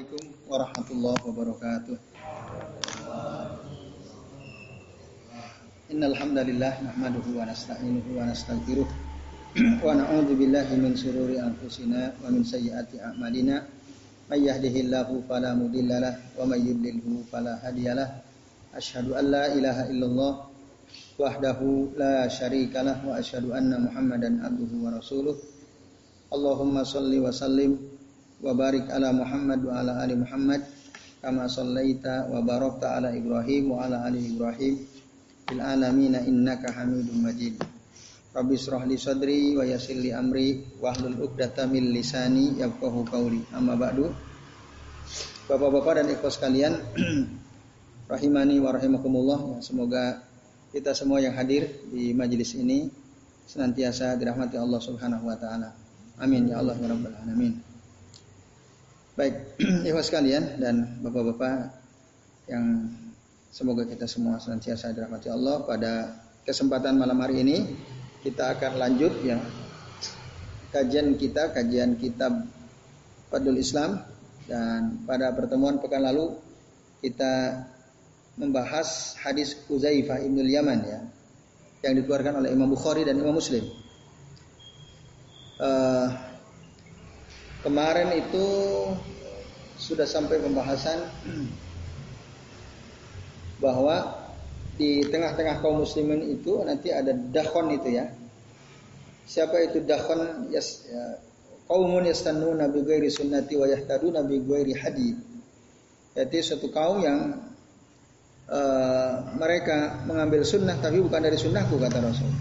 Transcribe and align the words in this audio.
Assalamualaikum 0.00 0.48
warahmatullahi 0.48 1.20
wabarakatuh. 1.28 1.96
Innal 5.92 6.16
hamdalillah 6.16 6.72
nahmaduhu 6.88 7.36
wa 7.36 7.44
nasta'inuhu 7.44 8.16
wa 8.16 8.24
nastaghfiruh 8.24 8.88
wa 9.84 9.92
na'udzu 9.92 10.40
billahi 10.40 10.72
min 10.80 10.96
shururi 10.96 11.36
anfusina 11.36 12.16
wa 12.16 12.32
min 12.32 12.40
sayyiati 12.40 12.96
a'malina. 12.96 13.60
May 14.32 14.48
yahdihillahu 14.48 15.28
fala 15.28 15.52
mudhillalah 15.52 16.32
wa 16.32 16.48
may 16.48 16.64
yudlilhu 16.64 17.28
fala 17.28 17.60
hadiyalah. 17.60 18.24
Asyhadu 18.72 19.20
an 19.20 19.28
la 19.28 19.52
ilaha 19.52 19.84
illallah 19.92 20.32
wahdahu 21.20 21.92
la 22.00 22.24
syarikalah 22.24 23.04
wa 23.04 23.20
asyhadu 23.20 23.52
anna 23.52 23.76
Muhammadan 23.76 24.48
abduhu 24.48 24.80
wa 24.80 24.96
rasuluh. 24.96 25.36
Allahumma 26.32 26.88
salli 26.88 27.20
wa 27.20 27.28
sallim 27.28 27.89
wa 28.40 28.56
barik 28.56 28.88
ala 28.88 29.12
Muhammad 29.12 29.60
wa 29.60 29.72
ala 29.76 30.00
ali 30.00 30.16
Muhammad 30.16 30.64
kama 31.20 31.44
sallaita 31.44 32.32
wa 32.32 32.40
barakta 32.40 32.96
ala 32.96 33.12
Ibrahim 33.12 33.76
wa 33.76 33.84
ala 33.84 34.08
ali 34.08 34.32
Ibrahim 34.32 34.80
fil 35.44 35.60
alamin 35.60 36.16
innaka 36.24 36.72
Hamidum 36.72 37.20
Majid. 37.20 37.60
Rabbi 38.30 38.54
israh 38.54 38.86
li 38.86 38.96
sadri 38.96 39.58
wa 39.58 39.66
yassir 39.66 39.98
li 39.98 40.14
amri 40.14 40.62
wa 40.78 40.94
hlul 40.94 41.18
'uqdatam 41.18 41.74
min 41.74 41.90
lisani 41.90 42.56
yafqahu 42.62 43.04
qawli. 43.10 43.42
Amma 43.52 43.74
ba'du. 43.74 44.06
Bapak-bapak 45.50 45.98
dan 45.98 46.06
ikhwas 46.14 46.38
sekalian, 46.38 46.78
rahimani 48.14 48.62
wa 48.62 48.70
rahimakumullah. 48.70 49.58
Ya, 49.58 49.66
semoga 49.66 50.22
kita 50.70 50.94
semua 50.94 51.18
yang 51.18 51.34
hadir 51.34 51.66
di 51.90 52.14
majelis 52.14 52.54
ini 52.54 52.86
senantiasa 53.50 54.14
dirahmati 54.14 54.54
Allah 54.54 54.78
Subhanahu 54.78 55.26
wa 55.26 55.34
taala. 55.34 55.74
Amin 56.22 56.46
ya 56.46 56.62
Allah 56.62 56.78
ya 56.78 56.86
rabbal 56.86 57.18
alamin. 57.26 57.69
Baik, 59.20 59.36
ikhwas 59.84 60.08
sekalian 60.08 60.56
dan 60.56 60.96
bapak-bapak 61.04 61.76
yang 62.48 62.88
semoga 63.52 63.84
kita 63.84 64.08
semua 64.08 64.40
senantiasa 64.40 64.96
dirahmati 64.96 65.28
Allah 65.28 65.60
pada 65.68 66.08
kesempatan 66.48 66.96
malam 66.96 67.20
hari 67.20 67.44
ini 67.44 67.68
kita 68.24 68.56
akan 68.56 68.80
lanjut 68.80 69.12
ya 69.20 69.36
kajian 70.72 71.20
kita 71.20 71.52
kajian 71.52 72.00
kitab 72.00 72.48
Fadul 73.28 73.60
Islam 73.60 74.00
dan 74.48 75.04
pada 75.04 75.36
pertemuan 75.36 75.84
pekan 75.84 76.00
lalu 76.00 76.40
kita 77.04 77.60
membahas 78.40 79.20
hadis 79.20 79.52
Uzaifah 79.68 80.16
Ibnul 80.16 80.48
Yaman 80.48 80.80
ya 80.88 81.04
yang 81.84 81.92
dikeluarkan 81.92 82.40
oleh 82.40 82.56
Imam 82.56 82.72
Bukhari 82.72 83.04
dan 83.04 83.20
Imam 83.20 83.36
Muslim. 83.36 83.68
Uh, 85.60 86.29
kemarin 87.60 88.08
itu 88.16 88.46
sudah 89.80 90.04
sampai 90.04 90.40
pembahasan 90.40 91.08
bahwa 93.64 94.20
di 94.80 95.04
tengah-tengah 95.04 95.60
kaum 95.60 95.84
muslimin 95.84 96.24
itu 96.24 96.56
nanti 96.64 96.88
ada 96.88 97.12
dakhon 97.12 97.76
itu 97.76 98.00
ya. 98.00 98.08
Siapa 99.28 99.60
itu 99.60 99.84
dakhon? 99.84 100.48
Yas, 100.48 100.88
ya, 100.88 101.20
kaumun 101.68 102.08
yastannuna 102.08 102.72
bi 102.72 102.80
ghairi 102.80 103.12
sunnati 103.12 103.60
wa 103.60 103.68
yahtaduna 103.68 104.24
bi 104.24 104.40
ghairi 104.40 104.72
hadi. 104.72 105.12
Yaitu 106.16 106.40
suatu 106.40 106.72
kaum 106.72 107.04
yang 107.04 107.44
uh, 108.48 109.12
mereka 109.36 110.00
mengambil 110.08 110.42
sunnah 110.42 110.80
tapi 110.80 111.04
bukan 111.04 111.20
dari 111.22 111.36
sunnahku 111.36 111.76
kata 111.76 112.00
Rasul. 112.00 112.32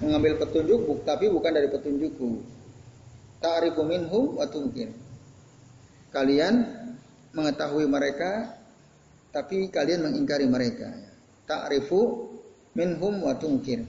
Mengambil 0.00 0.38
petunjuk 0.38 1.02
tapi 1.02 1.28
bukan 1.28 1.50
dari 1.50 1.68
petunjukku. 1.68 2.59
Ta'rifu 3.40 3.82
minhum 3.88 4.36
wa 4.36 4.46
tunkir. 4.46 4.92
Kalian 6.12 6.60
mengetahui 7.32 7.88
mereka 7.88 8.60
tapi 9.32 9.72
kalian 9.72 10.04
mengingkari 10.04 10.44
mereka. 10.44 10.92
Ta'rifu 11.48 12.30
minhum 12.76 13.24
wa 13.24 13.34
tunkir. 13.34 13.86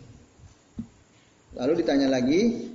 Lalu 1.52 1.84
ditanya 1.84 2.08
lagi, 2.08 2.72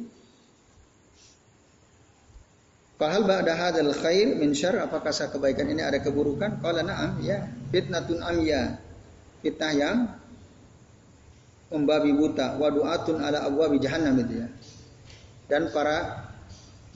Fahal 2.96 3.28
ba'da 3.28 3.52
hadzal 3.52 3.92
khair 3.92 4.40
min 4.40 4.56
syarr 4.56 4.80
apakah 4.80 5.12
sah 5.12 5.28
kebaikan 5.28 5.68
ini 5.68 5.84
ada 5.84 6.00
keburukan? 6.00 6.64
Qala 6.64 6.80
na'am, 6.80 7.20
ya. 7.20 7.44
Fitnatun 7.68 8.24
amya. 8.24 8.80
Fitnah 9.44 9.72
yang 9.76 9.96
membabi 11.68 12.16
buta 12.16 12.56
wa 12.56 12.72
du'atun 12.72 13.20
ala 13.20 13.44
abwabi 13.44 13.76
jahannam 13.84 14.16
itu 14.24 14.40
ya. 14.40 14.48
Dan 15.44 15.68
para 15.76 16.25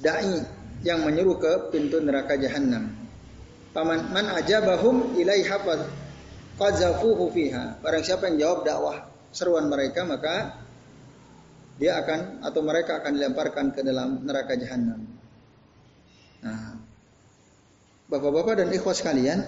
dai 0.00 0.40
yang 0.80 1.04
menyeru 1.04 1.36
ke 1.36 1.72
pintu 1.72 2.00
neraka 2.00 2.40
jahanam. 2.40 2.96
Paman 3.70 4.10
man 4.10 4.26
ajabahum 4.40 5.14
ilaiha 5.20 5.60
qazafuhu 6.58 7.30
fiha. 7.30 7.78
Barang 7.84 8.02
siapa 8.02 8.32
yang 8.32 8.36
jawab 8.40 8.58
dakwah 8.66 8.98
seruan 9.30 9.70
mereka 9.70 10.02
maka 10.02 10.58
dia 11.78 11.96
akan 11.96 12.44
atau 12.44 12.60
mereka 12.60 13.00
akan 13.00 13.12
dilemparkan 13.16 13.72
ke 13.72 13.80
dalam 13.80 14.26
neraka 14.26 14.52
jahanam. 14.58 15.00
Nah, 16.40 16.80
Bapak-bapak 18.10 18.58
dan 18.58 18.68
ikhwas 18.74 19.06
sekalian, 19.06 19.38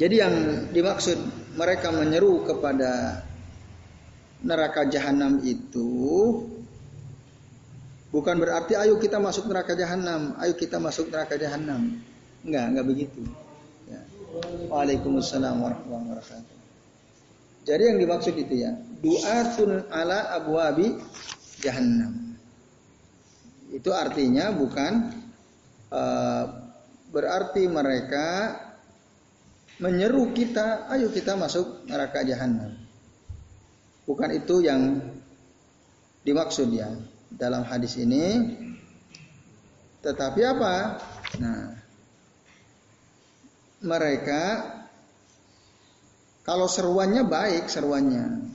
jadi 0.00 0.28
yang 0.28 0.34
dimaksud 0.68 1.16
mereka 1.56 1.88
menyeru 1.88 2.44
kepada 2.44 3.24
neraka 4.44 4.84
jahanam 4.92 5.40
itu 5.40 5.88
bukan 8.12 8.36
berarti 8.36 8.76
ayo 8.76 9.00
kita 9.00 9.16
masuk 9.16 9.48
neraka 9.48 9.72
jahanam, 9.72 10.36
ayo 10.38 10.52
kita 10.52 10.76
masuk 10.76 11.08
neraka 11.08 11.40
jahanam. 11.40 11.98
Enggak, 12.44 12.64
enggak 12.68 12.86
begitu. 12.86 13.20
Ya. 13.88 14.00
Waalaikumsalam 14.68 15.56
warahmatullahi 15.58 16.04
wabarakatuh. 16.12 16.56
Jadi 17.62 17.82
yang 17.88 17.98
dimaksud 17.98 18.34
itu 18.36 18.54
ya, 18.68 18.76
du'atun 19.00 19.88
ala 19.88 20.36
abwabi 20.36 20.98
jahannam. 21.62 22.36
Itu 23.72 23.94
artinya 23.96 24.52
bukan 24.52 24.92
uh, 25.88 26.44
berarti 27.08 27.64
mereka 27.70 28.58
menyeru 29.80 30.34
kita, 30.36 30.90
ayo 30.92 31.08
kita 31.08 31.38
masuk 31.38 31.88
neraka 31.88 32.20
jahanam. 32.26 32.76
Bukan 34.04 34.30
itu 34.34 34.60
yang 34.60 34.98
dimaksud 36.26 36.68
ya 36.74 36.90
dalam 37.36 37.64
hadis 37.64 37.96
ini. 38.00 38.56
Tetapi 40.02 40.40
apa? 40.42 40.74
Nah, 41.38 41.62
mereka 43.82 44.42
kalau 46.42 46.66
seruannya 46.66 47.22
baik 47.22 47.70
seruannya. 47.70 48.50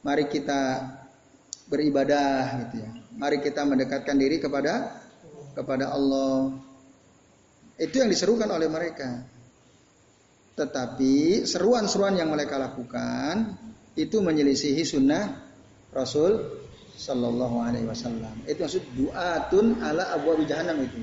Mari 0.00 0.32
kita 0.32 0.80
beribadah 1.68 2.66
gitu 2.66 2.80
ya. 2.80 2.90
Mari 3.20 3.44
kita 3.44 3.68
mendekatkan 3.68 4.16
diri 4.16 4.40
kepada 4.40 4.96
kepada 5.52 5.92
Allah. 5.92 6.56
Itu 7.76 8.00
yang 8.00 8.08
diserukan 8.08 8.48
oleh 8.48 8.68
mereka. 8.72 9.24
Tetapi 10.56 11.44
seruan-seruan 11.44 12.16
yang 12.16 12.32
mereka 12.32 12.56
lakukan 12.56 13.60
itu 13.96 14.20
menyelisihi 14.20 14.84
sunnah 14.84 15.36
Rasul 15.92 16.36
Sallallahu 17.00 17.56
Alaihi 17.64 17.88
Wasallam. 17.88 18.44
Itu 18.44 18.60
maksud 18.60 18.84
duatun 18.92 19.80
ala 19.80 20.12
abu 20.12 20.36
jahannam 20.44 20.84
itu. 20.84 21.00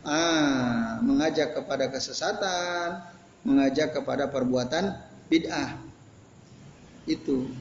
Ah, 0.00 1.00
mengajak 1.04 1.52
kepada 1.52 1.92
kesesatan, 1.92 3.04
mengajak 3.44 3.92
kepada 3.92 4.32
perbuatan 4.32 4.96
bid'ah. 5.28 5.76
Itu 7.04 7.52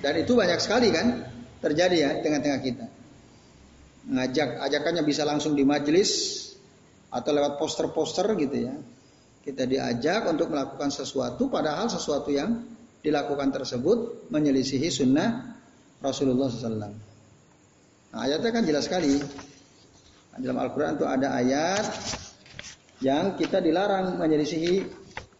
dan 0.00 0.16
itu 0.16 0.32
banyak 0.32 0.56
sekali 0.60 0.88
kan 0.88 1.28
terjadi 1.60 1.96
ya 1.96 2.10
tengah-tengah 2.24 2.60
kita. 2.64 2.86
Ngajak 4.08 4.64
ajakannya 4.64 5.04
bisa 5.04 5.28
langsung 5.28 5.52
di 5.52 5.60
majelis 5.60 6.40
atau 7.12 7.30
lewat 7.36 7.60
poster-poster 7.60 8.32
gitu 8.40 8.56
ya. 8.64 8.74
Kita 9.44 9.68
diajak 9.68 10.24
untuk 10.28 10.52
melakukan 10.52 10.88
sesuatu 10.88 11.52
padahal 11.52 11.92
sesuatu 11.92 12.32
yang 12.32 12.79
dilakukan 13.00 13.48
tersebut 13.52 14.28
menyelisihi 14.28 14.88
sunnah 14.92 15.56
Rasulullah 16.00 16.48
SAW. 16.48 16.76
Nah, 16.80 16.92
ayatnya 18.12 18.50
kan 18.52 18.62
jelas 18.64 18.88
sekali. 18.88 19.20
Dalam 20.40 20.56
Al-Quran 20.56 20.96
itu 20.96 21.04
ada 21.04 21.36
ayat 21.36 21.84
yang 23.04 23.36
kita 23.36 23.60
dilarang 23.60 24.16
menyelisihi 24.16 24.84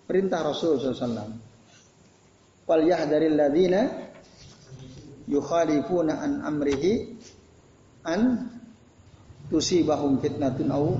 perintah 0.04 0.44
Rasulullah 0.44 0.92
SAW. 0.92 1.32
Wal 2.68 2.84
yahdaril 2.84 3.36
ladina 3.36 3.80
yukhalifuna 5.28 6.20
an 6.20 6.30
amrihi 6.44 7.16
an 8.04 8.50
tusibahum 9.48 10.20
fitnatun 10.22 10.68
au 10.70 10.96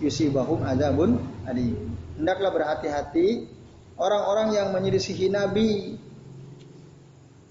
yusibahum 0.00 0.64
adabun 0.64 1.18
adi. 1.48 1.74
Hendaklah 2.20 2.50
berhati-hati 2.54 3.53
orang-orang 3.98 4.54
yang 4.56 4.68
menyelisihi 4.74 5.30
Nabi, 5.30 5.98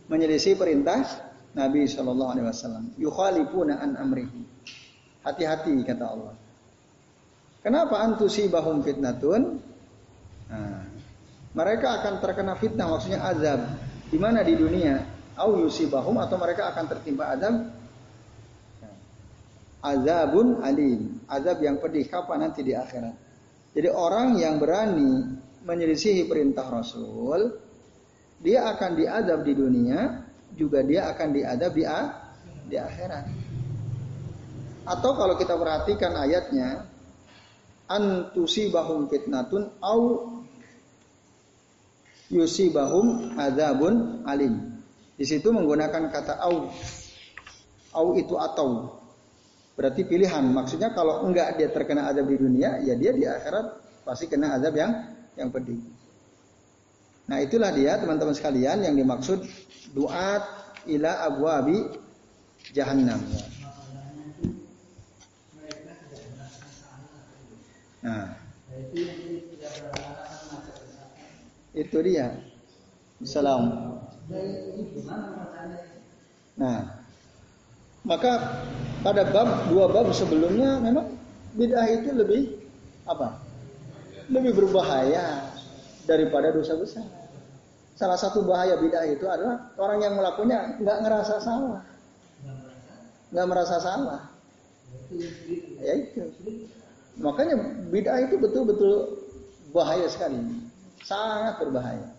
menyelisihi 0.08 0.56
perintah 0.56 1.04
Nabi 1.54 1.86
Shallallahu 1.88 2.32
Alaihi 2.34 2.48
Wasallam. 2.48 2.84
Yukhalifuna 2.98 3.80
an 3.80 3.96
amrihi. 4.00 4.42
Hati-hati 5.24 5.76
kata 5.88 6.04
Allah. 6.04 6.34
Kenapa 7.64 8.04
antusibahum 8.04 8.84
fitnatun? 8.84 9.64
Nah, 10.52 10.84
mereka 11.56 12.04
akan 12.04 12.20
terkena 12.20 12.60
fitnah 12.60 12.92
maksudnya 12.92 13.24
azab. 13.24 13.64
Di 14.12 14.20
mana 14.20 14.44
di 14.44 14.60
dunia? 14.60 15.00
Au 15.40 15.58
yusibahum 15.58 16.20
atau 16.20 16.36
mereka 16.36 16.70
akan 16.76 16.86
tertimpa 16.92 17.34
azab 17.34 17.72
azabun 19.84 20.64
alim, 20.64 21.20
azab 21.28 21.60
yang 21.60 21.78
pedih 21.78 22.08
kapan 22.08 22.48
nanti 22.48 22.64
di 22.64 22.72
akhirat. 22.72 23.14
Jadi 23.76 23.90
orang 23.92 24.40
yang 24.40 24.56
berani 24.58 25.43
menyelisihi 25.64 26.28
perintah 26.28 26.68
Rasul, 26.68 27.56
dia 28.44 28.68
akan 28.76 28.92
diadab 29.00 29.40
di 29.48 29.54
dunia, 29.56 30.00
juga 30.54 30.84
dia 30.84 31.10
akan 31.10 31.28
diadab 31.32 31.72
di 31.74 31.84
di 32.68 32.76
akhirat. 32.80 33.26
Atau 34.84 35.16
kalau 35.16 35.40
kita 35.40 35.56
perhatikan 35.56 36.12
ayatnya, 36.20 36.84
antusibahum 37.88 39.08
fitnatun 39.08 39.72
au 39.80 40.28
yusibahum 42.28 43.40
azabun 43.40 44.28
alim. 44.28 44.76
Di 45.16 45.24
situ 45.24 45.54
menggunakan 45.56 46.12
kata 46.12 46.42
au. 46.44 46.68
Au 47.94 48.08
itu 48.18 48.36
atau. 48.36 49.00
Berarti 49.78 50.04
pilihan. 50.04 50.44
Maksudnya 50.52 50.92
kalau 50.92 51.24
enggak 51.24 51.56
dia 51.56 51.70
terkena 51.70 52.10
azab 52.10 52.28
di 52.28 52.38
dunia, 52.38 52.82
ya 52.84 52.98
dia 52.98 53.14
di 53.14 53.24
akhirat 53.24 53.80
pasti 54.04 54.28
kena 54.28 54.58
azab 54.58 54.74
yang 54.76 55.13
yang 55.40 55.50
pedih. 55.50 55.80
Nah 57.28 57.40
itulah 57.40 57.72
dia 57.72 57.96
teman-teman 58.00 58.36
sekalian 58.36 58.84
yang 58.84 58.96
dimaksud 58.96 59.44
doa 59.96 60.44
ila 60.88 61.12
abwabi 61.24 61.88
jahannam. 62.72 63.20
Nah, 68.04 68.36
itu 71.72 71.98
dia. 72.04 72.36
Salam. 73.24 73.96
Nah, 76.60 76.80
maka 78.04 78.34
pada 79.00 79.24
bab 79.32 79.72
dua 79.72 79.88
bab 79.88 80.12
sebelumnya 80.12 80.84
memang 80.84 81.16
bid'ah 81.56 81.88
itu 81.88 82.12
lebih 82.12 82.42
apa? 83.08 83.40
Lebih 84.32 84.54
berbahaya 84.56 85.52
daripada 86.08 86.52
dosa 86.52 86.76
besar. 86.80 87.04
Salah 87.94 88.18
satu 88.18 88.42
bahaya 88.44 88.80
bid'ah 88.80 89.06
itu 89.06 89.26
adalah 89.30 89.70
orang 89.78 90.00
yang 90.02 90.14
melakukannya 90.18 90.82
nggak 90.82 90.98
ngerasa 91.06 91.36
salah, 91.40 91.82
nggak 93.30 93.48
merasa 93.48 93.78
salah. 93.78 94.22
Ya 95.78 95.94
itu. 96.02 96.26
Makanya 97.22 97.56
bid'ah 97.94 98.20
itu 98.26 98.36
betul-betul 98.42 99.22
bahaya 99.70 100.10
sekali. 100.10 100.42
Sangat 101.06 101.62
berbahaya. 101.62 102.10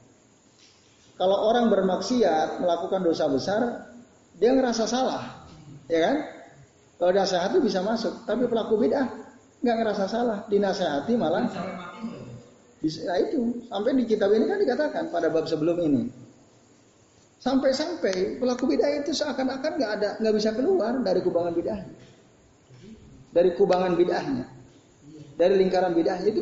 Kalau 1.18 1.50
orang 1.50 1.70
bermaksiat 1.70 2.62
melakukan 2.62 3.00
dosa 3.02 3.26
besar, 3.30 3.62
dia 4.38 4.50
ngerasa 4.54 4.86
salah. 4.86 5.46
Ya 5.90 6.10
kan? 6.10 6.16
Kalau 7.02 7.10
nasihat 7.10 7.50
itu 7.50 7.66
bisa 7.66 7.82
masuk, 7.82 8.22
tapi 8.24 8.46
pelaku 8.46 8.78
bid'ah 8.78 9.24
nggak 9.64 9.76
ngerasa 9.81 10.05
salah, 10.06 10.38
dinasehati 10.46 11.14
malah 11.16 11.49
nah 12.84 13.16
itu 13.16 13.64
sampai 13.64 13.96
di 13.96 14.05
kitab 14.05 14.28
ini 14.37 14.44
kan 14.44 14.61
dikatakan 14.61 15.08
pada 15.08 15.32
bab 15.32 15.49
sebelum 15.49 15.81
ini. 15.88 16.05
Sampai-sampai 17.40 18.37
pelaku 18.37 18.69
bid'ah 18.69 19.00
itu 19.00 19.16
seakan-akan 19.16 19.72
nggak 19.81 19.93
ada 20.00 20.08
nggak 20.20 20.34
bisa 20.37 20.52
keluar 20.52 20.93
dari 21.00 21.25
kubangan 21.25 21.56
bid'ah. 21.56 21.81
Dari 23.32 23.50
kubangan 23.56 23.96
bid'ahnya 23.96 24.55
dari 25.34 25.55
lingkaran 25.58 25.93
bidah 25.94 26.19
itu 26.22 26.40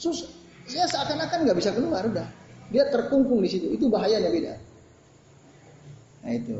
susah. 0.00 0.30
Ya 0.68 0.84
seakan-akan 0.84 1.48
nggak 1.48 1.58
bisa 1.58 1.70
keluar 1.72 2.04
udah. 2.04 2.28
Dia 2.68 2.88
terkungkung 2.92 3.40
di 3.40 3.48
situ. 3.48 3.72
Itu 3.72 3.88
bahayanya 3.88 4.28
bidah. 4.28 4.58
Nah 6.24 6.32
itu. 6.36 6.58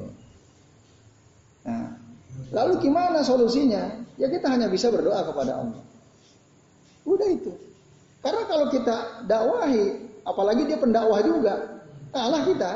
Nah, 1.69 1.98
lalu 2.55 2.73
gimana 2.83 3.21
solusinya? 3.23 4.05
Ya 4.19 4.27
kita 4.27 4.51
hanya 4.51 4.67
bisa 4.67 4.91
berdoa 4.91 5.23
kepada 5.23 5.63
Allah. 5.63 5.83
Udah 7.07 7.29
itu. 7.31 7.55
Karena 8.19 8.43
kalau 8.51 8.67
kita 8.69 9.25
dakwahi, 9.31 9.85
apalagi 10.27 10.67
dia 10.67 10.79
pendakwah 10.79 11.23
juga, 11.23 11.85
kalah 12.11 12.43
kita. 12.43 12.73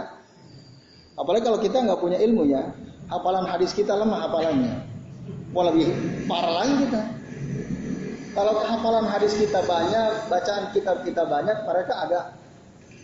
Apalagi 1.19 1.43
kalau 1.45 1.59
kita 1.59 1.77
nggak 1.83 2.01
punya 2.01 2.19
ilmu 2.23 2.47
ya, 2.47 2.73
hafalan 3.11 3.45
hadis 3.45 3.75
kita 3.75 3.93
lemah 3.93 4.31
hafalannya. 4.31 4.75
Wah 5.53 5.69
lebih 5.69 5.93
parah 6.31 6.65
lagi 6.65 6.75
kita. 6.87 7.03
Kalau 8.33 8.55
hafalan 8.65 9.05
hadis 9.05 9.37
kita 9.37 9.61
banyak, 9.69 10.33
bacaan 10.33 10.73
kitab 10.73 11.05
kita 11.05 11.29
banyak, 11.29 11.59
mereka 11.69 11.93
agak 12.01 12.25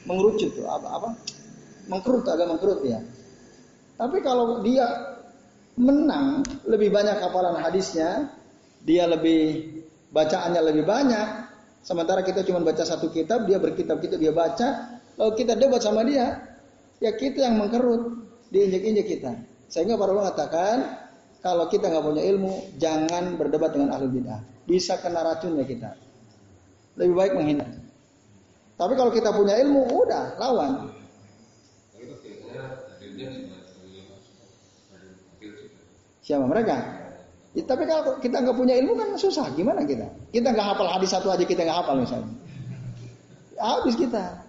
mengerucut 0.08 0.56
tuh, 0.56 0.64
apa 0.64 0.88
apa? 0.88 1.08
Mengkerut 1.92 2.24
agak 2.24 2.48
mengkerut 2.48 2.80
ya. 2.80 3.04
Tapi 4.00 4.24
kalau 4.24 4.64
dia 4.64 5.17
menang 5.78 6.42
lebih 6.66 6.90
banyak 6.90 7.22
hafalan 7.22 7.62
hadisnya, 7.62 8.34
dia 8.82 9.06
lebih 9.06 9.70
bacaannya 10.10 10.58
lebih 10.58 10.84
banyak, 10.84 11.28
sementara 11.86 12.26
kita 12.26 12.42
cuma 12.42 12.60
baca 12.60 12.82
satu 12.82 13.08
kitab, 13.14 13.46
dia 13.46 13.62
berkitab-kitab 13.62 14.18
dia 14.18 14.34
baca, 14.34 14.98
lalu 15.14 15.32
kita 15.38 15.54
debat 15.54 15.78
sama 15.78 16.02
dia, 16.02 16.58
ya 16.98 17.14
kita 17.14 17.46
yang 17.46 17.62
mengkerut, 17.62 18.26
diinjek-injek 18.50 19.06
kita. 19.06 19.32
Sehingga 19.70 19.94
para 19.94 20.10
ulama 20.10 20.34
mengatakan, 20.34 20.76
kalau 21.38 21.70
kita 21.70 21.86
nggak 21.86 22.02
punya 22.02 22.22
ilmu, 22.26 22.74
jangan 22.82 23.38
berdebat 23.38 23.70
dengan 23.70 23.94
ahli 23.94 24.10
bidah 24.10 24.58
bisa 24.68 25.00
kena 25.00 25.24
racunnya 25.24 25.64
kita. 25.64 25.96
Lebih 27.00 27.14
baik 27.16 27.32
menghindar. 27.32 27.72
Tapi 28.76 28.92
kalau 28.94 29.10
kita 29.10 29.32
punya 29.32 29.56
ilmu, 29.64 29.88
udah 30.04 30.36
lawan. 30.36 30.92
Siapa 36.28 36.44
mereka? 36.44 36.76
Ya, 37.56 37.64
tapi 37.64 37.88
kalau 37.88 38.20
kita 38.20 38.44
nggak 38.44 38.52
punya 38.52 38.76
ilmu 38.84 39.00
kan 39.00 39.16
susah. 39.16 39.48
Gimana 39.56 39.80
kita? 39.88 40.04
Kita 40.28 40.52
nggak 40.52 40.76
hafal 40.76 40.84
hadis 40.92 41.08
satu 41.08 41.32
aja 41.32 41.40
kita 41.40 41.64
nggak 41.64 41.80
hafal 41.80 41.96
misalnya. 41.96 42.28
Habis 43.56 43.96
kita. 43.96 44.44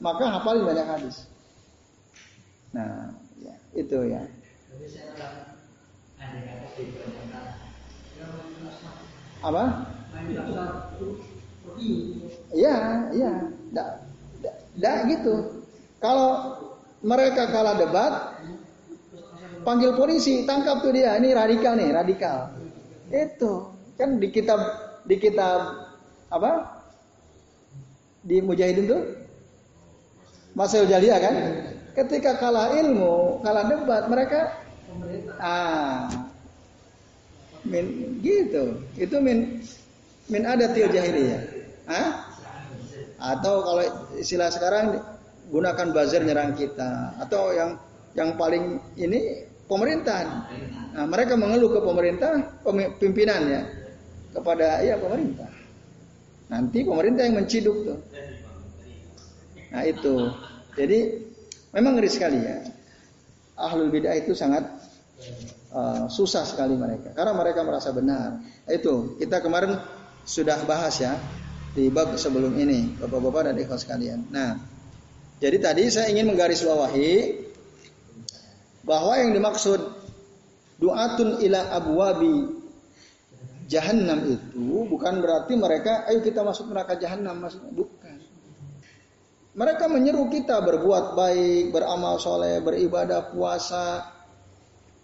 Maka 0.00 0.24
hafalin 0.40 0.64
banyak 0.64 0.88
hadis. 0.88 1.28
Nah, 2.72 3.12
ya, 3.44 3.52
itu 3.76 3.98
ya. 4.08 4.24
Apa? 9.44 9.64
Iya, 12.56 12.76
iya. 13.12 13.32
Tidak 14.72 14.96
gitu. 15.12 15.60
Kalau 16.00 16.56
mereka 17.04 17.52
kalah 17.52 17.76
debat, 17.76 18.40
panggil 19.62 19.94
polisi, 19.96 20.44
tangkap 20.46 20.82
tuh 20.82 20.92
dia. 20.94 21.16
Ini 21.18 21.34
radikal 21.34 21.74
nih, 21.78 21.90
radikal. 21.90 22.52
Itu 23.10 23.72
kan 23.96 24.18
di 24.18 24.28
kitab 24.30 24.60
di 25.06 25.16
kitab 25.18 25.88
apa? 26.30 26.82
Di 28.22 28.38
Mujahidin 28.38 28.86
tuh 28.86 29.02
Masih 30.52 30.84
Jaliyah 30.84 31.18
kan? 31.18 31.34
Ketika 31.96 32.36
kalah 32.36 32.76
ilmu, 32.76 33.40
kalah 33.40 33.64
debat, 33.68 34.04
mereka 34.08 34.52
ah 35.40 36.08
min 37.64 38.20
gitu. 38.20 38.80
Itu 39.00 39.16
min 39.20 39.64
min 40.28 40.42
ada 40.44 40.72
til 40.76 40.92
jahiliyah. 40.92 41.40
Hah? 41.88 42.08
Atau 43.16 43.64
kalau 43.64 43.84
istilah 44.20 44.52
sekarang 44.52 45.00
gunakan 45.48 45.88
buzzer 45.92 46.24
nyerang 46.24 46.52
kita 46.56 47.16
atau 47.20 47.52
yang 47.52 47.70
yang 48.12 48.36
paling 48.36 48.80
ini 48.96 49.48
pemerintah. 49.72 50.44
Nah, 50.92 51.08
mereka 51.08 51.40
mengeluh 51.40 51.72
ke 51.72 51.80
pemerintah, 51.80 52.60
pimpinan 53.00 53.40
ya 53.48 53.62
kepada 54.32 54.84
ya 54.84 55.00
pemerintah. 55.00 55.48
Nanti 56.52 56.84
pemerintah 56.84 57.24
yang 57.24 57.40
menciduk 57.40 57.76
tuh. 57.88 57.98
Nah 59.72 59.82
itu. 59.88 60.16
Jadi 60.76 60.98
memang 61.72 61.96
ngeri 61.96 62.10
sekali 62.12 62.38
ya. 62.40 62.60
Ahlul 63.56 63.88
bidah 63.88 64.16
itu 64.16 64.36
sangat 64.36 64.68
uh, 65.72 66.08
susah 66.08 66.44
sekali 66.44 66.76
mereka 66.76 67.16
karena 67.16 67.32
mereka 67.32 67.64
merasa 67.64 67.92
benar. 67.92 68.40
Itu 68.68 69.16
kita 69.16 69.40
kemarin 69.40 69.80
sudah 70.28 70.60
bahas 70.68 71.00
ya 71.00 71.16
di 71.72 71.88
bab 71.88 72.14
sebelum 72.20 72.52
ini 72.60 73.00
Bapak-bapak 73.00 73.52
dan 73.52 73.56
ikhlas 73.56 73.88
sekalian. 73.88 74.28
Nah, 74.28 74.60
jadi 75.40 75.56
tadi 75.56 75.88
saya 75.88 76.12
ingin 76.12 76.28
menggarisbawahi 76.28 77.12
bahwa 78.82 79.14
yang 79.18 79.30
dimaksud 79.34 79.80
duatun 80.82 81.38
ila 81.42 81.60
abwabi 81.78 82.62
jahannam 83.70 84.26
itu 84.26 84.84
bukan 84.90 85.22
berarti 85.22 85.54
mereka 85.54 86.04
ayo 86.10 86.20
kita 86.20 86.42
masuk 86.42 86.68
neraka 86.68 86.98
jahannam 86.98 87.38
masuk 87.40 87.62
bukan. 87.72 88.20
Mereka 89.52 89.84
menyeru 89.84 90.32
kita 90.32 90.64
berbuat 90.64 91.12
baik, 91.12 91.76
beramal 91.76 92.16
soleh, 92.16 92.64
beribadah, 92.64 93.28
puasa. 93.36 94.00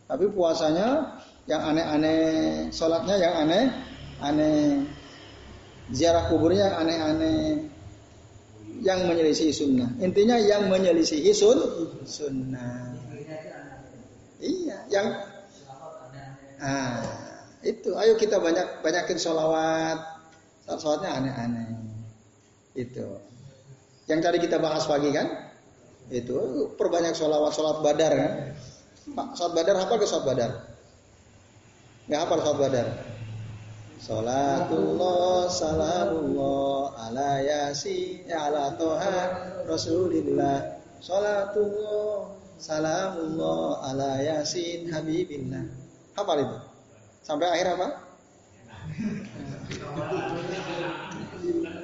Tapi 0.08 0.24
puasanya 0.32 1.20
yang 1.44 1.68
aneh-aneh, 1.68 2.72
sholatnya 2.72 3.20
yang 3.20 3.44
aneh-aneh, 3.44 4.88
ziarah 5.92 6.32
kuburnya 6.32 6.72
yang 6.72 6.76
aneh-aneh, 6.80 7.44
yang 8.80 9.04
menyelisih 9.04 9.52
sunnah. 9.52 9.92
Intinya 10.00 10.40
yang 10.40 10.72
menyelisih 10.72 11.20
sun, 11.36 11.60
sunnah. 12.08 12.87
Yang 14.88 15.06
ah 16.58 17.00
itu. 17.62 17.90
Ayo 17.94 18.16
kita 18.16 18.40
banyak 18.40 18.82
banyakin 18.82 19.18
sholawat. 19.20 19.98
Sholawatnya 20.68 21.10
aneh-aneh. 21.16 21.68
Itu. 22.76 23.18
Yang 24.08 24.20
tadi 24.24 24.38
kita 24.40 24.56
bahas 24.56 24.88
pagi 24.88 25.12
kan? 25.12 25.48
Itu 26.08 26.72
perbanyak 26.80 27.12
sholawat 27.12 27.52
sholat 27.52 27.84
badar 27.84 28.12
kan? 28.16 28.32
Sholat 29.36 29.52
badar 29.52 29.76
apa 29.76 29.94
ke 30.00 30.06
sholat 30.08 30.24
badar? 30.24 30.50
Nggak 32.08 32.20
apa 32.24 32.34
sholat 32.40 32.58
badar? 32.58 32.86
Salatullah 33.98 35.50
salamullah 35.50 36.94
ala 36.96 37.42
yasin 37.42 38.30
ala 38.30 38.78
toha 38.78 39.18
rasulillah 39.66 40.78
Salatullah 41.02 42.37
salamullah 42.58 43.86
ala 43.86 44.18
yasin 44.18 44.90
habibillah 44.90 45.64
Apa 46.18 46.32
itu? 46.34 46.58
Sampai 47.22 47.46
akhir 47.46 47.78
apa? 47.78 47.88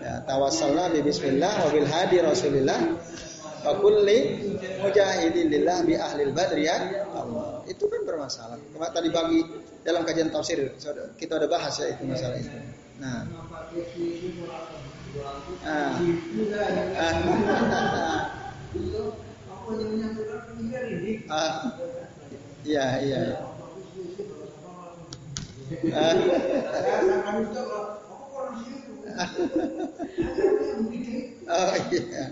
Ya, 0.03 0.15
tawassalna 0.27 0.91
bi 0.91 1.07
bismillah 1.07 1.55
wa 1.63 1.69
bil 1.71 1.87
hadi 1.87 2.19
rasulillah 2.19 2.99
wa 3.63 3.73
kulli 3.79 4.51
mujahidin 4.83 5.55
lillah 5.55 5.87
bi 5.87 5.95
ahlil 5.95 6.35
badri 6.35 6.67
ya 6.67 7.07
Allah. 7.15 7.63
Itu 7.71 7.87
kan 7.87 8.03
bermasalah. 8.03 8.59
Cuma 8.75 8.91
tadi 8.91 9.15
pagi 9.15 9.47
dalam 9.87 10.03
kajian 10.03 10.35
tafsir 10.35 10.75
kita 11.15 11.39
ada 11.39 11.47
bahas 11.47 11.79
ya 11.79 11.95
itu 11.95 12.03
masalah 12.03 12.37
itu. 12.43 12.51
Nah. 12.99 13.23
Ah. 15.63 15.95
ah. 16.99 18.23
Iya, 22.65 22.87
iya. 23.01 23.21
Ah. 25.95 26.15
oh 31.55 31.75
iya. 31.89 32.25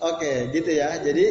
Oke, 0.00 0.32
gitu 0.54 0.70
ya. 0.70 0.94
Jadi 1.02 1.26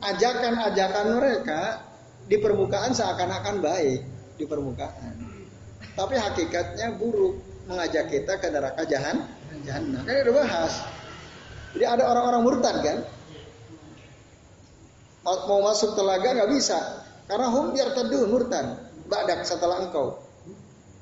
ajakan-ajakan 0.00 1.06
mereka 1.16 1.80
di 2.28 2.36
permukaan 2.36 2.92
seakan-akan 2.92 3.64
baik 3.64 4.04
di 4.36 4.44
permukaan. 4.44 5.16
Tapi 5.96 6.14
hakikatnya 6.20 6.92
buruk 7.00 7.40
mengajak 7.64 8.12
kita 8.12 8.36
ke 8.38 8.48
neraka 8.52 8.84
jahan 8.84 9.24
jahanam. 9.64 10.04
Kan 10.04 10.16
udah 10.28 10.34
bahas. 10.44 10.99
Jadi 11.70 11.84
ada 11.86 12.04
orang-orang 12.10 12.42
murtad 12.42 12.76
kan? 12.82 12.98
Mau 15.22 15.60
masuk 15.62 15.94
telaga 15.94 16.32
nggak 16.32 16.50
bisa 16.50 16.78
karena 17.30 17.46
hum 17.52 17.70
biar 17.70 17.94
teduh 17.94 18.26
murtad. 18.26 18.90
Badak 19.10 19.42
setelah 19.42 19.86
engkau. 19.86 20.22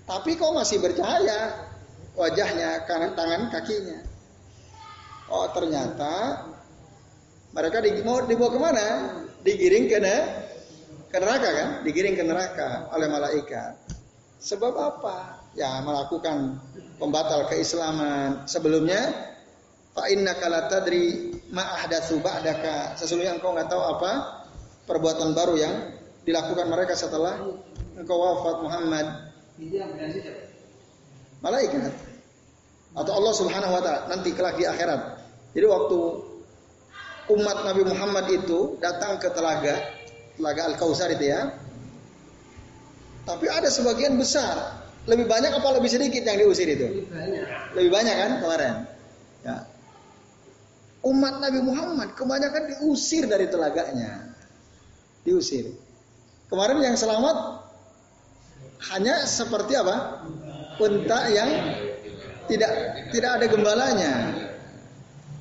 Tapi 0.08 0.40
kau 0.40 0.56
masih 0.56 0.80
bercahaya 0.80 1.68
wajahnya, 2.16 2.88
kanan 2.88 3.12
tangan, 3.12 3.52
kakinya. 3.52 4.00
Oh 5.28 5.44
ternyata 5.52 6.40
mereka 7.52 7.84
di, 7.84 8.00
mau 8.00 8.24
dibawa 8.24 8.50
ke 8.52 8.60
mana? 8.60 8.86
Digiring 9.44 9.86
ke, 9.88 9.98
ke 11.12 11.16
neraka 11.20 11.48
kan? 11.52 11.68
Digiring 11.84 12.16
ke 12.16 12.24
neraka 12.24 12.88
oleh 12.96 13.08
malaikat. 13.12 13.76
Sebab 14.40 14.72
apa? 14.76 15.44
Ya 15.52 15.80
melakukan 15.84 16.60
pembatal 16.96 17.44
keislaman. 17.48 18.48
Sebelumnya 18.48 19.12
fa 19.98 20.06
inna 20.14 20.38
kala 20.38 20.70
tadri 20.70 21.34
ma 21.50 21.66
ahdatsu 21.82 22.22
ba'daka. 22.22 22.94
Sesungguhnya 22.94 23.34
engkau 23.34 23.50
nggak 23.50 23.66
tahu 23.66 23.82
apa 23.82 24.10
perbuatan 24.86 25.34
baru 25.34 25.58
yang 25.58 25.74
dilakukan 26.22 26.70
mereka 26.70 26.94
setelah 26.94 27.42
engkau 27.98 28.14
wafat 28.14 28.62
Muhammad 28.62 29.06
Malaikat. 31.42 31.90
Atau 32.94 33.12
Allah 33.14 33.34
Subhanahu 33.34 33.74
wa 33.74 33.82
taala 33.82 34.06
nanti 34.06 34.30
kelak 34.30 34.54
di 34.54 34.70
akhirat. 34.70 35.18
Jadi 35.50 35.66
waktu 35.66 35.98
umat 37.34 37.58
Nabi 37.66 37.82
Muhammad 37.82 38.26
itu 38.30 38.78
datang 38.78 39.18
ke 39.18 39.28
telaga, 39.34 39.82
telaga 40.38 40.62
Al-Kautsar 40.70 41.10
itu 41.10 41.26
ya. 41.26 41.58
Tapi 43.26 43.44
ada 43.50 43.68
sebagian 43.68 44.16
besar, 44.16 44.78
lebih 45.04 45.28
banyak 45.28 45.52
apa 45.52 45.68
lebih 45.76 45.90
sedikit 45.92 46.24
yang 46.24 46.40
diusir 46.40 46.64
itu? 46.64 46.86
Lebih 46.86 47.12
banyak. 47.12 47.46
Lebih 47.76 47.90
banyak 47.92 48.14
kan 48.14 48.30
kemarin? 48.40 48.74
Umat 51.08 51.40
Nabi 51.40 51.64
Muhammad 51.64 52.12
kebanyakan 52.12 52.76
diusir 52.76 53.24
dari 53.24 53.48
telaganya. 53.48 54.28
Diusir. 55.24 55.72
Kemarin 56.52 56.84
yang 56.84 56.96
selamat 56.96 57.64
hanya 58.92 59.24
seperti 59.24 59.72
apa? 59.76 60.24
Unta 60.78 61.20
yang 61.32 61.50
tidak 62.46 62.70
tidak 63.10 63.30
ada 63.40 63.46
gembalanya. 63.48 64.14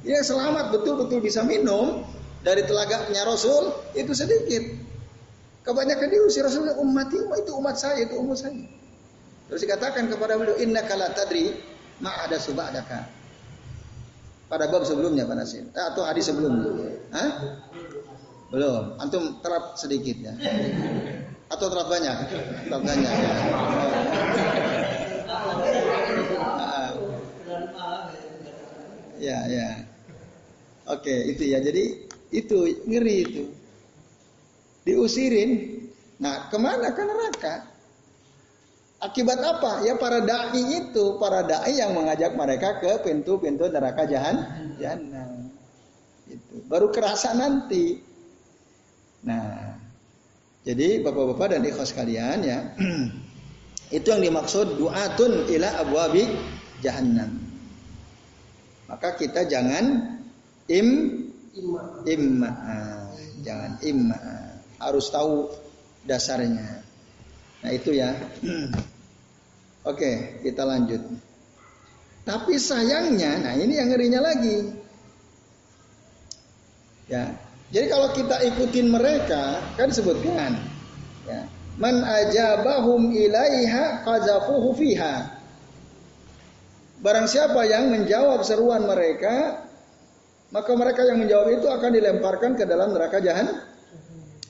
Yang 0.07 0.33
selamat 0.33 0.71
betul-betul 0.71 1.19
bisa 1.19 1.43
minum 1.43 2.07
dari 2.47 2.63
telaganya 2.63 3.27
Rasul 3.27 3.75
itu 3.91 4.15
sedikit. 4.15 4.63
Kebanyakan 5.67 6.07
diusir 6.07 6.47
Rasul 6.47 6.71
umat 6.79 7.11
itu 7.11 7.51
umat 7.59 7.75
saya 7.75 8.07
itu 8.07 8.15
umat 8.23 8.39
saya. 8.39 8.55
Terus 9.47 9.63
dikatakan 9.63 10.11
kepada 10.11 10.35
beliau 10.35 10.55
inna 10.59 10.83
kala 10.83 11.11
tadri 11.11 11.55
ma 12.03 12.23
ada 12.23 12.39
subadaka. 12.39 13.16
Pada 14.47 14.71
bab 14.71 14.87
sebelumnya 14.87 15.27
Pak 15.27 15.35
Nasir 15.35 15.67
atau 15.75 16.07
hadis 16.07 16.31
sebelumnya. 16.31 16.71
Hah? 17.11 17.31
Belum. 18.47 18.95
Antum 18.95 19.43
terap 19.43 19.75
sedikit 19.75 20.15
ya. 20.23 20.33
Atau 21.51 21.67
terlalu 21.67 21.99
banyak? 21.99 22.17
Terlalu 22.71 22.83
banyak. 22.87 23.11
Ya, 29.19 29.37
ya. 29.51 29.69
Oke, 30.95 31.15
itu 31.35 31.43
ya. 31.51 31.59
Jadi 31.59 32.07
itu 32.31 32.57
ngeri 32.87 33.15
itu. 33.27 33.43
Diusirin. 34.87 35.83
Nah, 36.23 36.47
ke 36.47 36.55
mana 36.55 36.95
ke 36.95 37.03
neraka? 37.03 37.67
Akibat 38.97 39.37
apa? 39.37 39.85
Ya 39.85 39.93
para 39.93 40.25
dai 40.25 40.57
itu, 40.57 41.21
para 41.21 41.45
dai 41.45 41.77
yang 41.77 41.93
mengajak 41.93 42.33
mereka 42.33 42.81
ke 42.81 43.05
pintu-pintu 43.05 43.69
neraka 43.69 44.09
jahan. 44.09 44.41
Itu 46.25 46.65
baru 46.65 46.89
kerasa 46.89 47.37
nanti. 47.37 48.01
Nah, 49.21 49.77
jadi 50.65 51.05
bapak-bapak 51.05 51.57
dan 51.57 51.61
ikhwas 51.69 51.93
kalian 51.93 52.41
ya, 52.41 52.73
itu 53.97 54.07
yang 54.09 54.23
dimaksud 54.23 54.81
duatun 54.81 55.45
ila 55.45 55.69
abwabi 55.77 56.25
jahannam. 56.81 57.37
Maka 58.89 59.13
kita 59.13 59.45
jangan 59.45 60.17
im 60.73 60.87
imma, 62.01 62.53
jangan 63.45 63.77
imma, 63.85 64.21
harus 64.81 65.05
tahu 65.13 65.53
dasarnya. 66.07 66.86
Nah 67.65 67.71
itu 67.73 67.95
ya. 67.97 68.13
Oke, 69.89 70.41
kita 70.43 70.67
lanjut. 70.67 70.99
Tapi 72.27 72.59
sayangnya, 72.59 73.39
nah 73.39 73.55
ini 73.55 73.79
yang 73.79 73.87
ngerinya 73.87 74.19
lagi. 74.19 74.67
Ya, 77.07 77.39
jadi 77.71 77.87
kalau 77.87 78.11
kita 78.11 78.43
ikutin 78.51 78.91
mereka, 78.91 79.63
kan 79.79 79.87
disebutkan, 79.87 80.59
ya, 81.23 81.47
man 81.79 82.03
ajabahum 82.03 83.15
ilaiha 83.15 84.03
qazafuhu 84.03 84.75
fiha. 84.75 85.39
Barang 86.99 87.31
siapa 87.31 87.63
yang 87.63 87.95
menjawab 87.95 88.43
seruan 88.43 88.83
mereka, 88.83 89.63
maka 90.51 90.71
mereka 90.75 91.07
yang 91.07 91.23
menjawab 91.23 91.47
itu 91.63 91.67
akan 91.71 91.91
dilemparkan 91.95 92.59
ke 92.59 92.67
dalam 92.67 92.91
neraka 92.91 93.23
jahan, 93.23 93.55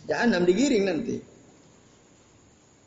jahanam 0.10 0.50
digiring 0.50 0.90
nanti. 0.90 1.37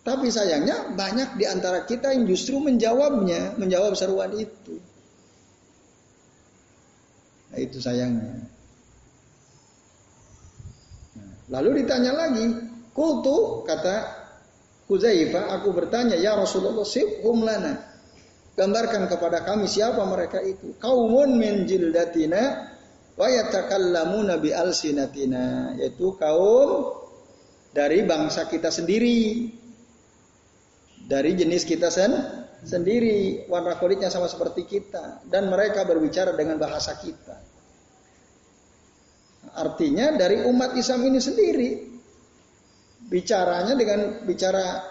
Tapi 0.00 0.32
sayangnya 0.32 0.96
banyak 0.96 1.36
di 1.36 1.44
antara 1.44 1.84
kita 1.84 2.16
yang 2.16 2.24
justru 2.24 2.56
menjawabnya, 2.56 3.60
menjawab 3.60 3.92
seruan 3.92 4.32
itu. 4.32 4.80
Nah, 7.52 7.58
itu 7.60 7.78
sayangnya. 7.82 8.48
Lalu 11.50 11.82
ditanya 11.84 12.14
lagi, 12.14 12.46
kultu 12.94 13.66
kata 13.66 14.20
Huzaifah, 14.90 15.54
aku 15.54 15.70
bertanya, 15.70 16.18
ya 16.18 16.34
Rasulullah, 16.34 16.82
sifhum 16.82 17.46
lana. 17.46 17.78
gambarkan 18.58 19.06
kepada 19.06 19.46
kami 19.46 19.70
siapa 19.70 20.02
mereka 20.04 20.42
itu. 20.42 20.74
Kaumun 20.82 21.38
min 21.38 21.64
jildatina 21.64 22.74
wa 23.14 23.26
yatakallamuna 23.30 24.42
bi 24.42 24.50
alsinatina, 24.50 25.78
yaitu 25.78 26.18
kaum 26.18 26.90
dari 27.70 28.02
bangsa 28.02 28.50
kita 28.50 28.74
sendiri. 28.74 29.59
Dari 31.10 31.34
jenis 31.34 31.66
kita 31.66 31.90
sen 31.90 32.14
sendiri, 32.62 33.50
warna 33.50 33.74
kulitnya 33.82 34.06
sama 34.06 34.30
seperti 34.30 34.62
kita 34.62 35.26
dan 35.26 35.50
mereka 35.50 35.82
berbicara 35.82 36.38
dengan 36.38 36.54
bahasa 36.62 36.94
kita. 36.94 37.34
Artinya 39.58 40.14
dari 40.14 40.46
umat 40.46 40.78
Islam 40.78 41.10
ini 41.10 41.18
sendiri 41.18 41.70
bicaranya 43.10 43.74
dengan 43.74 44.22
bicara 44.22 44.86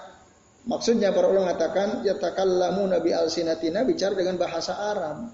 maksudnya 0.67 1.15
para 1.15 1.31
ulama 1.31 1.55
mengatakan 1.55 2.03
yatakallamu 2.03 2.83
nabi 2.91 3.15
al-sinatina 3.15 3.87
bicara 3.87 4.11
dengan 4.19 4.35
bahasa 4.35 4.75
Arab. 4.75 5.31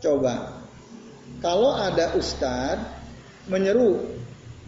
Coba 0.00 0.56
kalau 1.44 1.76
ada 1.76 2.16
ustadz 2.16 2.80
menyeru 3.50 4.00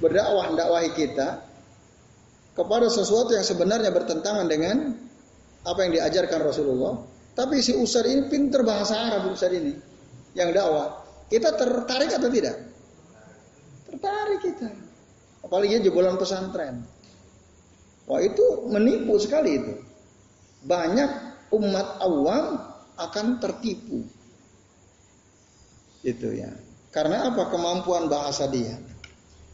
berdakwah 0.04 0.52
dakwahi 0.52 0.92
kita 0.92 1.49
kepada 2.60 2.92
sesuatu 2.92 3.32
yang 3.32 3.40
sebenarnya 3.40 3.88
bertentangan 3.88 4.44
dengan 4.44 4.92
apa 5.64 5.80
yang 5.80 5.96
diajarkan 5.96 6.44
Rasulullah, 6.44 7.00
tapi 7.32 7.64
si 7.64 7.72
ustadz 7.72 8.12
ini 8.12 8.28
pinter 8.28 8.60
bahasa 8.60 9.00
Arab 9.00 9.32
ustadz 9.32 9.56
ini 9.56 9.72
yang 10.36 10.52
dakwah. 10.52 11.00
Kita 11.32 11.56
tertarik 11.56 12.12
atau 12.12 12.28
tidak? 12.28 12.56
Tertarik 13.88 14.40
kita. 14.44 14.68
Apalagi 15.40 15.80
jebolan 15.80 16.20
pesantren. 16.20 16.84
Wah 18.04 18.20
itu 18.20 18.66
menipu 18.68 19.16
sekali 19.16 19.56
itu. 19.56 19.74
Banyak 20.66 21.10
umat 21.56 22.02
awam 22.02 22.60
akan 22.98 23.26
tertipu. 23.40 24.04
Itu 26.04 26.28
ya. 26.34 26.50
Karena 26.90 27.30
apa? 27.30 27.48
Kemampuan 27.48 28.10
bahasa 28.10 28.50
dia. 28.50 28.74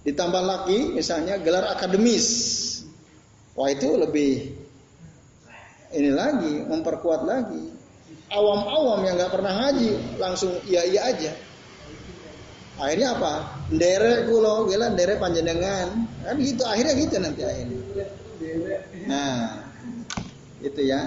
Ditambah 0.03 0.43
lagi 0.43 0.97
misalnya 0.97 1.37
gelar 1.37 1.69
akademis. 1.77 2.27
Wah 3.57 3.73
itu 3.73 3.89
lebih 3.97 4.53
ini 5.97 6.11
lagi 6.13 6.61
memperkuat 6.69 7.25
lagi. 7.25 7.73
Awam-awam 8.29 9.01
yang 9.07 9.17
nggak 9.17 9.33
pernah 9.33 9.53
ngaji 9.65 10.21
langsung 10.21 10.53
iya 10.69 10.85
iya 10.85 11.01
aja. 11.09 11.33
Akhirnya 12.77 13.17
apa? 13.17 13.65
Dere 13.73 14.29
kulo 14.29 14.69
gila 14.69 14.93
dere 14.93 15.17
panjenengan. 15.17 16.05
Kan 16.21 16.37
gitu 16.37 16.63
akhirnya 16.69 16.93
gitu 17.01 17.17
nanti 17.17 17.43
akhirnya. 17.49 17.81
Nah, 19.09 19.65
itu 20.61 20.81
ya. 20.85 21.01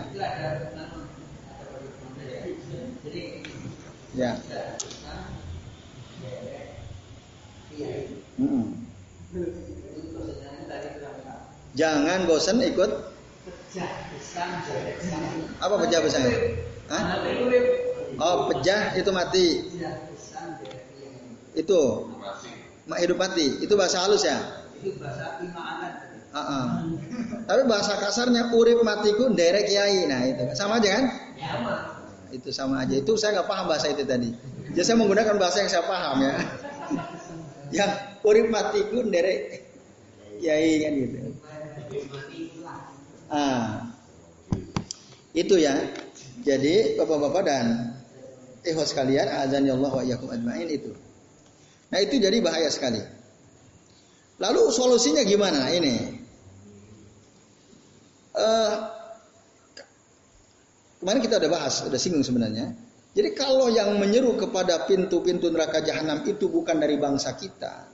Ya. 4.17 4.33
Hmm. 8.39 8.73
Jangan 11.77 12.25
bosan 12.25 12.61
ikut 12.65 12.91
apa 15.59 15.75
pejah 15.85 15.99
besar? 16.01 16.21
Hah? 16.89 17.03
Oh, 18.17 18.49
pejah 18.49 18.97
itu 18.97 19.09
mati. 19.13 19.47
Itu 21.53 22.09
hidup 22.97 23.17
mati. 23.17 23.61
Itu 23.61 23.73
bahasa 23.77 24.01
halus 24.01 24.25
ya? 24.25 24.37
Itu 24.81 24.97
bahasa 24.97 25.37
imaanan. 25.43 25.93
Uh 26.29 26.37
-uh. 26.37 26.65
Tapi 27.49 27.61
bahasa 27.65 27.97
kasarnya 27.97 28.53
urip 28.53 28.85
matiku 28.85 29.33
derek 29.33 29.65
kiai. 29.65 30.05
Nah 30.05 30.29
itu 30.29 30.45
sama 30.53 30.77
aja 30.77 30.89
kan? 31.01 31.05
Ya, 31.33 31.53
itu 32.29 32.49
sama 32.53 32.85
aja. 32.85 32.93
Itu 33.01 33.17
saya 33.17 33.41
nggak 33.41 33.49
paham 33.49 33.65
bahasa 33.65 33.89
itu 33.89 34.05
tadi. 34.05 34.29
Jadi 34.77 34.85
saya 34.85 34.97
menggunakan 35.01 35.41
bahasa 35.41 35.65
yang 35.65 35.71
saya 35.73 35.89
paham 35.89 36.17
ya. 36.21 36.33
yang 37.81 37.91
urip 38.21 38.47
matiku 38.53 39.01
derek 39.09 39.65
kiai 40.37 40.85
kan 40.85 40.93
gitu. 41.01 41.17
Ah, 43.29 43.93
itu 45.33 45.55
ya. 45.57 45.75
Jadi 46.39 46.95
bapak-bapak 46.95 47.43
dan 47.43 47.65
ikhwas 48.63 48.95
sekalian, 48.95 49.27
azan 49.27 49.67
ya 49.67 49.75
Allah 49.75 49.91
wa 49.91 50.03
yakum 50.05 50.31
ajmain 50.31 50.69
itu. 50.71 50.95
Nah 51.89 51.99
itu 51.99 52.21
jadi 52.21 52.37
bahaya 52.39 52.69
sekali. 52.71 53.01
Lalu 54.39 54.61
solusinya 54.71 55.21
gimana 55.27 55.67
ini? 55.75 56.15
Uh, 58.39 58.73
kemarin 61.03 61.19
kita 61.19 61.43
udah 61.43 61.51
bahas, 61.51 61.83
udah 61.83 61.99
singgung 61.99 62.23
sebenarnya. 62.23 62.71
Jadi 63.11 63.35
kalau 63.35 63.67
yang 63.67 63.99
menyeru 63.99 64.39
kepada 64.39 64.87
pintu-pintu 64.87 65.51
neraka 65.51 65.83
jahanam 65.83 66.23
itu 66.23 66.47
bukan 66.47 66.79
dari 66.79 66.95
bangsa 66.95 67.35
kita, 67.35 67.89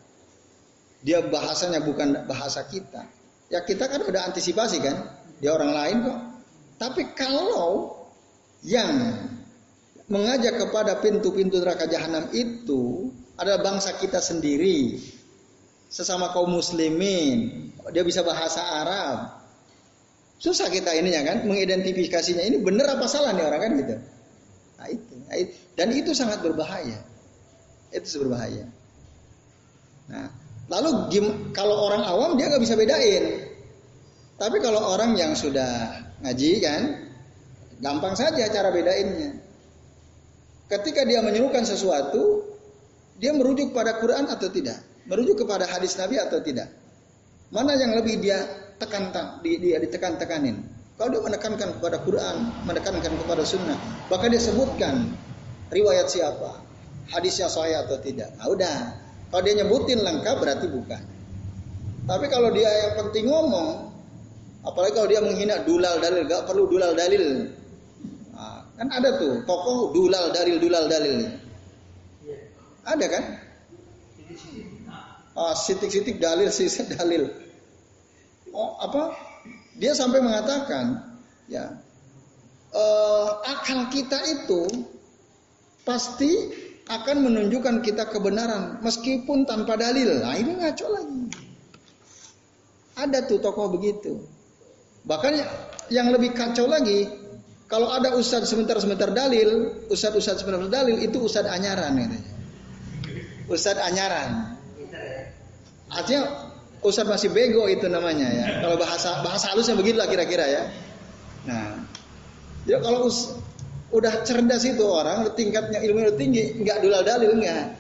dia 1.02 1.24
bahasanya 1.26 1.82
bukan 1.82 2.30
bahasa 2.30 2.62
kita. 2.70 3.10
Ya 3.56 3.64
kita 3.64 3.88
kan 3.88 4.04
udah 4.04 4.28
antisipasi 4.28 4.84
kan, 4.84 5.16
dia 5.40 5.56
orang 5.56 5.72
lain 5.72 5.98
kok. 6.04 6.20
Tapi 6.76 7.16
kalau 7.16 7.96
yang 8.68 9.16
mengajak 10.12 10.60
kepada 10.60 11.00
pintu-pintu 11.00 11.64
neraka 11.64 11.88
jahanam 11.88 12.28
itu 12.36 13.16
adalah 13.40 13.64
bangsa 13.64 13.96
kita 13.96 14.20
sendiri. 14.20 15.00
Sesama 15.88 16.36
kaum 16.36 16.52
muslimin. 16.52 17.72
Dia 17.96 18.04
bisa 18.04 18.28
bahasa 18.28 18.60
Arab. 18.60 19.40
Susah 20.36 20.68
kita 20.68 20.92
ininya 20.92 21.24
kan 21.24 21.38
mengidentifikasinya 21.48 22.44
ini 22.44 22.60
benar 22.60 23.00
apa 23.00 23.08
salah 23.08 23.32
nih 23.32 23.48
orang 23.48 23.62
kan 23.64 23.72
gitu. 23.80 23.96
Nah 24.76 24.88
itu, 24.92 25.14
nah, 25.32 25.36
itu. 25.40 25.56
dan 25.80 25.88
itu 25.96 26.12
sangat 26.12 26.44
berbahaya. 26.44 27.00
Itu 27.96 28.28
berbahaya. 28.28 28.68
Nah, 30.12 30.28
lalu 30.68 31.08
kalau 31.56 31.88
orang 31.88 32.04
awam 32.04 32.36
dia 32.36 32.52
nggak 32.52 32.60
bisa 32.60 32.76
bedain. 32.76 33.45
Tapi 34.36 34.58
kalau 34.60 34.84
orang 34.92 35.16
yang 35.16 35.32
sudah 35.32 36.04
ngaji 36.20 36.52
kan, 36.60 36.82
gampang 37.80 38.16
saja 38.20 38.52
cara 38.52 38.68
bedainnya. 38.72 39.40
Ketika 40.68 41.08
dia 41.08 41.24
menyerukan 41.24 41.64
sesuatu, 41.64 42.44
dia 43.16 43.32
merujuk 43.32 43.72
pada 43.72 43.96
Quran 44.02 44.28
atau 44.28 44.52
tidak? 44.52 44.82
Merujuk 45.08 45.46
kepada 45.46 45.70
hadis 45.70 45.96
Nabi 45.96 46.20
atau 46.20 46.42
tidak? 46.44 46.68
Mana 47.54 47.78
yang 47.80 47.96
lebih 47.96 48.20
dia 48.20 48.44
tekan 48.82 49.14
dia 49.46 49.78
ditekan-tekanin? 49.80 50.66
Kalau 50.96 51.12
dia 51.12 51.22
menekankan 51.24 51.80
kepada 51.80 52.02
Quran, 52.04 52.36
menekankan 52.68 53.14
kepada 53.20 53.44
Sunnah, 53.44 53.80
bahkan 54.08 54.32
dia 54.32 54.40
sebutkan 54.40 55.12
riwayat 55.72 56.08
siapa, 56.08 56.64
hadisnya 57.12 57.52
sahih 57.52 57.84
atau 57.84 58.00
tidak. 58.00 58.32
Nah, 58.40 58.48
udah. 58.52 58.78
Kalau 59.32 59.42
dia 59.44 59.60
nyebutin 59.60 60.00
lengkap 60.00 60.36
berarti 60.40 60.68
bukan. 60.72 61.04
Tapi 62.06 62.26
kalau 62.32 62.54
dia 62.56 62.70
yang 62.70 62.94
penting 63.04 63.28
ngomong, 63.28 63.95
apalagi 64.66 64.94
kalau 64.98 65.08
dia 65.08 65.22
menghina 65.22 65.62
dulal 65.64 66.02
dalil, 66.02 66.26
gak 66.26 66.44
perlu 66.50 66.66
dulal 66.68 66.98
dalil. 66.98 67.54
Nah, 68.34 68.66
kan 68.76 68.88
ada 68.92 69.16
tuh 69.22 69.46
tokoh 69.46 69.94
dulal 69.94 70.34
dalil 70.34 70.58
dulal 70.58 70.86
dalil. 70.90 71.18
Ada 72.86 73.06
kan? 73.10 73.24
Ah, 75.36 75.52
sitik-sitik 75.52 76.18
dalil, 76.18 76.48
sisi 76.48 76.88
dalil. 76.88 77.28
Oh, 78.56 78.80
apa? 78.80 79.12
Dia 79.76 79.92
sampai 79.92 80.24
mengatakan, 80.24 81.20
ya, 81.52 81.76
uh, 82.72 83.30
akal 83.44 83.92
kita 83.92 84.16
itu 84.32 84.88
pasti 85.84 86.32
akan 86.88 87.28
menunjukkan 87.28 87.84
kita 87.84 88.08
kebenaran 88.08 88.80
meskipun 88.80 89.44
tanpa 89.44 89.76
dalil. 89.76 90.24
Nah, 90.24 90.40
ini 90.40 90.56
ngaco 90.56 90.88
lagi. 90.88 91.22
Ada 92.96 93.28
tuh 93.28 93.44
tokoh 93.44 93.76
begitu. 93.76 94.35
Bahkan 95.06 95.34
yang 95.94 96.10
lebih 96.10 96.34
kacau 96.34 96.66
lagi, 96.66 97.06
kalau 97.70 97.94
ada 97.94 98.18
ustadz 98.18 98.50
sebentar-sebentar 98.50 99.14
dalil, 99.14 99.82
ustadz-ustadz 99.90 100.42
sebentar 100.42 100.66
dalil 100.70 100.98
itu 101.02 101.22
ustadz 101.22 101.50
anyaran 101.50 101.94
katanya. 101.94 102.36
Ustadz 103.46 103.82
Anyaran. 103.82 104.58
Artinya 105.94 106.22
Ustadz 106.82 107.10
masih 107.10 107.30
bego 107.34 107.66
itu 107.70 107.86
namanya 107.90 108.30
ya. 108.30 108.46
Kalau 108.62 108.78
bahasa 108.78 109.22
bahasa 109.22 109.54
halusnya 109.54 109.78
begitulah 109.78 110.10
kira-kira 110.10 110.46
ya. 110.46 110.64
Nah, 111.46 111.82
ya 112.66 112.78
kalau 112.82 113.10
us, 113.10 113.38
udah 113.94 114.26
cerdas 114.26 114.66
itu 114.66 114.82
orang, 114.86 115.30
tingkatnya 115.38 115.82
ilmu 115.82 116.10
udah 116.10 116.18
tinggi, 116.18 116.58
nggak 116.62 116.82
dulal 116.82 117.06
dalil 117.06 117.38
enggak. 117.38 117.78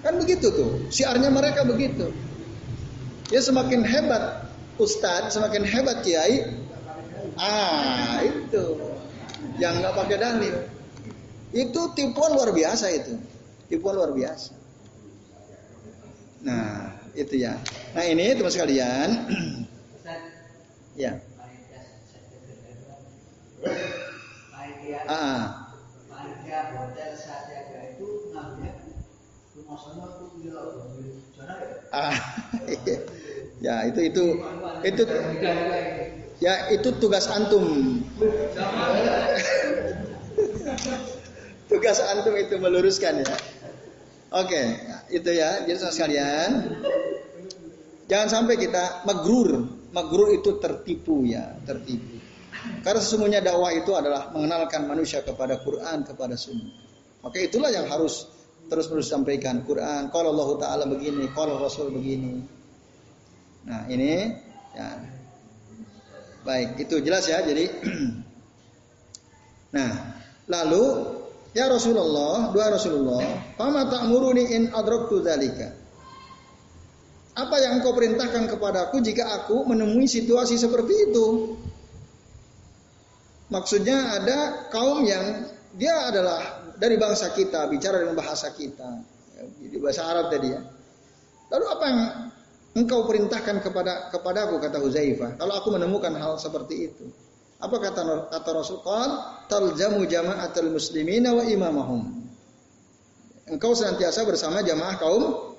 Kan 0.00 0.16
begitu 0.20 0.52
tuh. 0.52 0.70
Siarnya 0.88 1.28
mereka 1.32 1.64
begitu. 1.64 2.12
Ya 3.28 3.40
semakin 3.40 3.84
hebat 3.84 4.49
ustadz, 4.80 5.36
semakin 5.36 5.62
hebat 5.68 6.00
kiai. 6.00 6.48
Ah, 7.36 8.24
itu. 8.24 8.80
Yang 9.60 9.74
nggak 9.84 9.94
pakai 9.94 10.16
dalil. 10.16 10.56
Itu 11.52 11.92
tipuan 11.92 12.32
luar 12.32 12.50
biasa 12.56 12.88
itu. 12.90 13.14
Tipuan 13.68 13.94
luar 14.00 14.16
biasa. 14.16 14.56
Nah, 16.40 16.96
itu 17.12 17.36
ya. 17.36 17.60
Nah, 17.92 18.04
ini 18.08 18.32
teman 18.32 18.48
sekalian. 18.48 19.08
ya. 21.04 21.20
panitia. 24.50 25.00
Ah. 25.06 25.68
Panitia 26.08 26.60
ya 33.60 33.84
itu 33.88 34.00
itu 34.08 34.24
itu 34.84 35.02
ya 36.40 36.72
itu 36.72 36.88
tugas 36.98 37.28
antum. 37.28 38.00
tugas 41.70 41.98
antum 42.00 42.34
itu 42.34 42.54
meluruskan 42.56 43.22
ya. 43.22 43.36
Oke, 44.30 44.62
itu 45.10 45.30
ya. 45.34 45.66
Jadi 45.66 45.78
sekalian, 45.90 46.50
jangan 48.06 48.28
sampai 48.30 48.54
kita 48.58 49.02
magrur. 49.02 49.66
Magrur 49.90 50.30
itu 50.30 50.54
tertipu 50.62 51.26
ya, 51.26 51.50
tertipu. 51.66 52.22
Karena 52.86 53.00
sesungguhnya 53.02 53.40
dakwah 53.42 53.74
itu 53.74 53.90
adalah 53.90 54.30
mengenalkan 54.30 54.86
manusia 54.86 55.26
kepada 55.26 55.58
Quran, 55.58 56.06
kepada 56.06 56.38
Sunnah. 56.38 56.70
Maka 57.26 57.42
itulah 57.42 57.74
yang 57.74 57.90
harus 57.90 58.30
terus 58.70 58.86
terus 58.86 59.10
sampaikan 59.10 59.66
Quran. 59.66 60.08
Kalau 60.14 60.30
Allah 60.30 60.50
Taala 60.62 60.84
begini, 60.86 61.26
kalau 61.34 61.58
Rasul 61.58 61.90
begini. 61.90 62.59
Nah 63.66 63.84
ini, 63.92 64.32
ya. 64.76 64.88
baik 66.46 66.80
itu 66.80 67.02
jelas 67.04 67.28
ya. 67.28 67.44
Jadi, 67.44 67.68
nah 69.76 69.90
lalu 70.48 70.84
ya 71.52 71.68
Rasulullah, 71.68 72.54
dua 72.54 72.72
Rasulullah, 72.72 73.24
fama 73.58 73.84
ta'muruni 73.88 74.44
in 74.56 74.62
adraktu 74.72 75.20
dzalika. 75.20 75.68
Apa 77.36 77.56
yang 77.62 77.80
engkau 77.80 77.94
perintahkan 77.94 78.50
kepadaku 78.50 79.00
jika 79.00 79.42
aku 79.42 79.64
menemui 79.64 80.10
situasi 80.10 80.58
seperti 80.58 80.94
itu? 81.08 81.56
Maksudnya 83.50 84.18
ada 84.18 84.70
kaum 84.70 85.02
yang 85.02 85.46
dia 85.74 86.10
adalah 86.10 86.62
dari 86.78 86.98
bangsa 86.98 87.34
kita, 87.34 87.66
bicara 87.70 88.02
dengan 88.02 88.18
bahasa 88.18 88.50
kita. 88.54 88.90
Ya, 89.38 89.42
jadi 89.66 89.76
bahasa 89.78 90.02
Arab 90.06 90.30
tadi 90.30 90.54
ya. 90.54 90.60
Lalu 91.50 91.64
apa 91.66 91.84
yang 91.86 92.00
engkau 92.74 93.06
perintahkan 93.06 93.62
kepada 93.64 94.12
kepadaku 94.14 94.62
kata 94.62 94.78
Huzaifah 94.78 95.40
kalau 95.40 95.54
aku 95.58 95.74
menemukan 95.74 96.14
hal 96.14 96.38
seperti 96.38 96.90
itu? 96.90 97.06
Apa 97.60 97.76
kata 97.76 98.32
kata 98.32 98.50
Rasul? 98.56 98.80
Qal 98.80 99.10
taljamu 99.52 100.08
jama'atul 100.08 100.72
muslimina 100.72 101.36
wa 101.36 101.44
imamahum. 101.44 102.08
Engkau 103.50 103.76
senantiasa 103.76 104.24
bersama 104.24 104.64
jamaah 104.64 104.96
kaum 104.96 105.52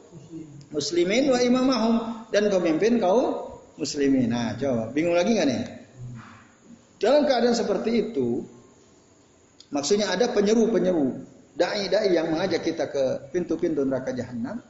muslimin 0.74 1.30
wa 1.30 1.38
imamahum 1.38 2.26
dan 2.34 2.50
pemimpin 2.50 2.97
kaum 2.97 3.54
muslimin. 3.78 4.32
Nah, 4.34 4.58
coba 4.58 4.89
bingung 4.89 5.13
lagi 5.13 5.38
nggak 5.38 5.47
nih? 5.47 5.62
Dalam 6.97 7.26
keadaan 7.26 7.58
seperti 7.58 8.10
itu, 8.10 8.45
maksudnya 9.74 10.10
ada 10.10 10.30
penyeru-penyeru, 10.30 11.21
dai-dai 11.58 12.13
yang 12.13 12.30
mengajak 12.30 12.62
kita 12.62 12.89
ke 12.89 13.34
pintu-pintu 13.34 13.82
neraka 13.82 14.13
jahanam. 14.13 14.62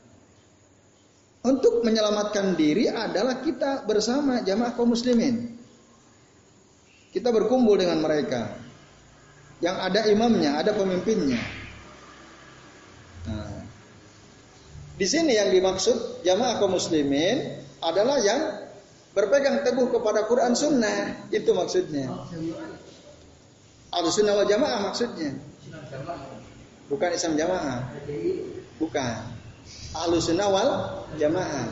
Untuk 1.42 1.82
menyelamatkan 1.82 2.54
diri 2.54 2.86
adalah 2.86 3.42
kita 3.42 3.82
bersama 3.90 4.46
jamaah 4.46 4.78
kaum 4.78 4.94
muslimin. 4.94 5.58
Kita 7.10 7.34
berkumpul 7.34 7.82
dengan 7.82 7.98
mereka. 7.98 8.62
Yang 9.58 9.78
ada 9.82 10.02
imamnya, 10.06 10.62
ada 10.62 10.72
pemimpinnya. 10.78 11.42
Nah, 13.26 13.62
di 15.02 15.08
sini 15.10 15.34
yang 15.34 15.50
dimaksud 15.50 16.22
jamaah 16.22 16.62
kaum 16.62 16.78
muslimin 16.78 17.58
adalah 17.82 18.22
yang 18.22 18.42
berpegang 19.18 19.66
teguh 19.66 19.90
kepada 19.90 20.30
Quran 20.30 20.54
Sunnah. 20.54 21.26
Itu 21.34 21.58
maksudnya. 21.58 22.06
Al 23.92 24.06
Sunnah 24.14 24.38
wal 24.38 24.48
Jamaah 24.48 24.80
maksudnya. 24.88 25.42
Bukan 26.86 27.10
Islam 27.12 27.34
Jamaah. 27.34 27.98
Bukan. 28.78 29.41
Al 29.96 30.12
Sunnah 30.24 30.50
wal 30.50 30.70
Jamaah. 31.20 31.68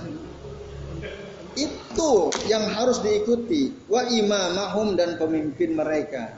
Itu 1.55 2.31
yang 2.47 2.67
harus 2.71 2.99
diikuti. 2.99 3.71
Wa 3.87 4.07
imamahum 4.07 4.99
dan 4.99 5.15
pemimpin 5.15 5.75
mereka. 5.75 6.35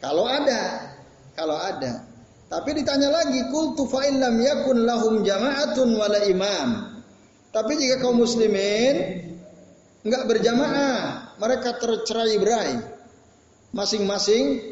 Kalau 0.00 0.28
ada 0.28 0.92
kalau 1.36 1.56
ada. 1.56 2.04
Tapi 2.46 2.78
ditanya 2.78 3.10
lagi 3.10 3.42
kultu 3.50 3.90
fa 3.90 4.06
lam 4.06 4.36
yakun 4.38 4.86
lahum 4.86 5.24
jama'atun 5.26 5.88
wala 5.98 6.20
imam. 6.28 6.68
Tapi 7.50 7.72
jika 7.80 8.04
kaum 8.04 8.20
muslimin 8.20 9.24
enggak 10.06 10.24
berjamaah 10.28 11.34
mereka 11.40 11.74
tercerai-berai 11.80 12.78
masing-masing 13.74 14.62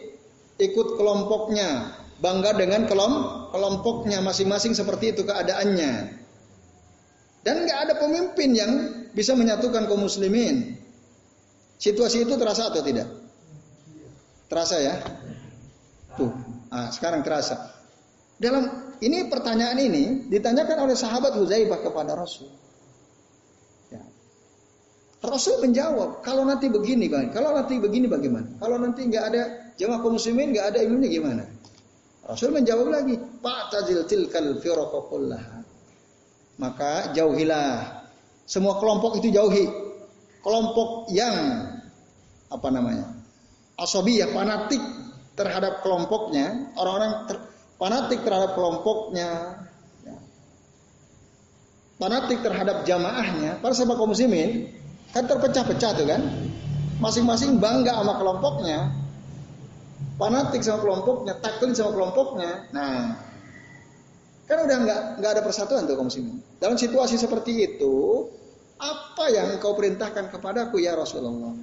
ikut 0.61 0.89
kelompoknya 0.95 1.99
bangga 2.23 2.55
dengan 2.55 2.87
kelompoknya 2.87 4.23
masing-masing 4.23 4.75
seperti 4.77 5.15
itu 5.17 5.23
keadaannya 5.27 6.25
dan 7.45 7.69
nggak 7.69 7.79
ada 7.87 7.95
pemimpin 8.01 8.57
yang 8.57 8.73
bisa 9.13 9.37
menyatukan 9.37 9.85
kaum 9.85 10.01
muslimin. 10.01 10.81
Situasi 11.77 12.25
itu 12.25 12.35
terasa 12.41 12.73
atau 12.73 12.81
tidak? 12.81 13.05
Terasa 14.49 14.81
ya? 14.81 14.97
Tuh, 16.17 16.33
ah, 16.73 16.89
sekarang 16.89 17.21
terasa. 17.21 17.69
Dalam 18.41 18.97
ini 19.05 19.29
pertanyaan 19.29 19.77
ini 19.77 20.05
ditanyakan 20.33 20.89
oleh 20.89 20.97
sahabat 20.97 21.37
Huzaifah 21.37 21.85
kepada 21.85 22.17
Rasul. 22.17 22.49
Ya. 23.93 24.01
Rasul 25.21 25.61
menjawab, 25.61 26.25
kalau 26.25 26.49
nanti 26.49 26.73
begini, 26.73 27.13
kalau 27.29 27.53
nanti 27.53 27.77
begini 27.77 28.09
bagaimana? 28.09 28.57
Kalau 28.57 28.81
nanti 28.81 29.05
nggak 29.05 29.25
ada 29.29 29.43
jemaah 29.77 30.01
kaum 30.01 30.17
muslimin, 30.17 30.57
nggak 30.57 30.67
ada 30.73 30.79
ilmunya 30.81 31.13
gimana? 31.13 31.45
Rasul 32.25 32.57
menjawab 32.57 32.89
lagi, 32.89 33.21
Pak 33.21 33.63
Tazil 33.69 34.09
tilkal 34.09 34.57
firaqakullah 34.61 35.65
maka 36.59 37.11
jauhilah. 37.15 38.05
Semua 38.45 38.77
kelompok 38.77 39.17
itu 39.19 39.33
jauhi. 39.33 39.67
Kelompok 40.45 41.09
yang 41.09 41.65
apa 42.53 42.69
namanya 42.69 43.09
asobiyah 43.81 44.29
fanatik 44.31 44.79
terhadap 45.35 45.81
kelompoknya 45.81 46.69
orang-orang 46.77 47.27
ter, 47.27 47.37
fanatik 47.81 48.21
terhadap 48.23 48.53
kelompoknya 48.53 49.29
ya. 50.05 50.17
fanatik 51.97 52.45
terhadap 52.45 52.85
jamaahnya 52.85 53.59
para 53.59 53.73
sahabat 53.73 53.97
kaum 53.97 54.13
muslimin 54.13 54.69
kan 55.17 55.25
terpecah-pecah 55.25 55.91
tuh 55.97 56.07
kan? 56.07 56.23
Masing-masing 57.01 57.57
bangga 57.59 57.97
sama 57.97 58.21
kelompoknya 58.21 58.93
fanatik 60.17 60.63
sama 60.63 60.81
kelompoknya 60.83 61.35
taklid 61.43 61.75
sama 61.75 61.91
kelompoknya 61.95 62.71
nah 62.71 63.19
Kan 64.45 64.59
udah 64.61 64.77
nggak 64.85 65.01
nggak 65.21 65.31
ada 65.41 65.43
persatuan 65.43 65.89
tuh 65.89 65.97
kaum 65.97 66.13
muslimin. 66.13 66.37
Dalam 66.61 66.77
situasi 66.77 67.17
seperti 67.17 67.65
itu, 67.65 68.29
apa 68.77 69.25
yang 69.33 69.57
engkau 69.57 69.73
perintahkan 69.73 70.29
kepadaku 70.29 70.85
ya 70.85 70.93
Rasulullah? 70.93 71.57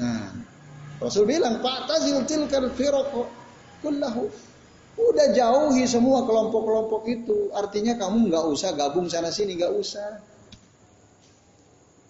Nah, 0.00 0.32
Rasul 0.96 1.28
bilang, 1.28 1.60
Pak 1.60 1.88
Tazil 1.88 2.24
tilkal 2.24 2.72
firoko 2.72 3.28
kullahu. 3.84 4.32
Udah 4.96 5.28
jauhi 5.36 5.84
semua 5.84 6.24
kelompok-kelompok 6.24 7.04
itu. 7.04 7.52
Artinya 7.52 8.00
kamu 8.00 8.32
nggak 8.32 8.44
usah 8.48 8.72
gabung 8.72 9.12
sana 9.12 9.28
sini, 9.28 9.60
nggak 9.60 9.76
usah. 9.76 10.24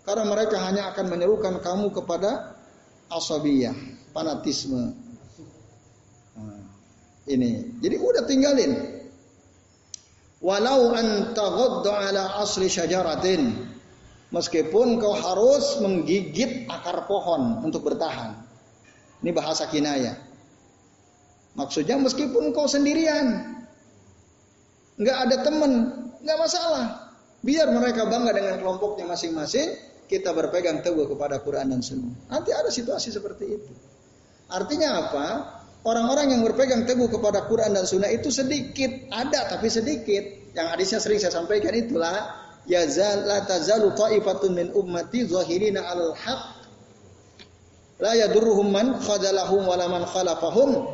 Karena 0.06 0.22
mereka 0.22 0.62
hanya 0.62 0.94
akan 0.94 1.10
menyerukan 1.10 1.58
kamu 1.58 1.90
kepada 1.90 2.54
asabiyah, 3.10 3.74
fanatisme. 4.14 4.94
Ini. 7.26 7.82
Jadi 7.82 7.96
udah 7.98 8.22
tinggalin. 8.24 8.72
Walau 10.38 10.94
an 10.94 11.34
ala 11.34 12.22
asli 12.42 12.70
syajaratin. 12.70 13.74
Meskipun 14.30 14.98
kau 14.98 15.14
harus 15.14 15.78
menggigit 15.82 16.66
akar 16.70 17.06
pohon 17.06 17.62
untuk 17.66 17.86
bertahan. 17.86 18.34
Ini 19.22 19.30
bahasa 19.34 19.66
kinaya. 19.70 20.18
Maksudnya 21.56 21.96
meskipun 21.96 22.52
kau 22.52 22.68
sendirian 22.68 23.56
nggak 24.96 25.18
ada 25.28 25.36
teman 25.46 25.72
nggak 26.20 26.38
masalah. 26.38 27.10
Biar 27.40 27.70
mereka 27.70 28.04
bangga 28.10 28.34
dengan 28.34 28.58
kelompoknya 28.60 29.06
masing-masing 29.06 29.72
kita 30.06 30.30
berpegang 30.34 30.82
teguh 30.82 31.06
kepada 31.10 31.42
Quran 31.42 31.74
dan 31.74 31.80
Sunnah. 31.82 32.14
Nanti 32.30 32.50
ada 32.54 32.70
situasi 32.70 33.10
seperti 33.10 33.44
itu. 33.56 33.72
Artinya 34.46 35.06
apa 35.06 35.26
orang-orang 35.87 36.35
yang 36.35 36.42
berpegang 36.42 36.83
teguh 36.83 37.07
kepada 37.07 37.46
Quran 37.46 37.79
dan 37.79 37.87
Sunnah 37.87 38.11
itu 38.11 38.29
sedikit, 38.35 38.90
ada 39.14 39.46
tapi 39.46 39.70
sedikit. 39.70 40.51
Yang 40.59 40.66
hadisnya 40.75 40.99
sering 40.99 41.18
saya 41.22 41.33
sampaikan 41.33 41.70
itulah 41.70 42.35
ya 42.66 42.83
la 43.22 43.46
tazalu 43.46 43.94
ta'ifatun 43.94 44.51
min 44.51 44.66
ummati 44.75 45.29
zahirina 45.31 45.87
al 45.87 46.11
haq 46.16 46.42
la 48.03 48.12
yadurruhum 48.18 48.66
man 48.66 48.99
khadalahum 48.99 49.62
wa 49.68 49.77
man 49.87 50.03
khalafahum 50.09 50.90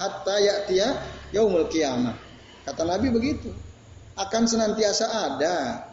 hatta 0.00 0.36
ya'tiya 0.40 0.88
yaumul 1.36 1.68
qiyamah. 1.68 2.16
Kata 2.64 2.82
Nabi 2.88 3.12
begitu. 3.12 3.52
Akan 4.16 4.44
senantiasa 4.44 5.06
ada 5.08 5.86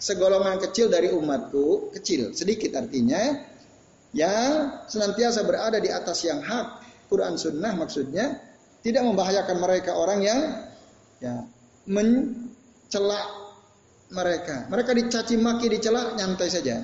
segolongan 0.00 0.56
kecil 0.56 0.88
dari 0.88 1.12
umatku, 1.12 1.92
kecil, 1.92 2.32
sedikit 2.32 2.76
artinya 2.80 3.44
yang 4.14 4.80
senantiasa 4.88 5.42
berada 5.44 5.76
di 5.82 5.90
atas 5.90 6.22
yang 6.24 6.40
hak 6.40 6.83
Quran 7.14 7.38
Sunnah 7.38 7.72
maksudnya 7.78 8.42
tidak 8.82 9.06
membahayakan 9.06 9.56
mereka 9.62 9.94
orang 9.94 10.20
yang 10.26 10.40
ya 11.22 11.46
mencela 11.86 13.44
mereka. 14.10 14.66
Mereka 14.68 14.90
dicaci 14.92 15.38
maki, 15.38 15.70
dicela 15.70 16.18
nyantai 16.18 16.50
saja. 16.50 16.82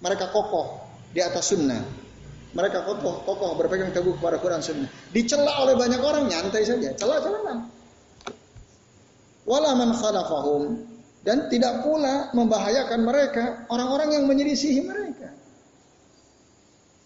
Mereka 0.00 0.32
kokoh 0.32 0.82
di 1.14 1.20
atas 1.22 1.54
sunnah. 1.54 1.80
Mereka 2.54 2.86
kokoh, 2.86 3.22
kokoh 3.26 3.54
berpegang 3.58 3.90
teguh 3.90 4.14
kepada 4.18 4.38
Quran 4.38 4.62
Sunnah. 4.62 4.90
Dicela 5.10 5.62
oleh 5.66 5.74
banyak 5.74 5.98
orang 5.98 6.30
nyantai 6.30 6.62
saja, 6.62 6.94
cela-cela. 6.94 7.66
Wala 9.44 9.70
man 9.76 9.90
khalafahum 9.92 10.80
dan 11.24 11.48
tidak 11.52 11.84
pula 11.84 12.32
membahayakan 12.34 13.00
mereka 13.04 13.44
orang-orang 13.70 14.18
yang 14.18 14.24
menyelisihi 14.26 14.80
mereka. 14.86 15.13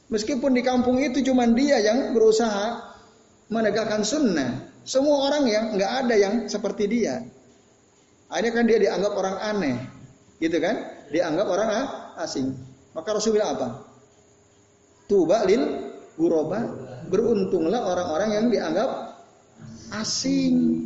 Meskipun 0.08 0.56
di 0.56 0.64
kampung 0.64 0.96
itu 1.04 1.20
cuma 1.20 1.44
dia 1.52 1.84
yang 1.84 2.16
berusaha 2.16 2.80
menegakkan 3.52 4.00
sunnah, 4.00 4.64
semua 4.88 5.28
orang 5.28 5.44
yang 5.44 5.64
nggak 5.76 5.92
ada 6.04 6.14
yang 6.16 6.34
seperti 6.48 6.88
dia. 6.88 7.20
Akhirnya 8.32 8.52
kan 8.56 8.64
dia 8.64 8.78
dianggap 8.80 9.12
orang 9.12 9.36
aneh, 9.36 9.76
gitu 10.40 10.56
kan? 10.60 10.76
Dianggap 11.12 11.46
orang 11.48 11.68
asing. 12.24 12.56
Maka 12.96 13.08
Rasul 13.16 13.36
bilang 13.36 13.56
apa? 13.60 13.84
Tuba 15.08 15.44
lil 15.44 15.92
guroba. 16.16 16.88
Beruntunglah 17.08 17.88
orang-orang 17.88 18.30
yang 18.36 18.46
dianggap 18.52 19.16
asing. 19.96 20.84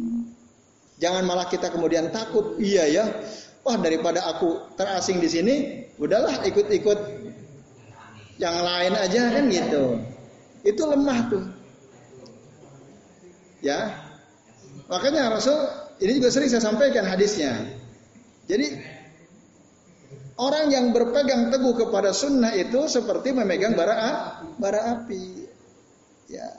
Jangan 1.03 1.27
malah 1.27 1.51
kita 1.51 1.71
kemudian 1.71 2.15
takut. 2.15 2.59
Iya 2.63 2.85
ya. 2.87 3.05
Wah 3.63 3.79
daripada 3.79 4.23
aku 4.27 4.75
terasing 4.75 5.23
di 5.23 5.31
sini, 5.31 5.55
udahlah 5.99 6.43
ikut-ikut 6.47 7.22
yang 8.43 8.59
lain 8.59 8.93
aja 8.99 9.23
kan 9.31 9.45
gitu. 9.47 9.85
Itu 10.67 10.83
lemah 10.91 11.19
tuh. 11.31 11.45
Ya. 13.63 14.03
Makanya 14.91 15.31
Rasul 15.31 15.55
ini 16.03 16.19
juga 16.19 16.35
sering 16.35 16.51
saya 16.51 16.67
sampaikan 16.67 17.07
hadisnya. 17.07 17.55
Jadi 18.51 18.75
orang 20.43 20.75
yang 20.75 20.91
berpegang 20.91 21.55
teguh 21.55 21.87
kepada 21.87 22.11
sunnah 22.11 22.51
itu 22.59 22.91
seperti 22.91 23.31
memegang 23.31 23.79
bara 23.79 24.43
bara 24.59 24.99
api. 24.99 25.47
Ya. 26.27 26.51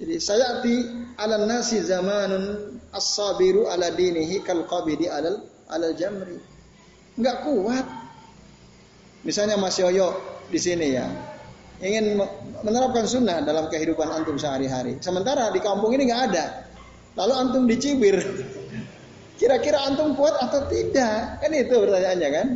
Jadi 0.00 0.16
saya 0.22 0.64
di 0.64 0.88
ala 1.20 1.44
nasi 1.44 1.84
zamanun 1.84 2.78
as-sabiru 2.96 3.68
ala 3.68 3.92
dinihi 3.92 4.40
kal 4.40 4.64
qabidi 4.64 5.10
alal 5.10 5.44
alal 5.68 5.92
jamri. 5.92 6.40
Enggak 7.20 7.44
kuat. 7.44 7.86
Misalnya 9.26 9.58
Mas 9.58 9.76
Yoyo 9.76 10.37
di 10.48 10.58
sini 10.60 10.96
ya, 10.96 11.06
ingin 11.84 12.18
menerapkan 12.64 13.06
sunnah 13.06 13.44
dalam 13.44 13.70
kehidupan 13.70 14.08
antum 14.10 14.40
sehari-hari. 14.40 14.98
Sementara 14.98 15.52
di 15.54 15.60
kampung 15.62 15.94
ini 15.94 16.10
nggak 16.10 16.22
ada. 16.32 16.66
Lalu 17.14 17.32
antum 17.34 17.62
dicibir. 17.70 18.18
Kira-kira 19.38 19.78
antum 19.86 20.18
kuat 20.18 20.34
atau 20.42 20.66
tidak? 20.66 21.38
Kan 21.38 21.50
itu 21.54 21.70
pertanyaannya 21.70 22.30
kan? 22.34 22.46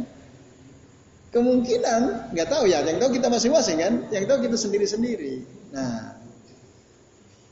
Kemungkinan 1.31 2.01
nggak 2.35 2.49
tahu 2.51 2.65
ya. 2.67 2.83
Yang 2.83 2.99
tahu 3.07 3.11
kita 3.15 3.29
masing-masing 3.31 3.77
kan. 3.79 3.93
Yang 4.11 4.25
tahu 4.27 4.39
kita 4.51 4.57
sendiri-sendiri. 4.59 5.35
Nah, 5.71 6.19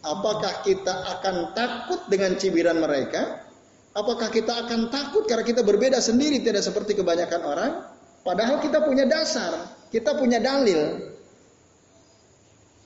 apakah 0.03 0.67
kita 0.67 0.95
akan 1.19 1.55
takut 1.55 2.01
dengan 2.11 2.35
cibiran 2.35 2.83
mereka? 2.83 3.47
Apakah 3.91 4.31
kita 4.31 4.67
akan 4.67 4.91
takut 4.91 5.27
karena 5.27 5.43
kita 5.43 5.67
berbeda 5.67 5.99
sendiri 5.99 6.43
tidak 6.43 6.63
seperti 6.63 6.95
kebanyakan 6.95 7.43
orang? 7.43 7.73
Padahal 8.21 8.61
kita 8.61 8.85
punya 8.85 9.09
dasar, 9.09 9.73
kita 9.89 10.13
punya 10.17 10.37
dalil. 10.39 11.09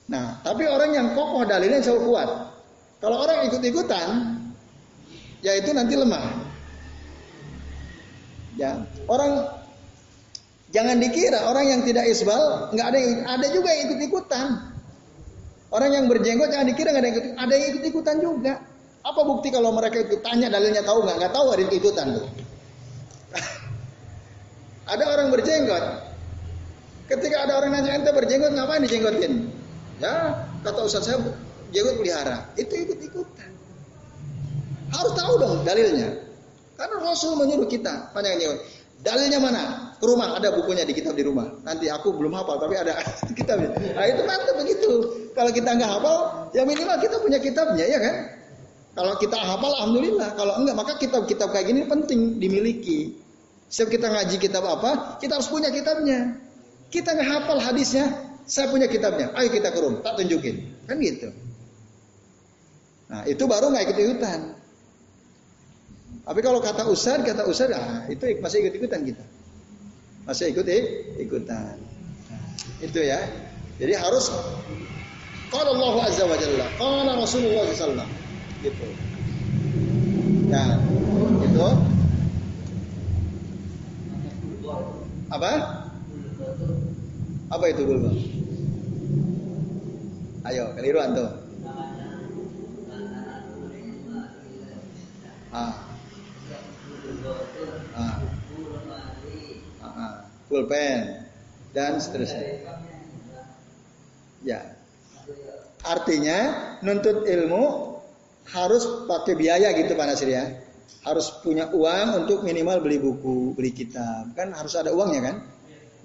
Nah, 0.07 0.39
tapi 0.45 0.69
orang 0.69 0.91
yang 0.95 1.07
kokoh 1.17 1.43
dalilnya 1.43 1.81
selalu 1.81 2.13
kuat. 2.13 2.29
Kalau 3.03 3.17
orang 3.25 3.49
ikut-ikutan, 3.51 4.07
ya 5.43 5.53
itu 5.59 5.75
nanti 5.75 5.93
lemah. 5.97 6.25
Ya, 8.55 8.87
orang 9.11 9.51
jangan 10.71 10.95
dikira 11.03 11.51
orang 11.51 11.65
yang 11.67 11.81
tidak 11.83 12.07
isbal 12.07 12.71
nggak 12.71 12.87
ada 12.87 12.99
ada 13.35 13.47
juga 13.51 13.69
yang 13.75 13.91
ikut-ikutan. 13.91 14.47
Orang 15.75 15.91
yang 15.91 16.07
berjenggot 16.07 16.55
jangan 16.55 16.67
dikira 16.71 16.95
nggak 16.95 17.03
ada 17.03 17.09
yang 17.11 17.17
ikut, 17.19 17.25
ada 17.35 17.53
yang 17.53 17.67
ikut-ikutan 17.75 18.15
juga. 18.23 18.53
Apa 19.03 19.21
bukti 19.27 19.51
kalau 19.51 19.75
mereka 19.75 20.07
itu 20.07 20.17
tanya 20.23 20.47
dalilnya 20.47 20.81
tahu 20.87 21.03
nggak? 21.03 21.17
Nggak 21.19 21.33
tahu 21.35 21.45
ada 21.51 21.61
yang 21.67 21.73
ikutan 21.75 22.07
tuh. 22.15 22.25
Ada 24.85 25.03
orang 25.09 25.27
berjenggot. 25.33 25.85
Ketika 27.05 27.45
ada 27.45 27.61
orang 27.61 27.77
nanya 27.77 28.01
ente 28.01 28.09
berjenggot 28.09 28.53
ngapain 28.53 28.81
dijenggotin? 28.81 29.49
Ya 30.01 30.45
kata 30.65 30.79
Ustaz 30.85 31.05
saya 31.05 31.21
jenggot 31.73 32.01
pelihara. 32.01 32.45
Itu 32.57 32.73
ikut-ikutan. 32.73 33.49
Harus 34.93 35.13
tahu 35.13 35.33
dong 35.41 35.55
dalilnya. 35.65 36.09
Karena 36.75 36.95
Rasul 37.01 37.39
menyuruh 37.39 37.69
kita 37.69 38.13
panjang 38.13 38.41
jenggot. 38.41 38.61
Dalilnya 39.05 39.37
mana? 39.37 39.63
Ke 40.01 40.05
rumah 40.09 40.33
ada 40.33 40.49
bukunya 40.49 40.81
di 40.81 40.97
kitab 40.97 41.13
di 41.13 41.21
rumah. 41.21 41.45
Nanti 41.61 41.89
aku 41.93 42.15
belum 42.17 42.33
hafal 42.33 42.57
tapi 42.57 42.73
ada 42.73 42.97
kitabnya. 43.39 43.69
Nah 43.93 44.05
itu 44.09 44.21
mantap 44.25 44.55
begitu. 44.57 44.91
Kalau 45.37 45.51
kita 45.53 45.69
nggak 45.77 45.91
hafal, 45.99 46.17
ya 46.57 46.65
minimal 46.65 46.97
kita 46.97 47.15
punya 47.21 47.37
kitabnya 47.37 47.85
ya 47.85 47.99
kan? 48.01 48.15
Kalau 48.95 49.13
kita 49.19 49.35
hafal, 49.35 49.71
alhamdulillah. 49.75 50.29
Kalau 50.39 50.55
enggak, 50.55 50.75
maka 50.79 50.93
kitab-kitab 50.97 51.51
kayak 51.51 51.67
gini 51.67 51.83
penting 51.83 52.39
dimiliki. 52.39 53.24
Setiap 53.69 53.89
kita 53.97 54.07
ngaji 54.13 54.35
kitab 54.37 54.63
apa, 54.63 55.17
kita 55.17 55.41
harus 55.41 55.49
punya 55.49 55.73
kitabnya. 55.73 56.37
Kita 56.93 57.17
nggak 57.17 57.27
hafal 57.27 57.59
hadisnya, 57.59 58.05
saya 58.45 58.69
punya 58.69 58.85
kitabnya. 58.85 59.33
Ayo 59.33 59.49
kita 59.49 59.73
ke 59.73 59.79
rumah, 59.81 60.05
tak 60.05 60.21
tunjukin. 60.21 60.69
Kan 60.85 61.01
gitu. 61.01 61.33
Nah 63.09 63.25
itu 63.25 63.43
baru 63.49 63.73
nggak 63.73 63.83
ikut 63.89 63.97
ikutan. 63.97 64.39
Tapi 66.25 66.39
kalau 66.41 66.57
kata 66.57 66.89
Ustad, 66.89 67.21
kata 67.21 67.45
Ustad, 67.45 67.69
ah, 67.73 68.05
itu 68.09 68.25
masih 68.41 68.65
ikut 68.65 68.73
ikutan 68.81 69.05
kita. 69.05 69.21
Masih 70.25 70.49
ikut 70.49 70.65
ikutan. 71.21 71.77
Nah, 72.29 72.45
itu 72.81 72.97
ya. 72.97 73.21
Jadi 73.77 73.93
harus 73.93 74.33
kalau 75.53 75.77
Allah 75.77 76.09
Azza 76.09 76.25
wa 76.25 76.33
Jalla, 76.33 76.65
kalau 76.81 77.05
Rasulullah 77.05 77.69
SAW 77.69 78.09
gitu. 78.65 78.85
Nah, 80.49 80.81
itu 81.45 81.67
apa? 85.35 85.51
Apa 87.51 87.65
itu 87.69 87.81
bulba? 87.83 88.11
Ayo, 90.45 90.71
keliru 90.77 90.99
antum. 91.01 91.29
Ah. 95.55 95.73
Ah. 97.95 98.15
Ah, 99.81 99.85
ah. 99.87 100.13
Pulpen 100.51 101.25
dan 101.71 101.97
seterusnya. 101.99 102.63
Ya. 104.45 104.59
Artinya 105.85 106.39
nuntut 106.81 107.25
ilmu 107.25 107.95
harus 108.45 108.83
pakai 109.09 109.33
biaya 109.33 109.73
gitu 109.73 109.97
Pak 109.97 110.05
Nasir 110.05 110.29
ya. 110.29 110.64
Harus 111.05 111.29
punya 111.41 111.69
uang 111.69 112.25
untuk 112.25 112.41
minimal 112.41 112.81
beli 112.81 112.97
buku, 112.97 113.53
beli 113.53 113.71
kitab. 113.71 114.33
Kan 114.33 114.53
harus 114.57 114.73
ada 114.73 114.89
uangnya 114.89 115.21
kan? 115.21 115.37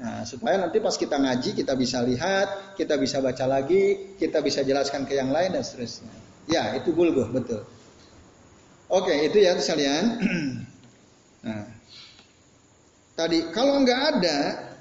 Nah, 0.00 0.24
supaya 0.24 0.56
nanti 0.56 0.80
pas 0.80 0.96
kita 0.96 1.20
ngaji 1.20 1.52
kita 1.52 1.76
bisa 1.76 2.00
lihat, 2.00 2.72
kita 2.72 2.96
bisa 2.96 3.20
baca 3.20 3.44
lagi, 3.44 4.16
kita 4.16 4.40
bisa 4.40 4.64
jelaskan 4.64 5.04
ke 5.04 5.12
yang 5.12 5.28
lain 5.28 5.52
dan 5.52 5.60
seterusnya. 5.60 6.08
Ya, 6.48 6.72
itu 6.72 6.96
bulgoh, 6.96 7.28
betul. 7.28 7.68
Oke, 8.88 9.12
itu 9.28 9.44
ya 9.44 9.60
sekalian. 9.60 10.04
nah, 11.46 11.68
tadi 13.12 13.52
kalau 13.52 13.84
nggak 13.84 14.00
ada, 14.16 14.38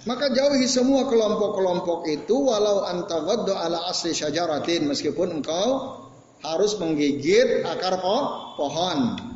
maka 0.08 0.32
jauhi 0.32 0.66
semua 0.72 1.06
kelompok-kelompok 1.12 2.08
itu 2.08 2.40
walau 2.40 2.88
antawaddo 2.88 3.54
ala 3.60 3.92
asli 3.92 4.16
syajaratin 4.16 4.88
meskipun 4.88 5.44
engkau 5.44 6.00
harus 6.40 6.80
menggigit 6.80 7.68
akar 7.68 8.00
po 8.00 8.18
pohon. 8.56 9.29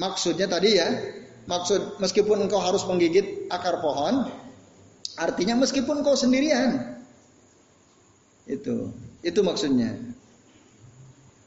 Maksudnya 0.00 0.48
tadi 0.48 0.80
ya, 0.80 0.88
maksud 1.44 2.00
meskipun 2.00 2.48
engkau 2.48 2.56
harus 2.56 2.88
menggigit 2.88 3.52
akar 3.52 3.84
pohon, 3.84 4.32
artinya 5.20 5.60
meskipun 5.60 6.00
engkau 6.00 6.16
sendirian. 6.16 6.96
Itu, 8.48 8.96
itu 9.20 9.40
maksudnya. 9.44 9.92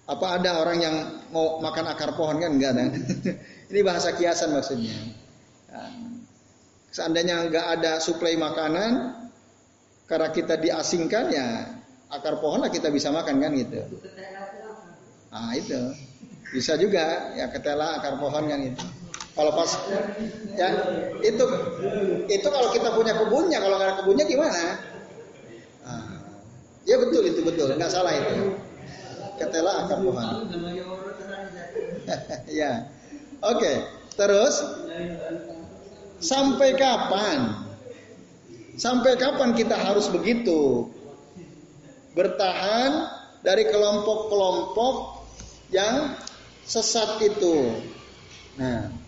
Apa 0.06 0.38
ada 0.38 0.62
orang 0.62 0.78
yang 0.84 0.96
mau 1.34 1.58
makan 1.58 1.90
akar 1.90 2.14
pohon 2.14 2.38
kan 2.38 2.54
enggak 2.54 2.78
ada. 2.78 2.94
Ini 3.74 3.80
bahasa 3.82 4.14
kiasan 4.14 4.54
maksudnya. 4.54 5.02
Nah, 5.74 6.22
seandainya 6.94 7.50
enggak 7.50 7.66
ada 7.82 7.98
suplai 7.98 8.38
makanan 8.38 9.18
karena 10.06 10.30
kita 10.30 10.62
diasingkan 10.62 11.26
ya 11.34 11.48
akar 12.14 12.38
pohon 12.38 12.62
lah 12.62 12.70
kita 12.70 12.94
bisa 12.94 13.10
makan 13.10 13.42
kan 13.42 13.52
gitu. 13.58 13.82
Nah 15.34 15.52
itu 15.58 15.82
bisa 16.54 16.78
juga 16.78 17.34
ya 17.34 17.50
ketela 17.50 17.98
akar 17.98 18.22
pohon 18.22 18.46
yang 18.46 18.62
itu. 18.62 18.86
Kalau 19.34 19.50
pas 19.58 19.74
ya 20.54 20.70
itu 21.26 21.44
itu 22.30 22.48
kalau 22.48 22.70
kita 22.70 22.94
punya 22.94 23.18
kebunnya, 23.18 23.58
kalau 23.58 23.82
nggak 23.82 23.90
ada 23.90 23.98
kebunnya 24.06 24.26
gimana? 24.30 24.64
Nah, 25.84 26.14
Ya 26.84 27.00
betul 27.00 27.24
itu 27.32 27.42
betul, 27.48 27.72
nggak 27.80 27.92
salah 27.92 28.12
itu. 28.12 28.60
Ketela 29.40 29.88
akar 29.88 30.04
pohon. 30.04 30.52
ya. 32.60 32.92
Oke, 33.40 33.72
terus 34.20 34.60
sampai 36.20 36.76
kapan? 36.76 37.66
Sampai 38.76 39.16
kapan 39.16 39.56
kita 39.56 39.80
harus 39.80 40.12
begitu? 40.12 40.92
Bertahan 42.14 43.10
dari 43.42 43.66
kelompok-kelompok 43.72 45.24
yang 45.72 46.14
sesat 46.64 47.20
itu. 47.24 47.78
Nah, 48.58 49.04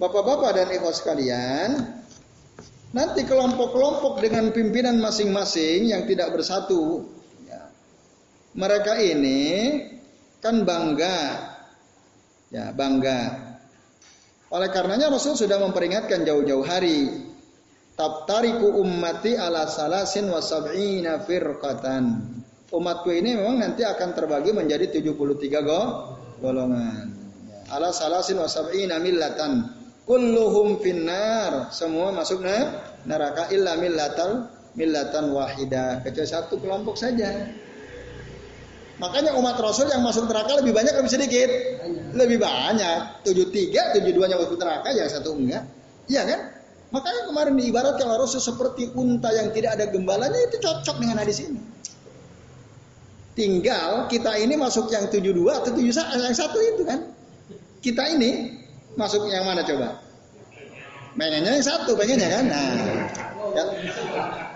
Bapak-bapak 0.00 0.56
dan 0.56 0.68
ibu 0.72 0.88
sekalian, 0.96 1.76
nanti 2.96 3.20
kelompok-kelompok 3.28 4.24
dengan 4.24 4.48
pimpinan 4.48 4.96
masing-masing 4.96 5.92
yang 5.92 6.08
tidak 6.08 6.32
bersatu, 6.32 7.04
ya, 7.44 7.68
mereka 8.56 8.96
ini 8.96 9.76
kan 10.40 10.64
bangga, 10.64 11.20
ya 12.48 12.72
bangga. 12.72 13.52
Oleh 14.56 14.72
karenanya 14.72 15.12
Rasul 15.12 15.36
sudah 15.36 15.60
memperingatkan 15.60 16.24
jauh-jauh 16.24 16.64
hari, 16.64 17.20
tabtariku 17.92 18.80
ummati 18.80 19.36
ala 19.36 19.68
salasin 19.68 20.32
wa 20.32 20.40
sab'ina 20.40 21.20
firqatan. 21.28 22.24
Umatku 22.72 23.12
ini 23.12 23.36
memang 23.36 23.60
nanti 23.60 23.84
akan 23.84 24.16
terbagi 24.16 24.56
menjadi 24.56 24.88
73 24.88 25.60
go 25.60 25.80
golongan. 26.40 27.12
Ya, 27.46 27.60
ala 27.76 27.92
salasin 27.92 28.40
wa 28.40 28.48
sab'ina 28.48 28.98
millatan. 28.98 29.68
Kulluhum 30.08 30.82
finnar. 30.82 31.70
Semua 31.70 32.10
masuk 32.10 32.42
neraka 33.06 33.52
illa 33.54 33.78
millatal 33.78 34.50
millatan 34.74 35.30
wahida. 35.30 36.02
Kecuali 36.02 36.26
satu 36.26 36.58
kelompok 36.58 36.98
saja. 36.98 37.46
Makanya 39.00 39.32
umat 39.38 39.56
rasul 39.56 39.88
yang 39.88 40.04
masuk 40.04 40.28
neraka 40.28 40.60
lebih 40.60 40.76
banyak 40.76 40.92
lebih 40.92 41.12
sedikit? 41.12 41.48
Lebih 42.12 42.36
banyak. 42.42 43.24
Tujuh 43.24 43.48
tiga 43.48 43.94
tujuh 43.96 44.12
duanya 44.12 44.36
masuk 44.36 44.60
neraka 44.60 44.92
yang 44.92 45.08
satu 45.08 45.36
enggak. 45.36 45.64
Iya 46.10 46.26
kan? 46.26 46.40
Makanya 46.90 47.30
kemarin 47.30 47.54
diibaratkan 47.54 48.10
rasul 48.18 48.42
seperti 48.42 48.90
unta 48.98 49.30
yang 49.30 49.54
tidak 49.54 49.78
ada 49.78 49.86
gembalanya 49.94 50.36
itu 50.42 50.58
cocok 50.58 50.98
dengan 50.98 51.22
hadis 51.22 51.38
ini 51.38 51.62
tinggal 53.40 54.04
kita 54.12 54.36
ini 54.36 54.60
masuk 54.60 54.92
yang 54.92 55.08
tujuh 55.08 55.32
dua 55.32 55.64
atau 55.64 55.72
tujuh 55.72 55.96
yang 55.96 56.36
satu 56.36 56.60
itu 56.60 56.84
kan 56.84 57.08
kita 57.80 58.04
ini 58.12 58.60
Masuk 58.98 59.22
yang 59.30 59.46
mana 59.46 59.62
coba? 59.62 60.02
Pengennya 61.14 61.58
yang 61.58 61.66
satu, 61.66 61.94
pengennya 61.94 62.28
kan? 62.32 62.44
Nah, 62.48 62.70
ya. 63.54 63.64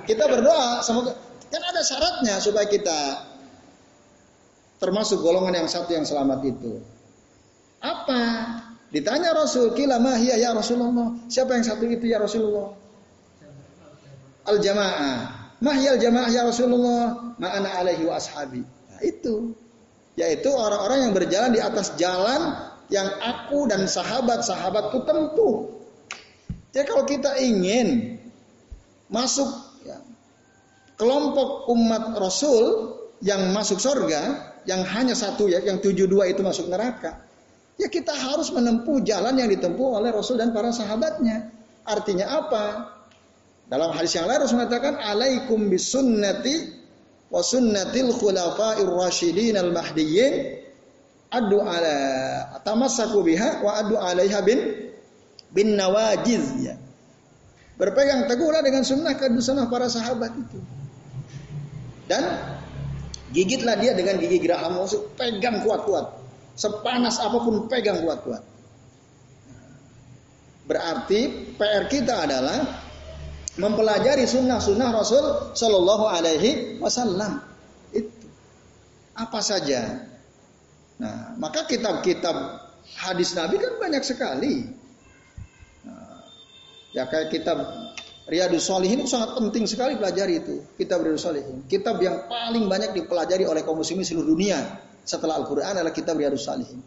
kita 0.06 0.24
berdoa 0.26 0.80
semoga 0.82 1.12
kan 1.50 1.62
ada 1.70 1.82
syaratnya 1.86 2.34
supaya 2.42 2.66
kita 2.66 2.98
termasuk 4.82 5.22
golongan 5.22 5.62
yang 5.62 5.68
satu 5.70 5.94
yang 5.94 6.06
selamat 6.06 6.40
itu. 6.46 6.82
Apa? 7.78 8.22
Ditanya 8.90 9.34
Rasul, 9.34 9.74
kila 9.74 9.98
mahia 10.02 10.38
ya 10.38 10.50
Rasulullah. 10.54 11.14
Siapa 11.30 11.58
yang 11.58 11.66
satu 11.66 11.84
itu 11.86 12.06
ya 12.06 12.18
Rasulullah? 12.22 12.74
Al 14.50 14.58
jamaah. 14.62 15.18
Mahya 15.62 15.98
al 15.98 16.00
jamaah 16.00 16.30
ya 16.30 16.42
Rasulullah. 16.46 17.34
Ma'ana 17.38 17.82
alaihi 17.82 18.06
wa 18.06 18.18
ashabi. 18.18 18.62
Nah, 18.94 19.02
itu. 19.02 19.59
Yaitu 20.14 20.46
orang-orang 20.54 21.11
yang 21.11 21.12
berjalan 21.12 21.50
di 21.50 21.59
atas 21.59 21.98
jalan 21.98 22.54
yang 22.87 23.11
aku 23.18 23.66
dan 23.66 23.90
sahabat-sahabatku 23.90 25.02
tempuh. 25.02 25.74
Jadi 26.70 26.85
kalau 26.87 27.04
kita 27.07 27.35
ingin 27.42 28.18
masuk 29.11 29.46
ya, 29.83 29.98
kelompok 30.94 31.66
umat 31.74 32.14
Rasul 32.18 32.94
yang 33.22 33.50
masuk 33.50 33.83
surga, 33.83 34.54
yang 34.66 34.87
hanya 34.87 35.18
satu 35.18 35.50
ya, 35.50 35.62
yang 35.62 35.83
tujuh 35.83 36.07
dua 36.07 36.30
itu 36.30 36.42
masuk 36.46 36.70
neraka, 36.70 37.22
ya 37.78 37.90
kita 37.90 38.14
harus 38.14 38.50
menempuh 38.54 39.02
jalan 39.02 39.35
yang 39.35 39.50
ditempuh 39.50 39.98
oleh 39.98 40.14
Rasul 40.14 40.38
dan 40.38 40.54
para 40.54 40.70
sahabatnya. 40.70 41.50
Artinya 41.87 42.26
apa? 42.42 42.64
Dalam 43.64 43.96
hadis 43.96 44.14
yang 44.14 44.28
lain 44.28 44.44
Rasul 44.44 44.61
mengatakan, 44.61 44.98
"Alaikum 44.98 45.72
bisunnati 45.72 46.83
wa 47.34 47.42
sunnatil 47.42 48.14
khulafa'ir 48.14 48.86
rasyidin 48.86 49.58
al-mahdiyyin 49.58 50.62
adu 51.34 51.58
ala 51.58 51.96
tamassaku 52.62 53.26
biha 53.26 53.58
wa 53.58 53.82
adu 53.82 53.98
alaiha 53.98 54.38
bin 54.46 54.58
bin 55.50 55.74
nawajiz 55.74 56.46
ya. 56.62 56.78
Berpegang 57.74 58.30
teguhlah 58.30 58.62
dengan 58.62 58.86
sunnah 58.86 59.18
sunnah 59.42 59.66
para 59.66 59.90
sahabat 59.90 60.30
itu. 60.30 60.62
Dan 62.06 62.22
gigitlah 63.34 63.74
dia 63.82 63.98
dengan 63.98 64.22
gigi 64.22 64.38
geraham 64.38 64.78
pegang 65.18 65.66
kuat-kuat. 65.66 66.22
Sepanas 66.54 67.18
apa 67.18 67.34
pun 67.42 67.66
pegang 67.66 67.98
kuat-kuat. 68.06 68.46
Berarti 70.70 71.50
PR 71.58 71.90
kita 71.90 72.30
adalah 72.30 72.83
mempelajari 73.60 74.26
sunnah-sunnah 74.26 74.88
Rasul 74.90 75.54
Shallallahu 75.54 76.04
Alaihi 76.10 76.80
Wasallam. 76.82 77.42
Itu 77.94 78.26
apa 79.14 79.38
saja 79.38 80.10
Nah, 80.94 81.34
maka 81.42 81.66
kitab-kitab 81.66 82.36
hadis 82.94 83.34
Nabi 83.34 83.58
kan 83.58 83.72
banyak 83.82 84.02
sekali. 84.06 84.62
Nah, 85.82 86.22
ya 86.94 87.10
kayak 87.10 87.34
kitab 87.34 87.58
Riyadus 88.24 88.70
Salihin 88.70 89.04
itu 89.04 89.10
sangat 89.10 89.36
penting 89.36 89.66
sekali 89.66 89.98
pelajari 89.98 90.40
itu. 90.40 90.62
Kitab 90.78 91.02
Riyadus 91.02 91.26
Salihin. 91.26 91.66
Kitab 91.66 91.98
yang 91.98 92.30
paling 92.30 92.70
banyak 92.70 92.94
dipelajari 92.94 93.44
oleh 93.44 93.66
kaum 93.66 93.82
muslimin 93.82 94.06
seluruh 94.06 94.32
dunia 94.32 94.80
setelah 95.04 95.36
Al-Quran 95.42 95.76
adalah 95.76 95.92
kitab 95.92 96.14
Riyadus 96.16 96.46
Salihin. 96.46 96.80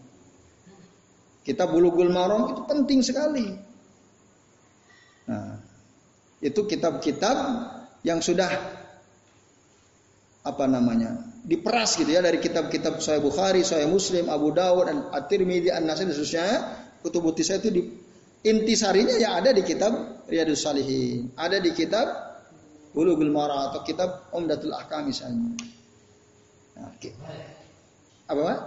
Kitab 1.44 1.72
Bulughul 1.72 2.12
Maram 2.12 2.52
itu 2.56 2.64
penting 2.64 3.04
sekali. 3.04 3.67
Itu 6.38 6.70
kitab-kitab 6.70 7.38
yang 8.06 8.22
sudah 8.22 8.50
apa 10.48 10.64
namanya 10.64 11.28
diperas 11.44 12.00
gitu 12.00 12.08
ya 12.08 12.24
dari 12.24 12.40
kitab-kitab 12.40 13.00
Sahih 13.04 13.24
Bukhari, 13.24 13.64
Sahih 13.68 13.88
Muslim, 13.88 14.28
Abu 14.32 14.52
Dawud, 14.56 14.88
dan 14.88 14.98
At-Tirmidzi, 15.12 15.72
An-Nasai 15.72 16.08
dan 16.08 16.14
seterusnya. 16.16 16.46
Kutub 17.00 17.24
saya 17.40 17.62
itu 17.62 17.70
di 17.72 17.82
intisarinya 18.44 19.16
ya 19.16 19.38
ada 19.38 19.56
di 19.56 19.64
kitab 19.64 20.26
Riyadus 20.28 20.66
Salihin, 20.66 21.32
ada 21.40 21.62
di 21.62 21.72
kitab 21.72 22.10
Bulughul 22.92 23.30
Mara 23.30 23.72
atau 23.72 23.86
kitab 23.86 24.28
Umdatul 24.34 24.74
Ahkam 24.74 25.08
misalnya. 25.08 25.54
Nah, 26.76 26.90
okay. 26.94 27.14
Apa 28.28 28.42
Pak? 28.44 28.60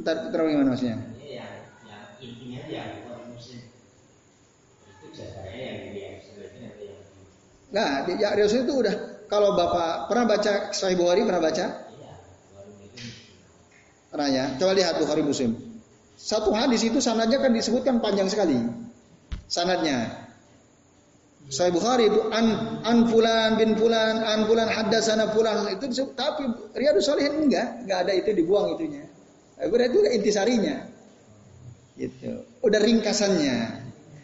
Ntar 0.00 0.16
terus 0.32 0.46
gimana 0.48 0.70
maksudnya? 0.72 0.96
Nah, 7.72 8.04
di 8.04 8.20
ya, 8.20 8.36
Rasul 8.36 8.68
itu 8.68 8.84
udah 8.84 9.24
kalau 9.32 9.56
Bapak 9.56 10.12
pernah 10.12 10.28
baca 10.28 10.76
Sahih 10.76 10.96
Bukhari 11.00 11.24
pernah 11.24 11.40
baca? 11.40 11.66
Pernah 14.12 14.28
ya? 14.28 14.44
Coba 14.60 14.72
lihat 14.76 15.00
Bukhari 15.00 15.24
Muslim. 15.24 15.56
Satu 16.20 16.52
hadis 16.52 16.84
itu 16.84 17.00
sanadnya 17.00 17.40
kan 17.40 17.48
disebutkan 17.56 18.04
panjang 18.04 18.28
sekali. 18.28 18.60
Sanadnya. 19.48 20.28
Sahih 21.48 21.72
Bukhari 21.72 22.12
itu 22.12 22.20
an 22.28 22.78
an 22.84 23.08
fulan 23.08 23.56
bin 23.56 23.72
fulan 23.72 24.20
an 24.20 24.44
fulan 24.44 24.68
haddatsana 24.68 25.32
fulan 25.32 25.64
itu 25.72 25.88
disebut, 25.88 26.12
tapi 26.12 26.44
Riyadus 26.76 27.08
Shalihin 27.08 27.48
enggak, 27.48 27.88
enggak 27.88 27.98
ada 28.04 28.12
itu 28.12 28.36
dibuang 28.36 28.76
itunya. 28.76 29.08
Berarti 29.56 29.96
itu 29.96 30.00
intisarinya. 30.12 30.76
Gitu. 31.96 32.44
Udah 32.60 32.80
ringkasannya. 32.84 33.81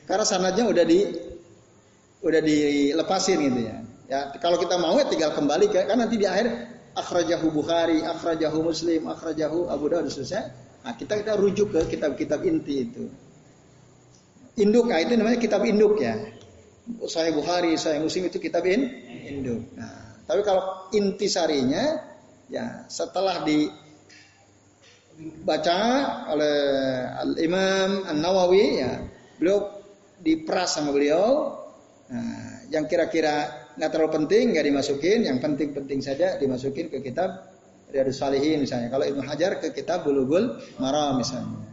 Karena 0.09 0.25
sanadnya 0.25 0.64
udah 0.64 0.85
di 0.88 1.05
udah 2.25 2.40
dilepasin 2.40 3.38
gitu 3.44 3.61
ya. 3.68 3.77
Ya, 4.09 4.21
kalau 4.40 4.57
kita 4.57 4.81
mau 4.81 4.97
ya 4.97 5.05
tinggal 5.05 5.37
kembali 5.37 5.68
ke 5.68 5.85
kan 5.85 6.01
nanti 6.01 6.16
di 6.16 6.25
akhir 6.25 6.49
akhrajahu 6.97 7.53
Bukhari, 7.53 8.01
akhrajahu 8.01 8.64
Muslim, 8.64 9.05
akhrajahu 9.05 9.68
Abu 9.68 9.92
Dawud 9.92 10.09
selesai. 10.09 10.49
Nah, 10.80 10.97
kita 10.97 11.20
kita 11.20 11.37
rujuk 11.37 11.76
ke 11.76 11.93
kitab-kitab 11.93 12.41
inti 12.49 12.89
itu. 12.89 13.05
Induk, 14.59 14.91
nah 14.91 14.99
itu 14.99 15.14
namanya 15.14 15.39
kitab 15.39 15.62
induk 15.62 16.01
ya. 16.01 16.18
Saya 17.07 17.30
Bukhari, 17.37 17.76
saya 17.76 18.01
Muslim 18.01 18.33
itu 18.33 18.41
kitab 18.41 18.64
in, 18.64 18.89
induk. 19.28 19.61
Nah, 19.76 20.24
tapi 20.24 20.41
kalau 20.41 20.89
intisarinya 20.97 22.01
ya 22.49 22.89
setelah 22.89 23.45
di 23.45 23.68
baca 25.45 25.78
oleh 26.33 26.59
Al 27.12 27.33
Imam 27.39 28.09
An 28.09 28.18
Nawawi 28.24 28.64
ya, 28.80 29.05
beliau 29.37 29.78
diperas 30.23 30.79
sama 30.79 30.95
beliau. 30.95 31.55
Nah, 32.09 32.64
yang 32.73 32.89
kira-kira 32.89 33.69
nggak 33.77 33.91
terlalu 33.93 34.11
penting 34.25 34.57
nggak 34.57 34.66
dimasukin, 34.66 35.19
yang 35.29 35.39
penting-penting 35.39 36.01
saja 36.01 36.41
dimasukin 36.41 36.89
ke 36.89 37.05
kitab 37.05 37.53
Riyadus 37.89 38.21
Salihin 38.21 38.64
misalnya. 38.64 38.89
Kalau 38.93 39.05
Ibnu 39.05 39.23
Hajar 39.25 39.61
ke 39.61 39.73
kitab 39.73 40.05
Bulughul 40.05 40.57
Maram 40.81 41.21
misalnya. 41.21 41.69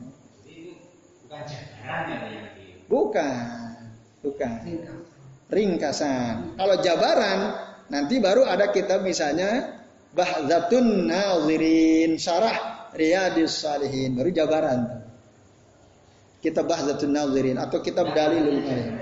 Bukan, 2.86 3.36
bukan. 4.24 4.58
Ringkasan. 5.52 6.58
Kalau 6.58 6.76
jabaran 6.82 7.66
Nanti 7.86 8.18
baru 8.18 8.50
ada 8.50 8.74
kitab 8.74 9.06
misalnya 9.06 9.78
Bahzatun 10.16 11.06
Nazirin 11.06 12.18
Syarah 12.18 12.89
Riyadis 12.96 13.62
Salihin 13.62 14.18
baru 14.18 14.34
jabaran. 14.34 15.05
Kitab 16.46 16.70
Bahzatun 16.70 17.10
Nazirin 17.10 17.58
atau 17.58 17.82
kitab 17.82 18.14
Dalilul 18.14 18.62
Qarim. 18.62 18.93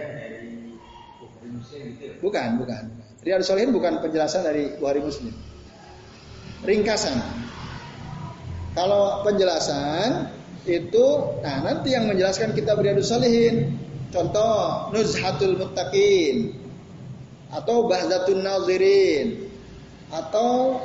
Bukan, 2.23 2.49
bukan. 2.63 2.83
Riyadus 3.23 3.51
Salihin 3.51 3.75
bukan 3.75 3.99
penjelasan 3.99 4.47
dari 4.47 4.79
Bukhari 4.79 5.03
Muslim. 5.03 5.35
Ringkasan. 6.63 7.19
Kalau 8.71 9.27
penjelasan 9.27 10.31
itu 10.63 11.05
nah 11.43 11.59
nanti 11.59 11.91
yang 11.91 12.07
menjelaskan 12.07 12.55
kitab 12.55 12.79
Riyadus 12.79 13.11
Salihin 13.11 13.75
contoh 14.15 14.87
Nuzhatul 14.95 15.59
Muttaqin 15.59 16.55
atau 17.51 17.91
Bahzatun 17.91 18.39
Nazirin 18.39 19.51
atau 20.07 20.79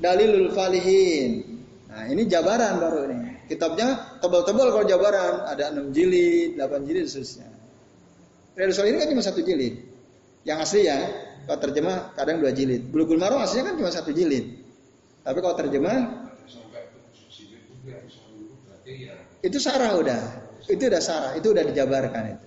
Dalilul 0.00 0.50
Falihin. 0.56 1.62
Nah, 1.86 2.10
ini 2.10 2.26
jabaran 2.26 2.82
baru 2.82 3.06
ini. 3.06 3.23
Kitabnya 3.44 4.18
tebal-tebal 4.24 4.72
kalau 4.72 4.84
jabaran, 4.88 5.44
ada 5.44 5.68
6 5.68 5.92
jilid, 5.92 6.56
8 6.56 6.88
jilid 6.88 7.04
seterusnya. 7.04 7.48
Riyadus 8.54 8.76
Salihin 8.78 8.96
kan 9.02 9.08
cuma 9.10 9.22
satu 9.22 9.42
jilid. 9.42 9.84
Yang 10.46 10.58
asli 10.64 10.80
ya, 10.86 10.98
kalau 11.44 11.60
terjemah 11.60 12.14
kadang 12.16 12.40
dua 12.40 12.54
jilid. 12.56 12.88
Bulughul 12.88 13.20
Maram 13.20 13.42
aslinya 13.44 13.72
kan 13.72 13.74
cuma 13.76 13.90
satu 13.92 14.14
jilid. 14.16 14.64
Tapi 15.24 15.38
kalau 15.40 15.56
terjemah 15.56 15.96
itu 19.44 19.58
sarah 19.60 19.92
udah. 20.00 20.22
Itu 20.64 20.88
udah 20.88 21.02
sarah, 21.04 21.32
itu 21.36 21.52
udah 21.52 21.64
dijabarkan 21.68 22.22
itu. 22.32 22.46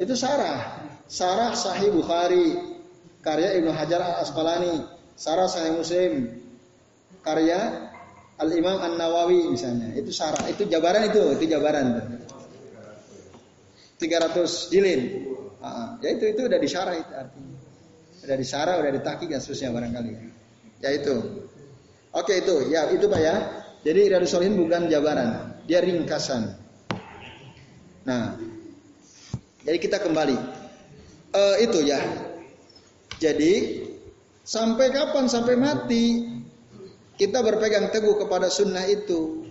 Itu 0.00 0.14
sarah. 0.14 0.79
Sarah 1.10 1.58
Sahih 1.58 1.90
Bukhari 1.90 2.54
karya 3.18 3.58
Ibnu 3.58 3.74
Hajar 3.74 3.98
Al 3.98 4.22
Asqalani, 4.22 4.86
sarah 5.18 5.50
Sahih 5.50 5.74
Muslim 5.74 6.38
karya 7.26 7.90
Al 8.38 8.50
Imam 8.54 8.78
An 8.78 8.94
Nawawi 8.94 9.50
misalnya. 9.50 9.90
Itu 9.98 10.14
sarah, 10.14 10.46
itu 10.46 10.70
jabaran 10.70 11.10
itu, 11.10 11.34
itu 11.34 11.44
jabaran 11.50 11.98
tuh. 11.98 12.06
300 14.00 14.72
jilid. 14.72 15.02
Uh, 15.60 16.00
ya 16.00 16.16
itu 16.16 16.24
itu 16.32 16.48
udah 16.48 16.56
disyarah 16.56 16.94
itu 16.96 17.12
artinya. 17.12 17.58
Udah 18.24 18.36
disyarah, 18.38 18.74
udah 18.80 18.92
ditahqiq 18.96 19.28
dan 19.28 19.40
seterusnya 19.42 19.74
barangkali. 19.76 20.10
Ya 20.80 20.90
itu. 20.94 21.16
Oke 22.16 22.40
itu, 22.40 22.70
ya 22.72 22.88
itu 22.88 23.04
Pak 23.10 23.20
ya. 23.20 23.36
Jadi 23.84 24.08
Riyadus 24.08 24.32
Shalihin 24.32 24.56
bukan 24.56 24.88
jabaran, 24.88 25.58
dia 25.68 25.84
ringkasan. 25.84 26.52
Nah, 28.08 28.36
jadi 29.64 29.76
kita 29.76 30.00
kembali. 30.00 30.59
Uh, 31.30 31.56
itu 31.62 31.86
ya. 31.86 32.00
Jadi 33.22 33.86
sampai 34.42 34.90
kapan? 34.90 35.30
Sampai 35.30 35.54
mati 35.54 36.26
kita 37.20 37.44
berpegang 37.44 37.92
teguh 37.92 38.16
kepada 38.16 38.48
sunnah 38.48 38.88
itu. 38.88 39.44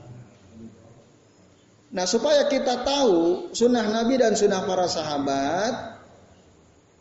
Nah 1.89 2.05
supaya 2.05 2.49
kita 2.49 2.81
tahu 2.81 3.49
sunnah 3.53 3.85
Nabi 3.85 4.17
dan 4.17 4.33
sunnah 4.33 4.65
para 4.65 4.85
sahabat 4.89 6.01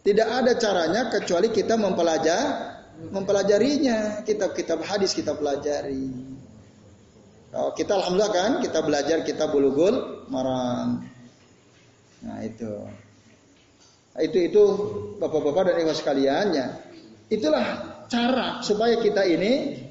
tidak 0.05 0.29
ada 0.29 0.53
caranya 0.57 1.03
kecuali 1.13 1.53
kita 1.53 1.77
mempelajari 1.77 2.77
mempelajarinya 2.99 4.27
kitab-kitab 4.27 4.83
hadis 4.83 5.15
kita 5.15 5.37
pelajari. 5.37 6.11
Kalau 7.49 7.73
kita 7.73 7.97
alhamdulillah 7.97 8.35
kan 8.35 8.53
kita 8.61 8.81
belajar 8.85 9.19
kita 9.25 9.49
bulugul 9.49 10.27
maram. 10.29 11.01
Nah 12.25 12.39
itu. 12.45 12.75
Itu 14.19 14.39
itu 14.43 14.63
bapak-bapak 15.23 15.73
dan 15.73 15.77
ibu 15.83 15.95
sekalian 15.95 16.47
ya. 16.55 16.67
Itulah 17.31 17.67
cara 18.11 18.65
supaya 18.65 18.99
kita 18.99 19.23
ini 19.23 19.85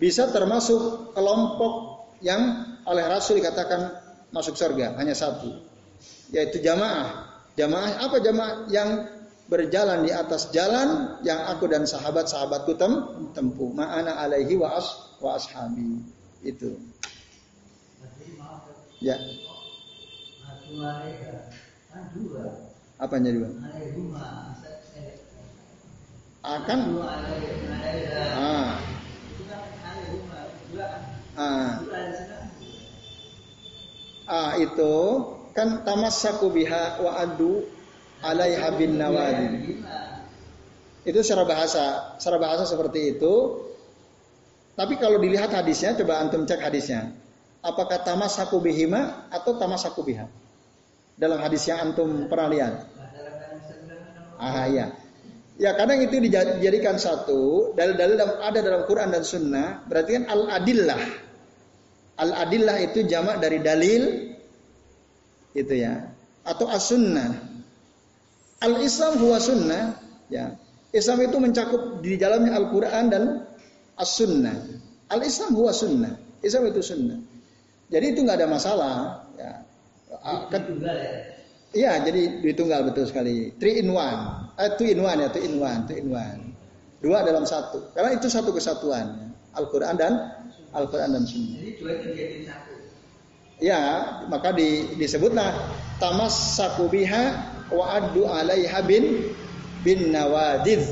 bisa 0.00 0.28
termasuk 0.32 1.12
kelompok 1.12 1.72
yang 2.20 2.72
oleh 2.84 3.04
Rasul 3.04 3.40
dikatakan 3.40 3.96
masuk 4.32 4.56
surga 4.56 4.96
hanya 4.96 5.16
satu 5.16 5.70
yaitu 6.32 6.62
jamaah. 6.62 7.28
Jamaah 7.58 8.06
apa 8.08 8.16
jamaah 8.22 8.70
yang 8.70 9.10
berjalan 9.50 10.06
di 10.06 10.14
atas 10.14 10.54
jalan 10.54 11.18
yang 11.26 11.50
aku 11.50 11.66
dan 11.66 11.82
sahabat-sahabatku 11.84 12.78
tem 12.78 12.92
tempuh. 13.34 13.74
Ma'ana 13.74 14.16
alaihi 14.22 14.54
wa 14.54 14.78
as 14.78 14.86
wa 15.18 15.34
ashabi. 15.34 16.00
Itu. 16.46 16.78
Ya. 19.02 19.18
Apanya 23.00 23.32
dua? 23.32 23.48
Akan 26.44 26.80
ah. 28.36 28.76
Ah. 31.36 31.72
Ah 34.30 34.50
itu 34.60 34.94
kan 35.56 35.82
tamassaku 35.82 36.52
biha 36.52 37.00
wa 37.00 37.18
adu 37.18 37.64
alaiha 38.20 38.68
bin 38.76 39.00
nawadi. 39.00 39.80
Itu 41.00 41.24
secara 41.24 41.48
bahasa, 41.48 42.14
secara 42.20 42.36
bahasa 42.36 42.68
seperti 42.68 43.16
itu. 43.16 43.34
Tapi 44.76 45.00
kalau 45.00 45.16
dilihat 45.20 45.52
hadisnya, 45.52 45.96
coba 45.96 46.20
antum 46.20 46.44
cek 46.44 46.60
hadisnya. 46.60 47.12
Apakah 47.60 48.00
tamassaku 48.04 48.60
bihima 48.60 49.28
atau 49.28 49.56
tamassaku 49.56 50.00
biha? 50.04 50.28
Dalam 51.20 51.38
hadis 51.44 51.68
yang 51.68 51.92
antum 51.92 52.26
pernah 52.32 52.48
lihat? 52.48 52.74
Ah 54.40 54.64
ya. 54.72 54.96
Ya 55.60 55.76
kadang 55.76 56.00
itu 56.00 56.16
dijadikan 56.16 56.96
satu 56.96 57.76
dalil-dalil 57.76 58.16
ada 58.40 58.64
dalam 58.64 58.88
Quran 58.88 59.12
dan 59.12 59.20
Sunnah 59.20 59.84
berarti 59.84 60.16
kan 60.16 60.24
al 60.32 60.48
adillah. 60.48 61.02
Al 62.16 62.32
adillah 62.32 62.80
itu 62.80 63.04
jamak 63.04 63.44
dari 63.44 63.60
dalil 63.60 64.32
itu 65.52 65.74
ya 65.76 66.08
atau 66.48 66.64
as 66.72 66.88
sunnah. 66.88 67.36
Al 68.64 68.80
Islam 68.80 69.20
huwa 69.20 69.36
sunnah 69.36 70.00
ya. 70.32 70.56
Islam 70.90 71.22
itu 71.22 71.36
mencakup 71.38 72.02
di 72.02 72.16
dalamnya 72.16 72.56
Al 72.56 72.72
Quran 72.72 73.04
dan 73.12 73.22
as 74.00 74.16
sunnah. 74.16 74.56
Al 75.12 75.20
Islam 75.20 75.52
huwa 75.52 75.76
sunnah. 75.76 76.16
Islam 76.40 76.72
itu 76.72 76.80
sunnah. 76.80 77.20
Jadi 77.92 78.16
itu 78.16 78.24
nggak 78.24 78.40
ada 78.40 78.48
masalah 78.48 78.94
ya. 79.36 79.69
Ah, 80.20 80.44
kan, 80.52 80.62
Iya, 81.70 82.02
jadi 82.02 82.42
duit 82.42 82.58
tunggal 82.58 82.82
betul 82.82 83.06
sekali. 83.06 83.54
Three 83.62 83.78
in 83.78 83.94
one, 83.94 84.50
eh, 84.58 84.74
two 84.74 84.90
in 84.90 84.98
one 84.98 85.22
ya, 85.22 85.30
two 85.30 85.38
in 85.38 85.62
one, 85.62 85.86
two 85.86 85.94
in 85.94 86.10
one. 86.10 86.50
Dua 86.98 87.22
dalam 87.22 87.46
satu. 87.46 87.94
Karena 87.94 88.18
itu 88.18 88.26
satu 88.26 88.50
kesatuan. 88.50 89.30
Al-Quran 89.54 89.94
dan 89.94 90.34
Al-Quran 90.74 91.14
dan 91.14 91.22
Sunnah. 91.22 91.62
Jadi 91.62 91.72
dua 91.78 91.92
itu 92.02 92.42
satu. 92.42 92.74
Ya, 93.62 93.82
maka 94.26 94.50
di, 94.50 94.98
disebutlah 94.98 95.54
tamas 96.02 96.58
sakubiha 96.58 97.22
wa 97.70 97.84
adu 98.02 98.26
alaiha 98.26 98.82
bin 98.82 99.30
bin 99.86 100.10
nawadid. 100.10 100.82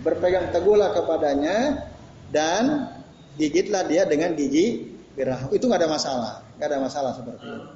Berpegang 0.00 0.48
teguhlah 0.48 0.96
kepadanya 0.96 1.84
dan 2.32 2.88
gigitlah 3.36 3.84
dia 3.84 4.08
dengan 4.08 4.32
gigi 4.32 4.96
gerah. 5.12 5.44
Itu 5.52 5.68
nggak 5.68 5.84
ada 5.84 5.90
masalah, 5.92 6.32
nggak 6.56 6.68
ada 6.72 6.78
masalah 6.80 7.12
seperti 7.12 7.44
itu 7.52 7.73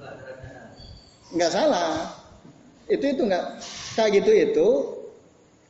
nggak 1.32 1.52
salah. 1.52 2.12
Itu 2.88 3.04
itu 3.04 3.22
nggak 3.28 3.44
kayak 3.98 4.10
gitu 4.22 4.30
itu, 4.32 4.68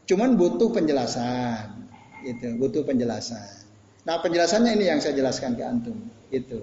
cuman 0.07 0.39
butuh 0.39 0.71
penjelasan, 0.71 1.91
gitu, 2.23 2.55
butuh 2.63 2.87
penjelasan. 2.87 3.67
Nah 4.07 4.23
penjelasannya 4.23 4.79
ini 4.79 4.85
yang 4.87 5.03
saya 5.03 5.19
jelaskan 5.19 5.59
ke 5.59 5.67
antum, 5.67 5.99
itu. 6.31 6.63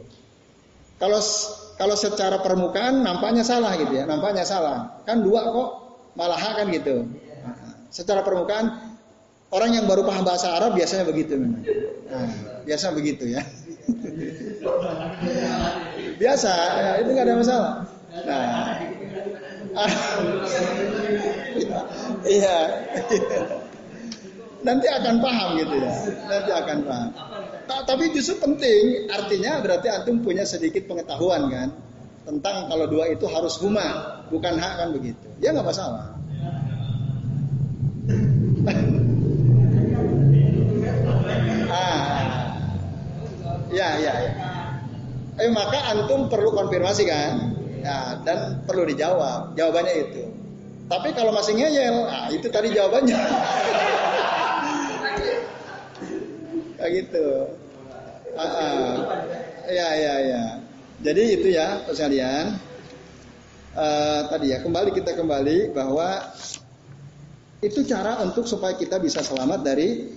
Kalau 0.95 1.19
kalau 1.75 1.95
secara 1.99 2.39
permukaan 2.39 3.03
nampaknya 3.03 3.43
salah 3.43 3.75
gitu 3.75 3.99
ya, 3.99 4.07
nampaknya 4.07 4.47
salah. 4.47 5.03
Kan 5.03 5.27
dua 5.27 5.43
kok 5.51 5.69
malah 6.15 6.39
kan 6.39 6.71
gitu. 6.71 7.03
secara 7.95 8.27
permukaan 8.27 8.75
orang 9.55 9.71
yang 9.71 9.87
baru 9.87 10.03
paham 10.03 10.27
bahasa 10.27 10.51
Arab 10.51 10.75
biasanya 10.75 11.07
begitu 11.07 11.39
memang. 11.39 11.63
Nah, 12.11 12.27
biasa 12.67 12.91
begitu 12.91 13.31
ya. 13.31 13.39
biasa, 16.21 16.51
ya, 16.75 16.91
itu 16.99 17.09
nggak 17.15 17.23
ada 17.23 17.39
masalah. 17.39 17.73
Nah, 18.25 18.84
iya. 22.35 22.55
Nanti 24.65 24.89
akan 24.89 25.21
paham 25.21 25.61
gitu 25.61 25.77
ya. 25.77 25.93
Nanti 26.25 26.49
akan 26.51 26.77
paham. 26.87 27.13
Tapi 27.65 28.13
justru 28.13 28.35
penting, 28.41 29.09
artinya 29.13 29.61
berarti 29.61 29.89
antum 29.89 30.19
punya 30.25 30.45
sedikit 30.45 30.87
pengetahuan 30.89 31.49
kan 31.49 31.71
tentang 32.25 32.69
kalau 32.69 32.87
dua 32.89 33.07
itu 33.13 33.27
harus 33.29 33.57
huma, 33.61 34.21
bukan 34.33 34.57
hak 34.57 34.77
kan 34.81 34.89
begitu. 34.93 35.27
Ya 35.37 35.53
nggak 35.53 35.65
masalah. 35.69 36.15
ah, 41.69 42.57
ya 43.69 43.97
ya 44.01 44.13
ya. 44.25 44.33
Eh 45.35 45.51
maka 45.53 45.77
antum 45.93 46.25
perlu 46.29 46.51
konfirmasi 46.57 47.05
kan? 47.05 47.54
Ya, 47.85 48.17
dan 48.25 48.65
perlu 48.65 48.89
dijawab. 48.89 49.53
Jawabannya 49.53 50.09
itu. 50.09 50.25
Tapi 50.89 51.13
kalau 51.13 51.29
masih 51.29 51.53
ngeyel, 51.53 52.09
nah 52.09 52.33
itu 52.33 52.49
tadi 52.49 52.73
jawabannya. 52.73 53.13
Kayak 56.81 56.91
gitu. 56.97 57.27
Ah, 58.33 58.41
ah. 58.41 58.93
Ya, 59.69 59.89
ya, 59.93 60.13
ya. 60.17 60.43
Jadi 61.05 61.23
itu 61.37 61.47
ya, 61.53 61.85
sekalian. 61.93 62.57
Uh, 63.77 64.25
tadi 64.33 64.49
ya, 64.49 64.65
kembali 64.65 64.89
kita 64.89 65.13
kembali 65.13 65.77
bahwa 65.77 66.33
itu 67.61 67.85
cara 67.85 68.17
untuk 68.25 68.49
supaya 68.49 68.73
kita 68.73 68.97
bisa 68.97 69.21
selamat 69.21 69.61
dari 69.61 70.09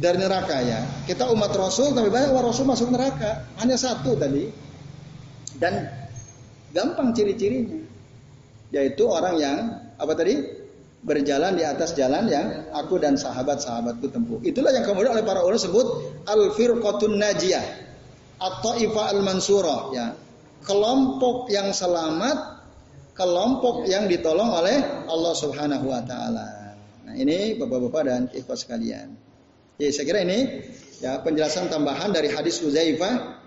dari 0.00 0.16
neraka 0.20 0.60
ya. 0.64 0.80
Kita 1.08 1.32
umat 1.32 1.52
Rasul 1.56 1.96
tapi 1.96 2.12
banyak 2.12 2.32
umat 2.32 2.44
Rasul 2.44 2.68
masuk 2.68 2.92
neraka. 2.92 3.48
Hanya 3.60 3.80
satu 3.80 4.16
tadi. 4.16 4.48
Dan 5.60 5.99
gampang 6.74 7.14
ciri-cirinya. 7.14 7.78
Yaitu 8.70 9.06
orang 9.06 9.36
yang 9.38 9.58
apa 9.98 10.12
tadi? 10.14 10.58
Berjalan 11.00 11.56
di 11.56 11.64
atas 11.64 11.96
jalan 11.96 12.28
yang 12.28 12.68
aku 12.76 13.00
dan 13.00 13.16
sahabat-sahabatku 13.16 14.12
tempuh. 14.12 14.38
Itulah 14.44 14.68
yang 14.68 14.84
kemudian 14.84 15.16
oleh 15.16 15.24
para 15.24 15.40
ulama 15.40 15.56
sebut 15.56 15.86
al-firqatun 16.28 17.16
najiyah 17.16 17.64
atau 18.36 18.76
ifa 18.76 19.08
al-mansurah 19.16 19.82
ya. 19.96 20.06
Kelompok 20.60 21.48
yang 21.48 21.72
selamat, 21.72 22.60
kelompok 23.16 23.88
yang 23.88 24.12
ditolong 24.12 24.52
oleh 24.52 25.08
Allah 25.08 25.32
Subhanahu 25.32 25.88
wa 25.88 26.04
taala. 26.04 26.76
Nah, 27.08 27.16
ini 27.16 27.56
Bapak-bapak 27.56 28.02
dan 28.04 28.22
ikhwas 28.28 28.68
sekalian. 28.68 29.16
Ya, 29.80 29.88
saya 29.88 30.04
kira 30.04 30.20
ini 30.20 30.68
ya 31.00 31.24
penjelasan 31.24 31.72
tambahan 31.72 32.12
dari 32.12 32.28
hadis 32.28 32.60
Uzaifah. 32.60 33.39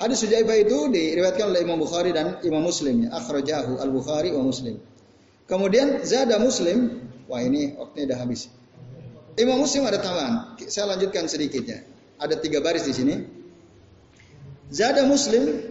Hadis 0.00 0.24
Uzaifah 0.24 0.56
itu 0.56 0.88
diriwayatkan 0.88 1.52
oleh 1.52 1.60
Imam 1.60 1.76
Bukhari 1.76 2.16
dan 2.16 2.40
Imam 2.40 2.64
Muslim 2.64 3.04
ya, 3.04 3.20
akhrajahu 3.20 3.84
Al-Bukhari 3.84 4.32
wa 4.32 4.40
Muslim. 4.40 4.80
Kemudian 5.44 6.00
zada 6.08 6.40
Muslim, 6.40 7.04
wah 7.28 7.44
ini 7.44 7.76
waktunya 7.76 8.08
sudah 8.08 8.18
habis. 8.24 8.48
Imam 9.36 9.60
Muslim 9.60 9.84
ada 9.84 10.00
tambahan. 10.00 10.56
Saya 10.72 10.96
lanjutkan 10.96 11.28
sedikit 11.28 11.68
ya. 11.68 11.84
Ada 12.16 12.40
tiga 12.40 12.64
baris 12.64 12.88
di 12.88 12.96
sini. 12.96 13.14
Zada 14.72 15.04
Muslim, 15.04 15.68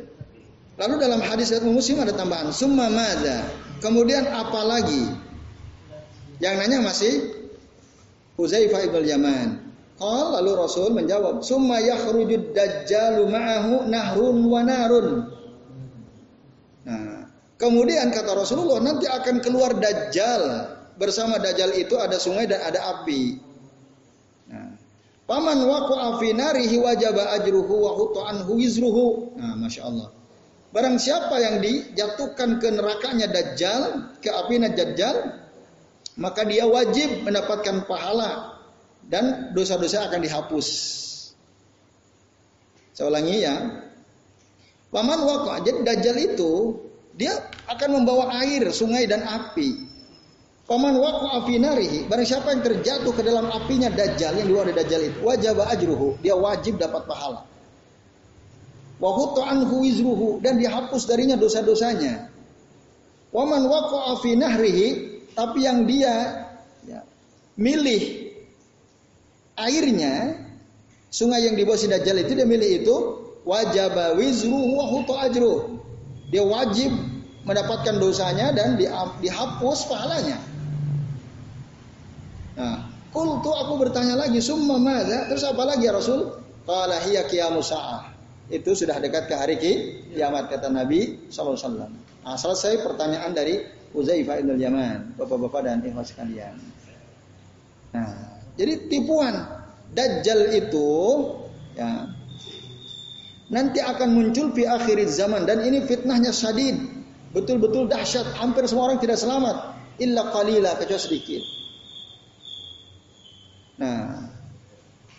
lalu 0.77 0.95
dalam 1.01 1.25
hadis 1.25 1.49
Imam 1.49 1.73
Muslim 1.73 1.97
ada 1.97 2.13
tambahan. 2.13 2.53
Summa 2.53 2.86
madza. 2.86 3.49
Kemudian 3.82 4.30
apa 4.30 4.61
lagi? 4.61 5.09
Yang 6.38 6.55
nanya 6.61 6.77
masih 6.86 7.13
Uzaifah 8.38 8.86
ibn 8.86 9.01
Yaman. 9.01 9.68
Qal 10.00 10.39
lalu 10.39 10.52
Rasul 10.56 10.95
menjawab, 10.95 11.43
"Summa 11.43 11.84
yakhrujud 11.84 12.56
dajjalu 12.56 13.28
ma'ahu 13.28 13.84
nahrun 13.91 14.38
wa 14.47 14.64
narun." 14.64 15.28
Nah, 16.88 17.28
kemudian 17.60 18.08
kata 18.08 18.32
Rasulullah 18.32 18.80
nanti 18.80 19.06
akan 19.12 19.43
keluar 19.43 19.76
dajjal. 19.76 20.76
Bersama 20.95 21.36
dajjal 21.39 21.76
itu 21.76 22.00
ada 22.00 22.16
sungai 22.16 22.47
dan 22.47 22.64
ada 22.64 22.80
api. 22.95 23.43
Nah, 24.47 24.72
paman 25.28 25.68
waqa'a 25.68 26.16
fi 26.24 26.32
narihi 26.32 26.80
wajaba 26.80 27.36
ajruhu 27.36 27.76
wa 27.84 27.91
wizruhu. 28.56 29.36
Nah, 29.36 29.60
Masya 29.60 29.84
Allah. 29.84 30.16
Barang 30.72 30.95
siapa 30.95 31.34
yang 31.43 31.60
dijatuhkan 31.60 32.62
ke 32.64 32.72
nerakanya 32.72 33.28
dajjal, 33.28 34.16
ke 34.24 34.32
api 34.32 34.64
dajjal, 34.64 35.43
maka 36.16 36.47
dia 36.47 36.64
wajib 36.68 37.26
mendapatkan 37.28 37.84
pahala 37.84 38.59
dan 39.10 39.51
dosa-dosa 39.57 40.05
akan 40.05 40.22
dihapus. 40.22 40.68
Saya 42.93 43.10
ulangi 43.10 43.41
ya. 43.41 43.55
Paman 44.93 45.20
waqah. 45.26 45.66
Jadi 45.66 45.82
dajjal 45.82 46.18
itu 46.34 46.78
dia 47.18 47.34
akan 47.66 48.01
membawa 48.01 48.32
air, 48.45 48.70
sungai 48.70 49.10
dan 49.10 49.26
api. 49.26 49.89
Paman 50.70 51.01
waqa'a 51.01 51.49
fi 51.49 51.57
narihi, 51.57 52.05
barang 52.05 52.28
siapa 52.30 52.53
yang 52.53 52.62
terjatuh 52.62 53.10
ke 53.10 53.26
dalam 53.26 53.49
apinya 53.49 53.89
dajjal 53.89 54.38
yang 54.38 54.53
luar 54.53 54.70
dari 54.70 54.86
dajjal 54.86 55.01
itu, 55.01 55.18
wajib 55.26 55.57
ajruhu, 55.57 56.22
dia 56.22 56.38
wajib 56.38 56.78
dapat 56.78 57.10
pahala. 57.10 57.41
Wa 59.01 59.10
anhu 59.49 60.38
dan 60.45 60.62
dihapus 60.62 61.10
darinya 61.10 61.34
dosa-dosanya. 61.34 62.30
Waman 63.34 63.66
waqa'a 63.66 64.14
fi 64.22 64.38
nahrihi, 64.38 64.88
tapi 65.34 65.66
yang 65.66 65.89
dia 65.89 66.45
ya, 66.86 67.01
milih 67.57 68.28
airnya 69.60 70.39
sungai 71.12 71.43
yang 71.43 71.60
di 71.60 71.68
bawah 71.68 71.80
si 71.80 71.91
Dajjal 71.91 72.24
itu 72.24 72.32
dia 72.38 72.47
milih 72.47 72.70
itu 72.86 72.95
wajib 73.43 73.93
wizruhu 74.16 74.80
wa 74.80 75.16
ajru. 75.26 75.82
Dia 76.30 76.45
wajib 76.45 76.93
mendapatkan 77.43 77.97
dosanya 77.97 78.53
dan 78.53 78.78
dihapus 79.20 79.89
pahalanya. 79.89 80.38
Nah, 82.60 82.78
kultu 83.10 83.49
aku 83.49 83.82
bertanya 83.82 84.20
lagi, 84.20 84.38
summa 84.43 84.78
madza? 84.78 85.32
Terus 85.32 85.43
apa 85.47 85.64
lagi 85.66 85.89
ya 85.89 85.95
Rasul? 85.95 86.38
Qala 86.70 87.01
hiya 87.01 87.26
qiyamus 87.26 87.74
Itu 88.53 88.78
sudah 88.78 89.01
dekat 89.01 89.26
ke 89.26 89.34
hari 89.34 89.55
kiamat 89.57 90.53
kata 90.53 90.70
Nabi 90.70 91.30
sallallahu 91.34 91.57
alaihi 91.57 91.66
wasallam. 91.66 91.91
Nah, 92.20 92.36
selesai 92.38 92.74
pertanyaan 92.86 93.32
dari 93.34 93.57
Uzaifah 93.89 94.38
ibn 94.38 94.53
Yaman, 94.53 95.18
Bapak-bapak 95.18 95.66
dan 95.66 95.82
ikhwan 95.82 96.05
sekalian. 96.05 96.62
Nah, 97.89 98.38
jadi 98.60 98.91
tipuan 98.91 99.60
Dajjal 99.89 100.53
itu 100.53 100.89
ya 101.74 102.14
nanti 103.49 103.82
akan 103.82 104.14
muncul 104.14 104.53
di 104.53 104.70
akhir 104.70 105.01
zaman 105.10 105.49
dan 105.49 105.66
ini 105.66 105.82
fitnahnya 105.86 106.30
sadid. 106.30 106.78
Betul-betul 107.30 107.89
dahsyat, 107.89 108.26
hampir 108.41 108.66
semua 108.66 108.89
orang 108.89 109.01
tidak 109.01 109.18
selamat 109.22 109.78
illa 110.01 110.34
qalila 110.34 110.78
kecuali 110.82 111.01
sedikit. 111.01 111.41
Nah, 113.78 114.34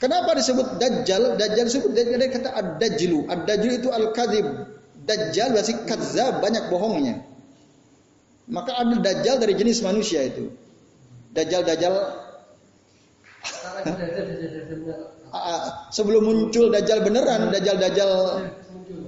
kenapa 0.03 0.35
disebut 0.35 0.79
dajjal? 0.79 1.39
Dajjal 1.39 1.65
disebut 1.71 1.91
dari 1.95 2.31
kata 2.31 2.51
ad-dajjalu. 2.51 3.31
Ad-dajjal 3.31 3.73
itu 3.79 3.89
al-kadzib. 3.95 4.47
Dajjal 5.07 5.55
berarti 5.55 5.75
kadzab, 5.87 6.43
banyak 6.43 6.67
bohongnya. 6.67 7.23
Maka 8.51 8.75
ada 8.75 8.99
dajjal 8.99 9.39
dari 9.39 9.55
jenis 9.55 9.79
manusia 9.87 10.27
itu. 10.27 10.51
Dajjal-dajjal 11.31 11.95
Sebelum 15.91 16.23
muncul 16.27 16.69
dajjal 16.75 17.01
beneran, 17.07 17.49
dajjal-dajjal 17.55 18.11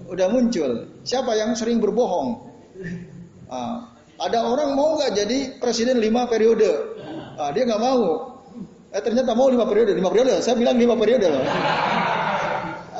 udah 0.08 0.26
muncul. 0.30 0.88
Siapa 1.02 1.32
yang 1.36 1.52
sering 1.58 1.82
berbohong? 1.82 2.52
ada 4.22 4.38
orang 4.48 4.78
mau 4.78 4.96
nggak 4.96 5.12
jadi 5.18 5.38
presiden 5.58 5.98
lima 5.98 6.24
periode? 6.30 6.96
dia 7.52 7.62
nggak 7.66 7.82
mau. 7.82 8.32
Eh 8.92 9.00
ternyata 9.00 9.32
mau 9.32 9.48
lima 9.48 9.64
periode, 9.64 9.96
lima 9.96 10.12
periode. 10.12 10.40
Saya 10.44 10.56
bilang 10.60 10.76
lima 10.76 10.94
periode 10.94 11.26
loh. 11.26 11.44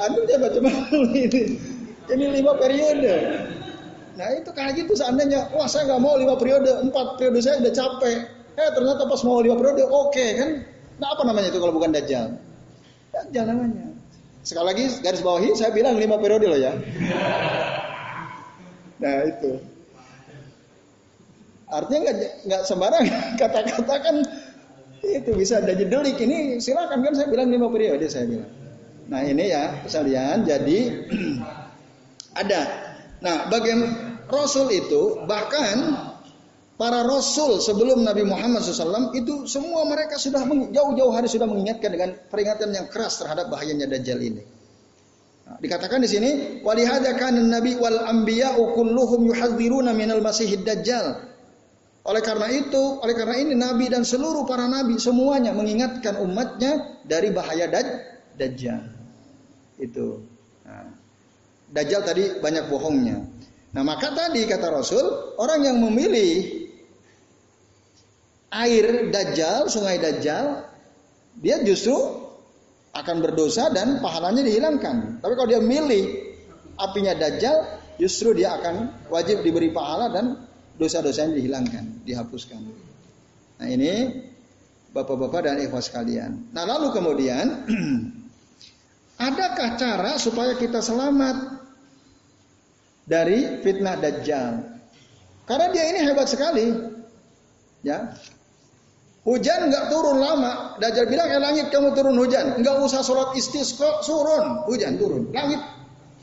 Anu 0.03 0.25
coba 0.25 0.49
coba 0.51 0.71
ini, 1.15 1.45
ini 2.11 2.25
lima 2.41 2.53
periode. 2.57 3.15
Nah 4.17 4.29
itu 4.35 4.51
kayak 4.57 4.73
gitu 4.83 4.93
seandainya, 4.97 5.53
wah 5.53 5.69
saya 5.69 5.89
nggak 5.89 6.01
mau 6.01 6.17
lima 6.17 6.35
periode, 6.41 6.69
empat 6.81 7.21
periode 7.21 7.39
saya 7.45 7.61
udah 7.61 7.73
capek. 7.77 8.19
Eh 8.57 8.71
ternyata 8.73 9.05
pas 9.05 9.21
mau 9.25 9.41
lima 9.45 9.57
periode, 9.57 9.85
oke 9.85 10.11
okay, 10.13 10.29
kan 10.37 10.51
Nah 11.03 11.19
apa 11.19 11.27
namanya 11.27 11.51
itu 11.51 11.59
kalau 11.59 11.75
bukan 11.75 11.91
Dajjal? 11.91 12.39
Dajjal 13.11 13.45
namanya. 13.51 13.91
Sekali 14.47 14.67
lagi 14.71 14.85
garis 15.03 15.19
bawahi 15.19 15.51
saya 15.59 15.75
bilang 15.75 15.99
lima 15.99 16.15
periode 16.23 16.47
loh 16.47 16.61
ya. 16.63 16.73
Nah 19.03 19.27
itu. 19.27 19.59
Artinya 21.67 22.01
nggak 22.07 22.19
nggak 22.47 22.63
sembarang 22.63 23.03
kata-kata 23.43 23.95
kan 23.99 24.17
itu 25.03 25.31
bisa 25.35 25.59
jadi 25.59 25.83
delik 25.91 26.23
ini 26.23 26.63
silakan 26.63 27.03
kan 27.03 27.11
saya 27.19 27.27
bilang 27.27 27.51
lima 27.51 27.67
periode 27.67 28.07
saya 28.07 28.31
bilang. 28.31 28.47
Nah 29.11 29.27
ini 29.27 29.51
ya 29.51 29.83
sekalian 29.91 30.47
jadi 30.47 30.79
ada. 32.47 32.63
Nah 33.19 33.51
bagian 33.51 33.91
Rasul 34.31 34.71
itu 34.71 35.27
bahkan 35.27 35.99
Para 36.73 37.05
rasul 37.05 37.61
sebelum 37.61 38.01
Nabi 38.01 38.25
Muhammad 38.25 38.65
SAW 38.65 39.13
itu 39.13 39.45
semua 39.45 39.85
mereka 39.85 40.17
sudah 40.17 40.43
jauh-jauh 40.49 41.13
hari 41.13 41.29
sudah 41.29 41.45
mengingatkan 41.47 41.93
dengan 41.93 42.11
peringatan 42.33 42.73
yang 42.73 42.89
keras 42.89 43.21
terhadap 43.21 43.53
bahayanya 43.53 43.87
Dajjal 43.87 44.19
ini. 44.19 44.43
Nah, 45.47 45.59
dikatakan 45.59 46.01
di 46.01 46.09
sini 46.09 46.31
walihada 46.65 47.19
kana 47.19 47.43
nabi 47.43 47.75
wal 47.77 47.99
anbiya'u 48.09 48.73
kulluhum 48.79 49.27
yuhadziruna 49.29 49.93
minal 49.93 50.23
masihid 50.23 50.63
dajjal. 50.63 51.29
Oleh 52.03 52.23
karena 52.25 52.51
itu, 52.51 52.99
oleh 52.99 53.15
karena 53.15 53.37
ini 53.39 53.53
nabi 53.55 53.87
dan 53.91 54.03
seluruh 54.03 54.49
para 54.49 54.67
nabi 54.67 54.99
semuanya 54.99 55.55
mengingatkan 55.55 56.19
umatnya 56.19 57.03
dari 57.07 57.31
bahaya 57.31 57.69
daj 57.69 57.87
dajjal. 58.39 58.81
Itu. 59.83 60.23
Nah, 60.67 60.89
dajjal 61.75 62.01
tadi 62.07 62.25
banyak 62.39 62.71
bohongnya. 62.71 63.23
Nah, 63.73 63.83
maka 63.83 64.13
tadi 64.13 64.45
kata 64.45 64.69
Rasul, 64.69 65.37
orang 65.41 65.65
yang 65.65 65.77
memilih 65.81 66.62
air 68.53 69.09
Dajjal, 69.09 69.73
sungai 69.73 69.97
Dajjal, 69.97 70.69
dia 71.41 71.65
justru 71.65 71.97
akan 72.93 73.17
berdosa 73.25 73.73
dan 73.73 74.05
pahalanya 74.05 74.45
dihilangkan. 74.45 75.25
Tapi 75.25 75.33
kalau 75.33 75.49
dia 75.49 75.65
milih 75.65 76.37
apinya 76.77 77.17
Dajjal, 77.17 77.81
justru 77.97 78.37
dia 78.37 78.53
akan 78.61 79.09
wajib 79.09 79.41
diberi 79.41 79.73
pahala 79.73 80.13
dan 80.13 80.45
dosa-dosanya 80.77 81.41
dihilangkan, 81.41 82.05
dihapuskan. 82.05 82.61
Nah 83.57 83.69
ini 83.73 84.21
bapak-bapak 84.93 85.49
dan 85.49 85.57
ikhwas 85.65 85.89
sekalian. 85.89 86.53
Nah 86.53 86.69
lalu 86.69 86.93
kemudian 86.93 87.65
adakah 89.33 89.81
cara 89.81 90.21
supaya 90.21 90.53
kita 90.61 90.85
selamat 90.85 91.65
dari 93.09 93.65
fitnah 93.65 93.97
Dajjal? 93.97 94.53
Karena 95.49 95.67
dia 95.73 95.85
ini 95.89 96.01
hebat 96.05 96.29
sekali. 96.29 96.67
Ya, 97.83 98.15
Hujan 99.23 99.71
nggak 99.71 99.87
turun 99.87 100.19
lama. 100.19 100.75
Dajjal 100.83 101.07
bilang, 101.07 101.31
eh 101.31 101.39
langit 101.39 101.71
kamu 101.71 101.95
turun 101.95 102.19
hujan. 102.19 102.59
Nggak 102.59 102.75
usah 102.83 103.07
sholat 103.07 103.31
istisqa, 103.39 104.03
turun. 104.03 104.67
Hujan 104.67 104.99
turun. 104.99 105.31
Langit. 105.31 105.63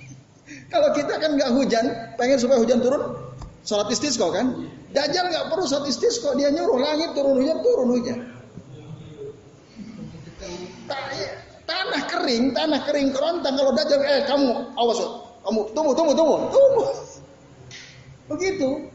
Kalau 0.72 0.92
kita 0.92 1.16
kan 1.16 1.40
nggak 1.40 1.52
hujan, 1.56 1.86
pengen 2.20 2.36
supaya 2.44 2.60
hujan 2.60 2.84
turun, 2.84 3.16
sholat 3.64 3.88
istisqa 3.88 4.28
kan. 4.36 4.68
Dajjal 4.92 5.32
nggak 5.32 5.48
perlu 5.48 5.64
sholat 5.64 5.88
istisqa, 5.88 6.36
dia 6.36 6.52
nyuruh 6.52 6.76
langit 6.76 7.16
turun 7.16 7.40
hujan, 7.40 7.58
turun 7.64 7.88
hujan. 7.88 8.20
Tanah 11.70 12.04
kering, 12.04 12.52
tanah 12.52 12.82
kering 12.84 13.16
kerontang. 13.16 13.56
Kalau 13.56 13.72
Dajjal, 13.80 14.00
eh 14.04 14.28
kamu, 14.28 14.76
awas, 14.76 15.00
kamu 15.48 15.60
tunggu, 15.72 15.92
tunggu, 15.96 16.14
tunggu, 16.20 16.36
tunggu. 16.52 16.84
Begitu. 18.28 18.92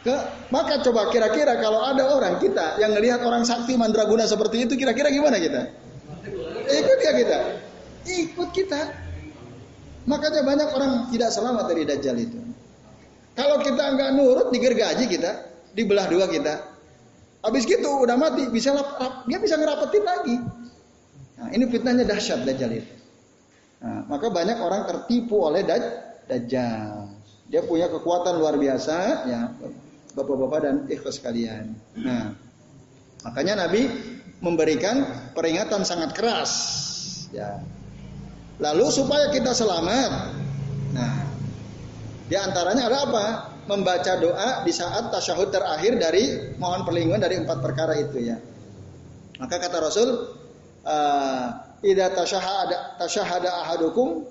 Ke, 0.00 0.16
maka 0.48 0.80
coba 0.80 1.12
kira-kira 1.12 1.60
kalau 1.60 1.84
ada 1.84 2.08
orang 2.08 2.40
kita 2.40 2.80
yang 2.80 2.96
melihat 2.96 3.20
orang 3.20 3.44
sakti 3.44 3.76
mandraguna 3.76 4.24
seperti 4.24 4.64
itu, 4.64 4.72
kira-kira 4.80 5.12
gimana 5.12 5.36
kita? 5.36 5.68
Ikut 6.72 6.98
ya 7.04 7.12
kita? 7.20 7.38
Ikut 8.08 8.48
kita. 8.48 8.80
Makanya 10.08 10.40
banyak 10.40 10.68
orang 10.72 10.92
tidak 11.12 11.28
selamat 11.28 11.64
dari 11.68 11.82
dajjal 11.84 12.16
itu. 12.16 12.40
Kalau 13.36 13.60
kita 13.60 13.92
nggak 13.92 14.10
nurut 14.16 14.48
digergaji 14.48 15.04
kita, 15.04 15.30
dibelah 15.76 16.08
dua 16.08 16.32
kita. 16.32 16.64
Habis 17.44 17.68
gitu 17.68 18.04
udah 18.04 18.16
mati, 18.16 18.48
bisa 18.48 18.72
lap, 18.72 19.28
dia 19.28 19.36
bisa 19.36 19.60
ngerapetin 19.60 20.04
lagi. 20.04 20.36
Nah, 21.40 21.48
ini 21.52 21.64
fitnahnya 21.68 22.08
dahsyat 22.08 22.48
dajjal 22.48 22.72
itu. 22.72 22.94
Nah, 23.84 24.08
maka 24.08 24.32
banyak 24.32 24.60
orang 24.60 24.88
tertipu 24.88 25.44
oleh 25.44 25.60
daj, 25.64 25.84
dajjal. 26.24 27.04
Dia 27.52 27.60
punya 27.68 27.88
kekuatan 27.92 28.40
luar 28.40 28.56
biasa, 28.56 28.96
ya 29.28 29.40
bapak-bapak 30.14 30.60
dan 30.62 30.76
ikhlas 30.90 31.18
sekalian. 31.22 31.74
Nah, 31.96 32.34
makanya 33.26 33.66
Nabi 33.66 33.86
memberikan 34.40 35.04
peringatan 35.36 35.84
sangat 35.84 36.16
keras. 36.16 36.52
Ya. 37.30 37.60
Lalu 38.60 38.86
supaya 38.92 39.32
kita 39.32 39.56
selamat. 39.56 40.12
Nah, 40.92 41.14
di 42.28 42.36
antaranya 42.36 42.90
ada 42.90 42.98
apa? 43.08 43.26
Membaca 43.70 44.18
doa 44.18 44.66
di 44.66 44.72
saat 44.74 45.14
tasyahud 45.14 45.54
terakhir 45.54 45.96
dari 46.00 46.54
mohon 46.58 46.82
perlindungan 46.82 47.22
dari 47.22 47.38
empat 47.38 47.62
perkara 47.62 47.94
itu 47.96 48.18
ya. 48.18 48.36
Maka 49.38 49.56
kata 49.62 49.78
Rasul, 49.78 50.08
uh, 50.84 51.46
"Idza 51.80 52.12
tasyahada 52.12 52.98
tasyahada 52.98 53.48
ahadukum 53.64 54.26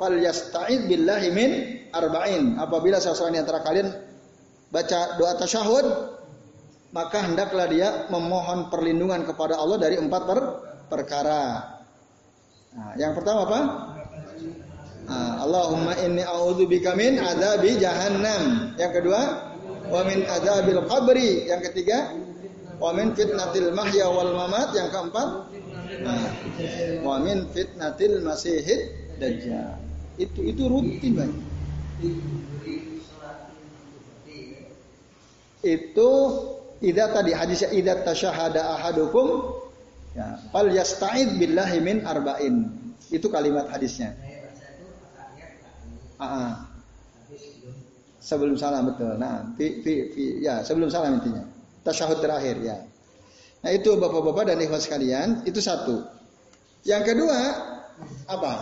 falyasta'id 0.00 0.88
billahi 0.88 1.28
min 1.30 1.50
arba'in." 1.92 2.56
Apabila 2.58 2.96
seseorang 2.98 3.38
di 3.38 3.40
antara 3.44 3.60
kalian 3.60 4.07
baca 4.68 5.16
doa 5.16 5.32
tasyahud, 5.40 5.86
maka 6.92 7.24
hendaklah 7.24 7.68
dia 7.68 8.08
memohon 8.08 8.72
perlindungan 8.72 9.24
kepada 9.24 9.60
Allah 9.60 9.76
dari 9.80 9.96
empat 10.00 10.22
per 10.24 10.38
perkara. 10.88 11.44
Nah, 12.72 12.92
yang 12.96 13.12
pertama 13.16 13.44
apa? 13.48 13.60
Nah, 15.08 15.40
Allahumma 15.40 15.96
inni 16.04 16.20
a'udzubika 16.20 16.92
min 16.92 17.16
adzabi 17.16 17.80
jahannam. 17.80 18.76
Yang 18.76 18.92
kedua, 19.00 19.20
wa 19.88 20.00
min 20.04 20.24
adzabil 20.28 20.80
qabri. 20.84 21.48
Yang 21.48 21.72
ketiga, 21.72 22.12
wa 22.76 22.92
min 22.92 23.16
fitnatil 23.16 23.72
mahya 23.72 24.04
wal 24.04 24.36
mamat. 24.36 24.76
Yang 24.76 24.88
keempat, 24.92 25.28
nah, 26.04 26.28
wa 27.00 27.16
min 27.24 27.48
fitnatil 27.56 28.20
masihid 28.20 28.92
dajjal. 29.16 29.80
Itu 30.20 30.44
itu 30.44 30.68
rutin 30.68 31.12
banyak 31.16 31.46
itu 35.62 36.10
ida 36.78 37.10
tadi 37.10 37.34
hadisnya 37.34 37.74
ida 37.74 37.98
tasyahada 38.06 38.78
ahadukum 38.78 39.58
ya 40.14 40.38
fal 40.54 40.70
yasta'id 40.70 41.38
billahi 41.38 41.78
min 41.82 42.06
arba'in. 42.06 42.70
Itu 43.08 43.32
kalimat 43.32 43.72
hadisnya. 43.72 44.12
Ah, 46.18 46.26
ah. 46.26 46.52
sebelum 48.18 48.58
salam 48.58 48.90
betul. 48.92 49.16
Nah 49.16 49.54
fi, 49.54 49.80
fi, 49.80 49.92
fi, 50.12 50.24
ya 50.44 50.60
sebelum 50.66 50.90
salam 50.90 51.22
intinya. 51.22 51.46
Tasyahud 51.86 52.18
terakhir 52.20 52.58
ya. 52.60 52.76
Nah 53.64 53.70
itu 53.72 53.96
bapak-bapak 53.96 54.52
dan 54.54 54.58
ikhwas 54.60 54.86
sekalian 54.86 55.46
itu 55.48 55.62
satu. 55.62 56.04
Yang 56.84 57.14
kedua 57.14 57.38
apa? 58.28 58.54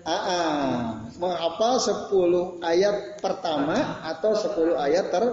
Ah, 0.00 0.12
ah. 0.16 0.78
menghafal 1.20 1.76
10 1.76 2.64
ayat 2.64 3.20
pertama 3.20 4.00
atau 4.00 4.32
10 4.32 4.80
ayat 4.80 5.12
ter 5.12 5.24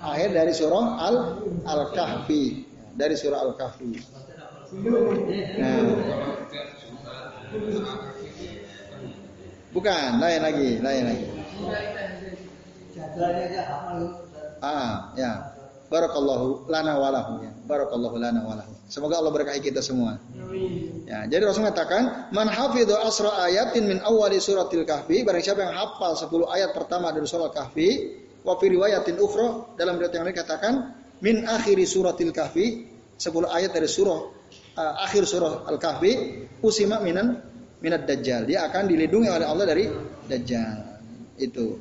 akhir 0.00 0.32
dari 0.32 0.52
surah 0.52 0.84
Al 1.00 1.16
Al 1.64 1.82
Kahfi 1.92 2.64
dari 2.96 3.14
surah 3.14 3.40
Al 3.44 3.52
Kahfi. 3.54 3.92
Nah, 5.56 5.78
bukan 9.70 10.10
lain 10.18 10.40
lagi, 10.42 10.70
lain 10.82 11.02
lagi. 11.06 11.26
Ah, 14.64 15.14
ya. 15.14 15.32
Barakallahu 15.86 16.66
lana 16.66 16.98
walahu 16.98 17.46
ya. 17.46 17.54
Barakallahu 17.62 18.18
lana 18.18 18.42
walahu. 18.42 18.74
Semoga 18.90 19.22
Allah 19.22 19.30
berkahi 19.30 19.62
kita 19.62 19.78
semua. 19.78 20.18
Ya, 21.06 21.30
jadi 21.30 21.46
Rasul 21.46 21.62
mengatakan, 21.62 22.30
"Man 22.34 22.50
hafidhu 22.50 22.90
asra 22.98 23.30
ayatin 23.46 23.86
min 23.86 24.02
awali 24.02 24.42
suratil 24.42 24.82
kahfi." 24.82 25.22
Barang 25.22 25.42
siapa 25.46 25.62
yang 25.62 25.78
hafal 25.78 26.18
10 26.18 26.50
ayat 26.50 26.74
pertama 26.74 27.14
dari 27.14 27.26
surah 27.30 27.54
Kahfi, 27.54 28.18
Wa 28.46 28.54
fi 28.62 28.70
riwayatin 28.70 29.18
ukhra 29.18 29.74
dalam 29.74 29.98
riwayat 29.98 30.14
yang 30.14 30.24
lain 30.30 30.38
katakan 30.38 30.74
min 31.18 31.42
akhiri 31.50 31.82
suratil 31.82 32.30
kahfi 32.30 32.86
10 33.18 33.32
ayat 33.50 33.74
dari 33.74 33.90
surah 33.90 34.20
uh, 34.76 34.94
akhir 35.02 35.24
surah 35.26 35.66
Al-Kahfi 35.66 36.12
usima 36.62 37.02
minan 37.02 37.42
minat 37.80 38.04
dajjal. 38.04 38.44
Dia 38.46 38.68
akan 38.68 38.88
dilindungi 38.88 39.28
oleh 39.28 39.46
Allah 39.48 39.66
dari 39.66 39.84
dajjal. 40.28 41.00
Itu. 41.36 41.80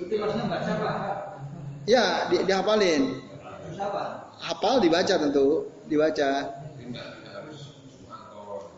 Itu 0.00 0.14
maksudnya 0.20 0.46
baca 0.48 0.70
apa? 0.78 0.92
Ya, 1.84 2.28
di, 2.32 2.40
dihafalin. 2.48 3.02
Hafal 4.40 4.80
dibaca 4.80 5.14
tentu, 5.20 5.68
dibaca. 5.88 6.28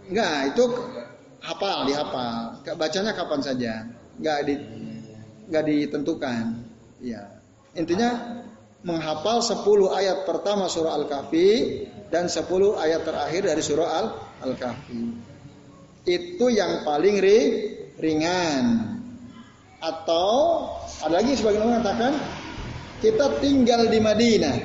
Enggak, 0.06 0.36
itu 0.54 0.64
hafal, 1.42 1.78
dihafal. 1.86 2.62
Bacanya 2.78 3.12
kapan 3.14 3.40
saja. 3.42 3.72
Enggak 4.18 4.38
di 4.46 4.54
nggak 5.50 5.64
ditentukan. 5.66 6.44
Ya. 7.00 7.38
Intinya 7.76 8.42
menghafal 8.86 9.42
10 9.42 9.66
ayat 9.90 10.24
pertama 10.24 10.70
surah 10.70 10.94
Al-Kahfi 10.94 11.48
dan 12.08 12.30
10 12.30 12.46
ayat 12.78 13.02
terakhir 13.02 13.42
dari 13.50 13.62
surah 13.62 13.88
Al-Kahfi. 14.42 15.02
Itu 16.06 16.46
yang 16.48 16.86
paling 16.86 17.18
ri, 17.18 17.38
ringan. 17.98 18.94
Atau 19.82 20.30
ada 21.02 21.20
lagi 21.20 21.34
sebagian 21.36 21.66
orang 21.66 21.82
mengatakan 21.82 22.12
kita 23.02 23.42
tinggal 23.42 23.90
di 23.90 23.98
Madinah, 24.00 24.56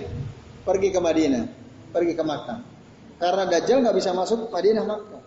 pergi 0.64 0.90
ke 0.94 1.00
Madinah, 1.02 1.44
pergi 1.92 2.14
ke 2.16 2.24
Makkah. 2.24 2.60
Karena 3.22 3.44
Dajjal 3.46 3.86
nggak 3.86 3.98
bisa 3.98 4.16
masuk 4.16 4.50
Madinah 4.50 4.86
Makkah. 4.86 5.24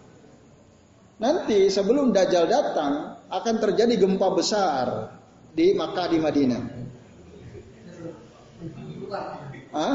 Nanti 1.21 1.69
sebelum 1.69 2.11
Dajjal 2.11 2.49
datang 2.49 3.23
akan 3.29 3.55
terjadi 3.59 3.99
gempa 3.99 4.29
besar 4.35 4.87
di 5.55 5.67
Makkah 5.73 6.07
di 6.11 6.19
Madinah. 6.19 6.63
Hah? 9.75 9.95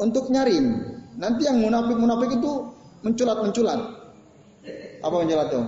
Untuk 0.00 0.24
nyaring. 0.32 0.66
Nanti 1.14 1.46
yang 1.46 1.62
munafik-munafik 1.62 2.40
itu 2.40 2.52
menculat-menculat. 3.04 3.80
Apa 5.04 5.14
menculat 5.20 5.46
tuh? 5.52 5.64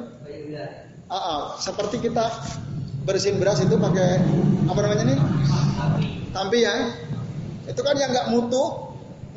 Ah, 1.07 1.15
ah, 1.15 1.41
seperti 1.61 2.03
kita 2.03 2.25
bersihin 3.07 3.39
beras 3.39 3.63
itu 3.63 3.79
pakai 3.79 4.19
apa 4.67 4.81
namanya 4.83 5.05
nih? 5.07 5.19
Tampi 6.35 6.67
ya. 6.67 6.91
Itu 7.71 7.81
kan 7.87 7.95
yang 7.95 8.11
nggak 8.11 8.35
mutu, 8.35 8.65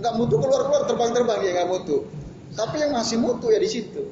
nggak 0.02 0.14
mutu 0.18 0.36
keluar-keluar 0.42 0.90
terbang-terbang 0.90 1.40
ya 1.46 1.52
nggak 1.62 1.70
mutu. 1.70 2.10
Tapi 2.58 2.82
yang 2.82 2.98
masih 2.98 3.22
mutu 3.22 3.54
ya 3.54 3.62
di 3.62 3.70
situ 3.70 4.10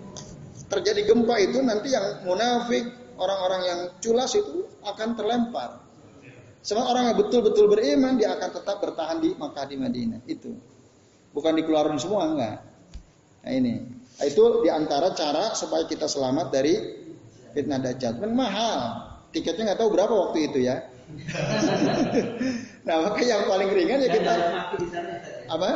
terjadi 0.67 1.01
gempa 1.07 1.35
itu 1.39 1.59
nanti 1.63 1.95
yang 1.95 2.23
munafik, 2.27 2.85
orang-orang 3.15 3.61
yang 3.65 3.79
culas 4.03 4.35
itu 4.35 4.67
akan 4.83 5.15
terlempar. 5.15 5.87
Semua 6.67 6.91
orang 6.91 7.11
yang 7.11 7.17
betul-betul 7.23 7.71
beriman 7.71 8.19
dia 8.19 8.35
akan 8.35 8.49
tetap 8.51 8.83
bertahan 8.83 9.23
di 9.23 9.31
Makkah 9.39 9.65
di 9.71 9.75
Madinah 9.79 10.19
itu. 10.27 10.51
Bukan 11.31 11.55
dikeluarin 11.55 11.95
semua 11.95 12.27
enggak. 12.27 12.59
Nah 13.47 13.51
ini. 13.55 13.87
Nah, 14.17 14.25
itu 14.25 14.43
di 14.65 14.69
antara 14.73 15.13
cara 15.13 15.55
supaya 15.55 15.87
kita 15.87 16.09
selamat 16.09 16.51
dari 16.51 16.75
fitnah 17.55 17.79
dajjal. 17.79 18.19
Kan 18.19 18.35
mahal. 18.35 19.05
Tiketnya 19.31 19.71
nggak 19.71 19.79
tahu 19.79 19.89
berapa 19.95 20.11
waktu 20.11 20.51
itu 20.51 20.59
ya. 20.67 20.83
nah 22.87 22.99
maka 22.99 23.23
yang 23.23 23.47
paling 23.47 23.71
ringan 23.71 24.03
ya 24.03 24.09
kita 24.11 24.33
apa? 25.47 25.69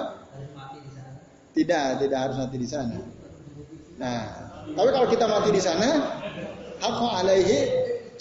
Tidak, 1.56 1.88
tidak 2.04 2.20
harus 2.20 2.36
mati 2.36 2.58
di 2.60 2.68
sana. 2.68 3.00
Nah, 3.96 4.51
tapi 4.72 4.90
kalau 4.94 5.08
kita 5.10 5.26
mati 5.26 5.50
di 5.52 5.62
sana, 5.62 5.90
hakku 6.80 7.08
alaihi 7.10 7.58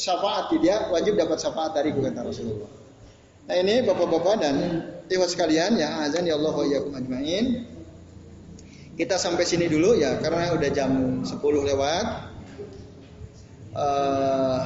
syafaat 0.00 0.52
dia 0.58 0.88
wajib 0.88 1.14
dapat 1.20 1.36
syafaat 1.36 1.76
dari 1.76 1.92
kata 1.92 2.24
Rasulullah. 2.24 2.70
Nah 3.50 3.56
ini 3.58 3.82
bapak-bapak 3.84 4.34
dan 4.40 4.56
ibu 5.10 5.26
sekalian 5.26 5.76
ya 5.76 6.06
azan 6.06 6.24
ya 6.24 6.38
Allah 6.38 6.54
iyyakum 6.64 6.92
ajmain. 6.96 7.66
Kita 8.96 9.16
sampai 9.16 9.48
sini 9.48 9.64
dulu 9.68 9.96
ya 9.96 10.20
karena 10.20 10.52
udah 10.52 10.70
jam 10.72 11.22
10 11.24 11.40
lewat. 11.40 12.06
Uh, 13.70 14.60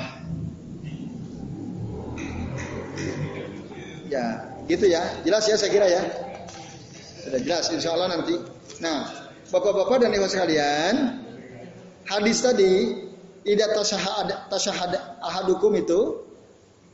ya, 4.10 4.24
gitu 4.66 4.90
ya. 4.90 5.02
Jelas 5.22 5.44
ya 5.46 5.54
saya 5.54 5.70
kira 5.70 5.86
ya. 5.86 6.02
Sudah 7.22 7.40
jelas 7.46 7.64
insya 7.70 7.94
Allah 7.94 8.18
nanti. 8.18 8.34
Nah, 8.82 9.24
Bapak-bapak 9.54 10.02
dan 10.02 10.10
ibu 10.10 10.26
sekalian, 10.26 10.94
hadis 12.08 12.40
tadi 12.44 13.04
tidak 13.44 13.76
tasyahad 13.76 14.28
tasyahad 14.48 14.92
ahadukum 15.20 15.72
itu 15.76 16.24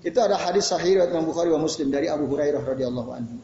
itu 0.00 0.16
ada 0.16 0.40
hadis 0.40 0.72
sahih 0.72 0.96
riwayat 0.96 1.12
Imam 1.12 1.28
Bukhari 1.28 1.52
wa 1.52 1.60
Muslim 1.60 1.92
dari 1.92 2.08
Abu 2.08 2.24
Hurairah 2.24 2.64
radhiyallahu 2.64 3.10
anhu. 3.12 3.36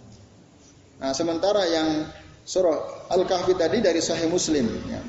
Nah, 0.96 1.12
sementara 1.12 1.68
yang 1.68 2.08
surah 2.48 3.10
Al-Kahfi 3.12 3.52
tadi 3.52 3.84
dari 3.84 4.00
Sahih 4.00 4.32
Muslim. 4.32 4.64
Ya. 4.88 5.04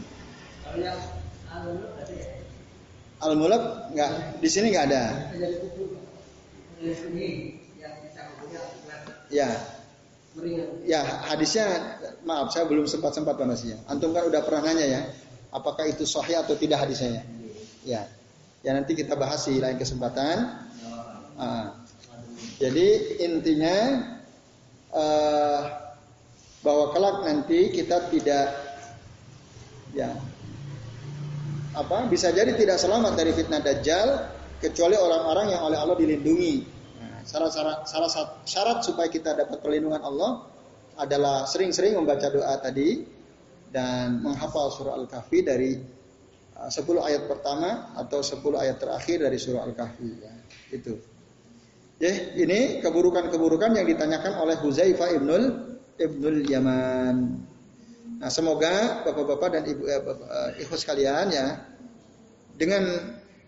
Al-Mulk 3.24 3.96
nggak 3.96 4.12
di 4.44 4.50
sini 4.52 4.76
nggak 4.76 4.86
ada. 4.92 5.04
Ya. 9.32 9.50
Ya 10.86 11.02
hadisnya 11.34 11.66
maaf 12.22 12.54
saya 12.54 12.70
belum 12.70 12.86
sempat 12.86 13.16
sempat 13.16 13.40
panasnya. 13.40 13.80
Antum 13.90 14.14
kan 14.14 14.28
udah 14.30 14.44
pernah 14.46 14.70
nanya 14.70 14.86
ya, 14.86 15.02
apakah 15.52 15.88
itu 15.88 16.04
sahih 16.04 16.40
atau 16.40 16.56
tidak 16.56 16.84
hadisnya? 16.88 17.24
Ya. 17.88 18.08
Ya 18.66 18.72
nanti 18.76 18.98
kita 18.98 19.16
bahas 19.16 19.48
di 19.48 19.62
lain 19.62 19.80
kesempatan. 19.80 20.68
Uh, 21.38 21.70
jadi 22.58 22.88
intinya 23.22 23.78
uh, 24.92 25.62
bahwa 26.66 26.86
kelak 26.92 27.18
nanti 27.24 27.70
kita 27.70 28.10
tidak 28.10 28.48
ya 29.94 30.10
apa 31.78 32.10
bisa 32.10 32.34
jadi 32.34 32.58
tidak 32.58 32.82
selamat 32.82 33.14
dari 33.14 33.32
fitnah 33.38 33.62
dajjal 33.62 34.26
kecuali 34.58 34.98
orang-orang 34.98 35.54
yang 35.54 35.62
oleh 35.62 35.78
Allah 35.78 35.94
dilindungi. 35.94 36.56
Nah, 36.98 37.22
syarat, 37.22 37.54
syarat, 37.54 37.78
syarat, 37.86 38.12
syarat 38.50 38.78
supaya 38.82 39.08
kita 39.14 39.38
dapat 39.38 39.62
perlindungan 39.62 40.02
Allah 40.02 40.50
adalah 40.98 41.46
sering-sering 41.46 41.94
membaca 41.94 42.26
doa 42.34 42.58
tadi 42.58 43.06
dan 43.72 44.24
menghafal 44.24 44.72
surah 44.72 44.96
Al-Kahfi 44.96 45.40
dari 45.44 45.78
uh, 46.58 46.70
10 46.72 46.84
ayat 47.04 47.24
pertama 47.28 47.94
atau 47.96 48.24
10 48.24 48.42
ayat 48.58 48.78
terakhir 48.80 49.18
dari 49.24 49.38
surah 49.38 49.68
Al-Kahfi 49.68 50.10
ya. 50.18 50.34
Itu. 50.72 50.94
Ya, 51.98 52.14
ini 52.38 52.78
keburukan-keburukan 52.86 53.74
yang 53.74 53.86
ditanyakan 53.90 54.38
oleh 54.38 54.56
Huzaifah 54.62 55.18
ibnul 55.18 55.44
ibnul 55.98 56.46
Yaman. 56.46 57.16
Nah, 58.18 58.30
semoga 58.30 59.02
bapak-bapak 59.06 59.50
dan 59.50 59.64
ibu 59.66 59.84
eh, 59.90 60.02
eh, 60.02 60.50
ibu 60.66 60.74
sekalian 60.78 61.26
ya 61.34 61.58
dengan 62.58 62.86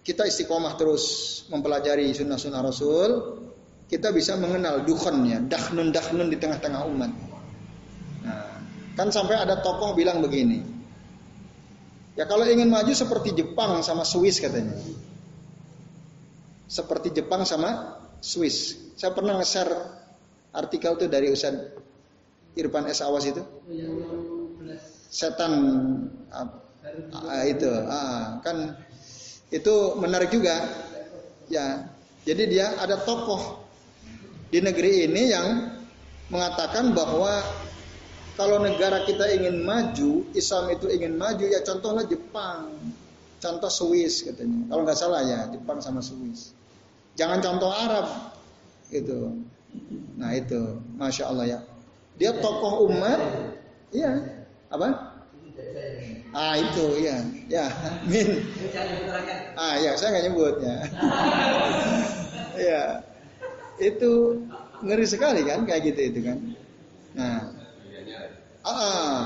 kita 0.05 0.25
istiqomah 0.25 0.77
terus 0.77 1.05
mempelajari 1.53 2.09
sunnah-sunnah 2.13 2.61
Rasul, 2.61 3.09
kita 3.89 4.13
bisa 4.13 4.37
mengenal 4.37 4.85
dukhonnya, 4.85 5.45
dahnun-dahnun 5.45 6.29
di 6.29 6.37
tengah-tengah 6.37 6.81
umat. 6.89 7.11
Kan 8.99 9.15
sampai 9.15 9.39
ada 9.39 9.63
tokoh 9.63 9.95
bilang 9.95 10.19
begini, 10.19 10.59
ya 12.19 12.27
kalau 12.27 12.43
ingin 12.43 12.67
maju 12.67 12.91
seperti 12.91 13.31
Jepang 13.31 13.79
sama 13.79 14.03
Swiss 14.03 14.43
katanya, 14.43 14.75
seperti 16.67 17.15
Jepang 17.15 17.47
sama 17.47 17.95
Swiss. 18.19 18.75
Saya 18.99 19.15
pernah 19.15 19.39
nge-share 19.39 19.71
artikel 20.51 20.99
itu 20.99 21.07
dari 21.07 21.31
Ustaz 21.31 21.55
Irfan 22.59 22.91
S. 22.91 22.99
Awas 22.99 23.23
itu 23.23 23.39
setan 25.09 25.53
ah, 26.29 27.43
itu 27.49 27.65
ah, 27.89 28.37
kan 28.45 28.77
itu 29.49 29.97
menarik 29.97 30.29
juga 30.29 30.69
ya 31.49 31.89
jadi 32.29 32.43
dia 32.45 32.65
ada 32.77 33.01
tokoh 33.01 33.65
di 34.53 34.61
negeri 34.61 35.09
ini 35.09 35.33
yang 35.33 35.47
mengatakan 36.29 36.93
bahwa 36.93 37.41
kalau 38.35 38.61
negara 38.61 39.03
kita 39.07 39.25
ingin 39.33 39.63
maju 39.63 40.25
Islam 40.35 40.73
itu 40.73 40.85
ingin 40.91 41.15
maju 41.15 41.45
ya 41.45 41.61
contohnya 41.63 42.03
Jepang 42.05 42.73
contoh 43.39 43.71
Swiss 43.71 44.21
katanya. 44.27 44.67
Kalau 44.67 44.81
nggak 44.83 44.99
salah 44.99 45.21
ya 45.23 45.39
Jepang 45.49 45.79
sama 45.79 46.03
Swiss. 46.03 46.51
Jangan 47.15 47.39
contoh 47.39 47.71
Arab 47.71 48.35
itu 48.91 49.39
nah 50.19 50.35
itu. 50.35 50.77
Masya 50.99 51.23
Allah 51.31 51.45
ya. 51.47 51.59
Dia 52.19 52.35
tokoh 52.37 52.91
umat 52.91 53.19
iya. 53.95 54.43
Apa? 54.69 55.09
Ah 56.29 56.53
itu 56.53 57.01
ya, 57.01 57.17
ya, 57.49 57.65
min. 58.05 58.45
Ah 59.57 59.81
ya, 59.81 59.97
saya 59.97 60.13
nggak 60.13 60.25
nyebut 60.29 60.55
ya. 60.61 60.77
ya, 62.69 62.81
itu 63.81 64.37
ngeri 64.85 65.05
sekali 65.09 65.41
kan 65.41 65.65
kayak 65.65 65.89
gitu 65.89 66.01
itu 66.13 66.19
kan. 66.21 66.37
Nah, 67.17 67.58
ah, 68.71 69.25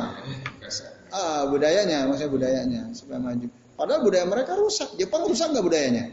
ah 1.12 1.42
budayanya, 1.52 2.08
maksudnya 2.08 2.32
budayanya 2.32 2.82
supaya 2.96 3.20
maju. 3.20 3.48
Padahal 3.74 4.02
budaya 4.06 4.26
mereka 4.30 4.54
rusak. 4.56 4.96
Jepang 4.96 5.26
rusak 5.26 5.50
nggak 5.52 5.66
budayanya? 5.66 6.06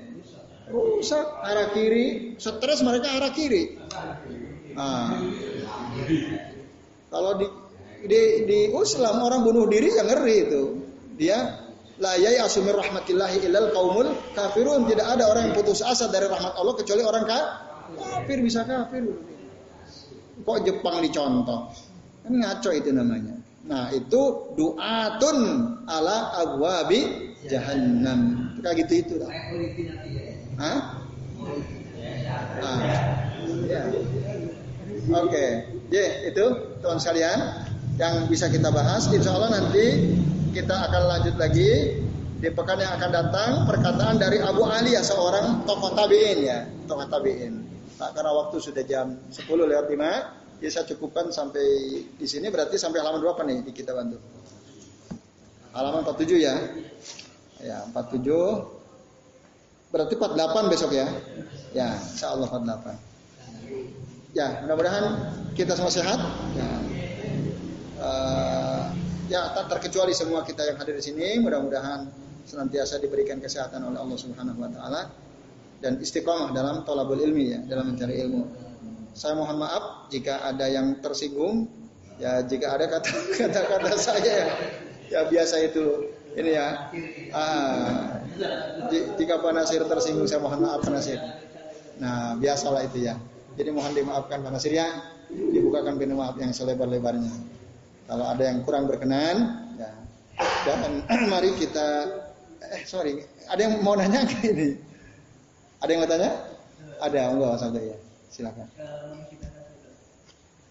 Rusak. 0.71 1.27
Arah 1.45 1.69
kiri, 1.75 2.37
stres 2.41 2.81
mereka 2.81 3.15
arah 3.21 3.33
kiri. 3.35 3.77
Ah. 4.75 5.19
Kalau 7.11 7.33
di 7.37 7.47
di, 8.07 8.21
di 8.49 8.59
Islam 8.73 9.21
orang 9.21 9.45
bunuh 9.45 9.69
diri 9.69 9.93
yang 9.93 10.09
ngeri 10.09 10.37
itu. 10.49 10.63
Dia 11.21 11.69
la 12.01 12.17
yai 12.17 12.41
asumir 12.41 12.73
rahmatillahi 12.73 13.45
ilal 13.45 13.69
kaumul 13.77 14.09
kafirun. 14.33 14.89
Tidak 14.89 15.05
ada 15.05 15.29
orang 15.29 15.53
yang 15.53 15.55
putus 15.59 15.85
asa 15.85 16.09
dari 16.09 16.31
rahmat 16.31 16.57
Allah 16.57 16.75
kecuali 16.81 17.03
orang 17.05 17.29
kafir 17.29 18.39
bisa 18.41 18.65
kafir. 18.65 19.05
Kok 20.41 20.59
Jepang 20.65 21.05
dicontoh? 21.05 21.69
Kan 22.25 22.33
ngaco 22.37 22.71
itu 22.75 22.91
namanya. 22.93 23.37
Nah 23.65 23.93
itu 23.95 24.53
duatun 24.59 25.39
ala 25.87 26.35
abwabi 26.41 27.33
jahannam. 27.47 28.53
Kayak 28.61 28.87
gitu 28.87 28.93
itu. 29.01 29.15
Hah? 30.61 30.79
Ah. 32.61 32.81
Ya. 33.71 33.83
Oke, 35.11 35.67
okay. 35.91 36.29
itu 36.29 36.45
teman 36.85 37.01
sekalian 37.01 37.67
yang 37.97 38.29
bisa 38.29 38.47
kita 38.53 38.69
bahas. 38.69 39.09
Insya 39.11 39.35
Allah 39.35 39.59
nanti 39.59 40.13
kita 40.53 40.77
akan 40.91 41.03
lanjut 41.09 41.35
lagi 41.41 41.99
di 42.41 42.49
pekan 42.49 42.81
yang 42.81 42.97
akan 42.97 43.11
datang 43.13 43.51
perkataan 43.69 44.17
dari 44.17 44.41
Abu 44.41 44.65
Ali 44.65 44.97
ya 44.97 45.03
seorang 45.05 45.65
tokoh 45.69 45.93
tabiin 45.93 46.39
ya 46.45 46.59
tokoh 46.89 47.07
tabiin. 47.09 47.71
Nah, 48.01 48.09
karena 48.17 48.33
waktu 48.33 48.57
sudah 48.65 48.81
jam 48.89 49.13
10 49.29 49.45
lewat 49.45 49.93
5, 49.93 50.40
ya 50.61 50.69
saya 50.71 50.85
cukupkan 50.93 51.33
sampai 51.33 51.65
di 52.07 52.27
sini 52.29 52.53
berarti 52.53 52.77
sampai 52.77 53.01
halaman 53.01 53.21
berapa 53.25 53.43
nih 53.45 53.65
di 53.67 53.73
kita 53.73 53.97
bantu? 53.97 54.21
Halaman 55.73 56.05
47 56.05 56.39
ya. 56.41 56.55
Ya, 57.61 57.85
47 57.93 58.25
berarti 59.91 60.15
48 60.15 60.73
besok 60.73 60.91
ya. 60.95 61.09
Ya, 61.73 61.97
insya 61.97 62.33
Allah 62.37 62.47
48. 62.47 64.37
Ya, 64.37 64.63
mudah-mudahan 64.63 65.05
kita 65.59 65.75
semua 65.75 65.91
sehat. 65.91 66.21
Ya 66.55 66.71
uh, 68.01 68.85
ya 69.29 69.53
tak 69.55 69.71
terkecuali 69.79 70.17
semua 70.17 70.43
kita 70.43 70.65
yang 70.67 70.77
hadir 70.81 70.97
di 70.97 71.05
sini 71.05 71.39
mudah-mudahan 71.39 72.09
senantiasa 72.49 72.99
diberikan 72.99 73.39
kesehatan 73.39 73.85
oleh 73.85 74.01
Allah 74.01 74.19
Subhanahu 74.19 74.59
wa 74.59 74.71
taala 74.73 75.03
dan 75.81 76.01
istiqomah 76.01 76.51
dalam 76.53 76.83
tolabul 76.83 77.21
ilmi 77.21 77.45
ya 77.55 77.61
dalam 77.69 77.95
mencari 77.95 78.21
ilmu. 78.27 78.70
Saya 79.15 79.35
mohon 79.37 79.61
maaf 79.61 80.09
jika 80.09 80.43
ada 80.47 80.67
yang 80.71 80.99
tersinggung 81.03 81.69
ya 82.21 82.45
jika 82.45 82.77
ada 82.77 82.87
kata-kata 83.41 83.97
saya 83.97 84.21
ya, 84.21 84.49
ya 85.09 85.21
biasa 85.27 85.57
itu 85.65 86.13
ini 86.37 86.53
ya 86.53 86.93
ah, 87.33 88.21
jika 89.19 89.41
Pak 89.41 89.53
Nasir 89.57 89.83
tersinggung 89.89 90.29
saya 90.29 90.41
mohon 90.45 90.63
maaf 90.63 90.85
Pak 90.85 90.93
Nasir. 90.93 91.19
Nah 91.99 92.39
biasalah 92.39 92.87
itu 92.87 93.09
ya. 93.09 93.19
Jadi 93.59 93.71
mohon 93.75 93.93
dimaafkan 93.93 94.41
Pak 94.41 94.53
Nasir 94.55 94.73
ya 94.73 94.87
dibukakan 95.31 95.99
pintu 95.99 96.15
maaf 96.19 96.37
yang 96.39 96.55
selebar-lebarnya. 96.55 97.35
Kalau 98.11 98.27
ada 98.27 98.43
yang 98.43 98.67
kurang 98.67 98.91
berkenan, 98.91 99.63
ya, 99.79 99.91
Dan 100.67 101.07
mari 101.33 101.55
kita 101.55 102.11
eh 102.61 102.83
sorry, 102.83 103.23
ada 103.47 103.61
yang 103.63 103.79
mau 103.87 103.95
nanya 103.95 104.27
ke 104.27 104.51
ini? 104.51 104.75
Ada 105.81 105.91
yang 105.95 106.01
mau 106.03 106.11
tanya? 106.11 106.31
Ada, 107.01 107.21
enggak 107.33 107.55
sampai 107.57 107.95
ya. 107.95 107.97
Silakan. 108.31 108.69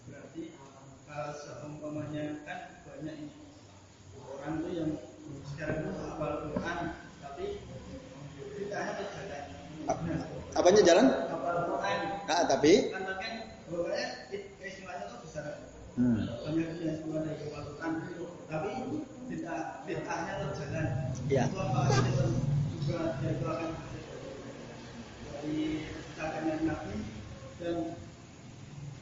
Berarti 0.08 0.42
kalau 1.04 1.32
seumpamanya 1.36 2.40
kan 2.48 2.58
banyak 2.88 3.16
orang 4.16 4.54
tuh 4.64 4.72
yang 4.72 4.90
sekarang 5.52 5.76
itu 5.84 5.92
hafal 6.00 6.32
Quran 6.48 6.78
tapi 7.20 7.46
kita 8.56 8.76
hanya 8.80 9.04
jalan. 9.12 9.44
Apanya 10.56 10.82
jalan? 10.82 11.06
Hafal 11.28 11.56
Quran. 11.68 11.98
Ah, 12.26 12.42
tapi 12.48 12.72
Kan 12.90 13.02
kan 13.04 13.32
pokoknya 13.68 14.06
keistimewanya 14.32 15.04
tuh 15.12 15.18
besar. 15.20 15.44
hmm. 16.00 16.16
Banyak 16.40 16.66
yang 16.80 16.96
istimewa 16.96 17.18
dari 17.28 17.44
hafal 17.44 17.62
Quran 17.76 17.92
tapi 18.50 18.70
tidak 19.30 19.60
bid'ahnya 19.86 20.32
tuh 20.42 20.50
jalan. 20.58 20.86
Iya. 21.28 21.44
Itu 21.44 21.58
apa 21.60 21.80
juga 22.80 22.98
dia 23.20 23.30
itu 23.36 23.44
akan 23.46 23.70
dari 25.30 25.56
cakapnya 26.16 26.54
Nabi 26.66 26.94
dan 27.60 27.92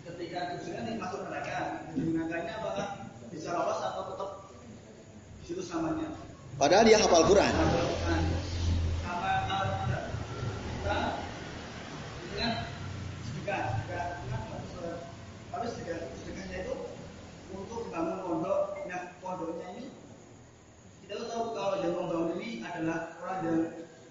ketika 0.02 0.59
nih 0.59 0.98
masuk 0.98 1.22
neraka 1.30 1.86
menggunakannya 1.94 2.52
apakah 2.59 2.86
bisa 3.30 3.54
lolos 3.54 3.80
atau 3.86 4.02
tetap 4.11 4.30
di 5.38 5.44
situ 5.46 5.62
samanya 5.62 6.11
Padahal 6.59 6.90
dia 6.90 6.98
hafal 6.98 7.22
Quran. 7.22 7.54
Sama 9.06 9.46
kalau 9.46 9.70
tidak 9.86 10.02
kita 10.74 10.98
itu 12.18 12.34
sedekah 13.30 13.62
sedekah 13.78 14.04
itu 14.26 14.26
harus 14.34 14.68
sholat. 14.74 14.98
tapi 15.54 15.66
sedekah 15.70 15.98
sedekahnya 16.18 16.56
itu 16.66 16.74
untuk 17.54 17.86
membangun 17.86 18.18
pondok 18.26 18.74
nah 18.90 19.14
pondoknya 19.22 19.66
ini 19.78 19.86
kita 21.06 21.14
tuh 21.14 21.30
tahu 21.30 21.44
kalau 21.54 21.76
yang 21.78 21.94
membangun 21.94 22.42
ini 22.42 22.59
adalah 22.66 23.14
orang 23.22 23.38
yang 23.46 23.59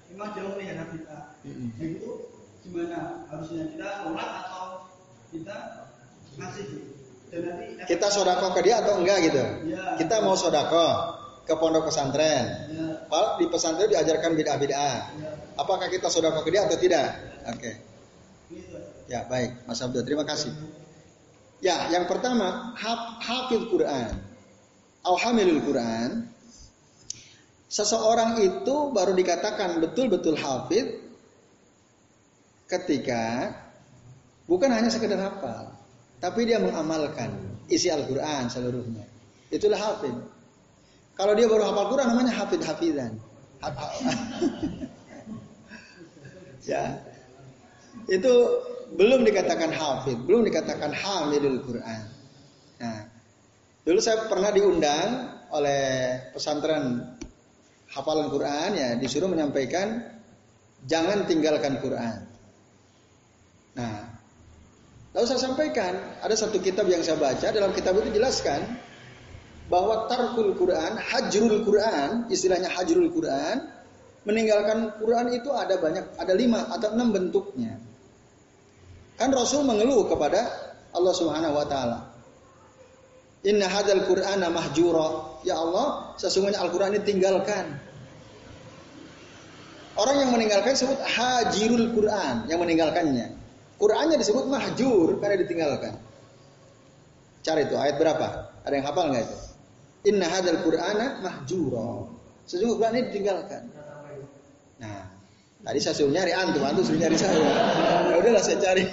memang 0.08 0.30
jauh 0.32 0.52
melihara 0.56 0.86
kita. 0.96 1.18
Nah 1.44 1.84
itu 1.84 2.37
gimana 2.68 3.24
harusnya 3.32 3.64
kita 3.72 3.90
nolak 4.04 4.30
atau 4.44 4.92
kita 5.32 5.56
ngasih 6.36 6.68
dan 7.28 7.42
nanti 7.44 7.66
Kita 7.88 8.08
sodako 8.08 8.56
ke 8.56 8.62
dia 8.64 8.80
atau 8.84 9.04
enggak 9.04 9.18
gitu? 9.28 9.44
Ya. 9.72 10.00
Kita 10.00 10.24
mau 10.24 10.36
sodako 10.40 10.88
ke 11.48 11.54
pondok 11.56 11.88
pesantren. 11.92 12.46
ya, 12.72 13.20
di 13.40 13.46
pesantren 13.48 13.88
diajarkan 13.88 14.36
bid'ah-bid'ah. 14.36 14.98
ya, 15.16 15.32
Apakah 15.60 15.88
kita 15.88 16.08
sodako 16.12 16.44
ke 16.44 16.52
dia 16.56 16.68
atau 16.68 16.80
tidak? 16.80 17.08
Oke. 17.48 17.72
gitu. 18.52 18.78
Ya 19.08 19.24
baik, 19.28 19.64
Mas 19.68 19.80
Abdul. 19.80 20.04
Terima 20.04 20.28
kasih. 20.28 20.52
Ya, 21.64 21.88
yang 21.92 22.06
pertama, 22.08 22.76
haf 22.76 23.24
hafid 23.24 23.72
Quran. 23.72 24.12
Alhamdulillah 25.04 25.64
Quran. 25.64 26.10
Seseorang 27.68 28.40
itu 28.40 28.76
baru 28.96 29.12
dikatakan 29.16 29.84
betul-betul 29.84 30.40
hafid 30.40 31.07
ketika 32.68 33.56
bukan 34.46 34.70
hanya 34.72 34.92
sekedar 34.92 35.20
hafal, 35.20 35.72
tapi 36.20 36.44
dia 36.44 36.60
mengamalkan 36.60 37.32
isi 37.72 37.88
Al-Quran 37.88 38.52
seluruhnya. 38.52 39.08
Itulah 39.48 39.80
hafid. 39.80 40.16
Kalau 41.16 41.34
dia 41.34 41.48
baru 41.50 41.72
hafal 41.72 41.88
Quran 41.90 42.08
namanya 42.14 42.34
hafid 42.36 42.62
hafidan. 42.62 43.16
Haf- 43.58 43.74
haf- 43.74 44.04
ya, 46.70 46.84
itu 48.06 48.34
belum 48.94 49.26
dikatakan 49.26 49.72
hafid, 49.74 50.20
belum 50.28 50.46
dikatakan 50.46 50.92
hamilul 50.94 51.60
Quran. 51.66 52.04
Nah, 52.78 53.00
dulu 53.88 54.00
saya 54.04 54.30
pernah 54.30 54.54
diundang 54.54 55.10
oleh 55.50 55.82
pesantren 56.36 57.16
hafalan 57.88 58.28
Quran 58.28 58.70
ya 58.76 58.90
disuruh 59.00 59.32
menyampaikan 59.32 60.04
jangan 60.86 61.24
tinggalkan 61.26 61.80
Quran. 61.80 62.27
Nah, 63.78 64.10
lalu 65.14 65.26
saya 65.30 65.42
sampaikan 65.46 65.94
ada 66.26 66.34
satu 66.34 66.58
kitab 66.58 66.90
yang 66.90 67.06
saya 67.06 67.22
baca 67.22 67.54
dalam 67.54 67.72
kitab 67.78 67.94
itu 68.02 68.18
jelaskan 68.18 68.66
bahwa 69.70 70.10
tarkul 70.10 70.56
Quran, 70.58 70.98
hajrul 70.98 71.62
Quran, 71.62 72.26
istilahnya 72.32 72.74
hajrul 72.74 73.14
Quran, 73.14 73.70
meninggalkan 74.26 74.98
Quran 74.98 75.32
itu 75.32 75.54
ada 75.54 75.78
banyak, 75.78 76.18
ada 76.18 76.34
lima 76.34 76.68
atau 76.74 76.92
enam 76.96 77.14
bentuknya. 77.14 77.78
Kan 79.18 79.30
Rasul 79.34 79.64
mengeluh 79.64 80.10
kepada 80.10 80.46
Allah 80.94 81.14
Subhanahu 81.14 81.58
wa 81.58 81.66
taala. 81.70 82.00
Inna 83.46 83.70
hadzal 83.70 84.04
Qur'ana 84.10 84.50
mahjura. 84.50 85.40
Ya 85.46 85.56
Allah, 85.56 86.18
sesungguhnya 86.18 86.60
Al-Qur'an 86.60 86.92
ini 86.98 87.02
tinggalkan. 87.06 87.80
Orang 89.98 90.22
yang 90.22 90.30
meninggalkan 90.30 90.78
disebut 90.78 91.00
hajirul 91.02 91.94
Qur'an, 91.94 92.46
yang 92.52 92.62
meninggalkannya. 92.62 93.34
Qur'annya 93.78 94.18
disebut 94.18 94.50
mahjur 94.50 95.22
karena 95.22 95.38
ditinggalkan. 95.46 95.94
Cari 97.46 97.70
itu 97.70 97.78
ayat 97.78 98.02
berapa? 98.02 98.28
Ada 98.66 98.74
yang 98.74 98.86
hafal 98.90 99.14
nggak 99.14 99.24
itu? 99.24 99.38
Inna 100.14 100.26
hadzal 100.28 100.60
Qur'ana 100.66 101.22
mahjura. 101.22 102.10
Sesungguhnya 102.50 102.78
Qur'an 102.82 102.94
ini 102.98 103.04
ditinggalkan. 103.14 103.64
Nah, 104.82 105.02
tadi 105.62 105.80
saya 105.82 105.94
suruh 105.94 106.14
nyari 106.14 106.34
antum, 106.34 106.66
antum 106.66 106.84
suruh 106.86 107.00
nyari 107.02 107.18
saya. 107.18 107.38
Ya 108.10 108.16
udahlah 108.18 108.44
saya 108.44 108.58
cari. 108.62 108.84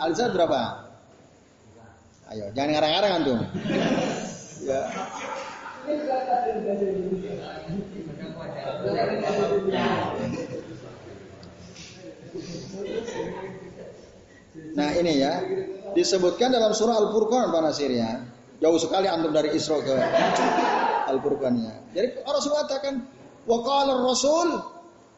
Alisa 0.00 0.32
berapa? 0.32 0.60
Ayo, 2.32 2.48
jangan 2.56 2.70
ngarang-ngarang 2.72 3.12
antum. 3.20 3.38
Ya. 4.64 4.80
Nah 14.72 14.88
ini 14.96 15.12
ya 15.20 15.34
disebutkan 15.92 16.52
dalam 16.52 16.72
surah 16.72 16.96
Al-Furqan 16.96 17.52
Pak 17.52 17.60
Nasir 17.64 17.92
ya. 17.92 18.20
Jauh 18.62 18.78
sekali 18.78 19.10
antum 19.10 19.34
dari 19.34 19.52
Isra 19.58 19.82
ke 19.82 19.94
Al-Furqannya. 21.10 21.92
Jadi 21.92 22.08
Rasul 22.22 22.52
katakan 22.54 22.94
waqala 23.44 24.00
Rasul 24.00 24.48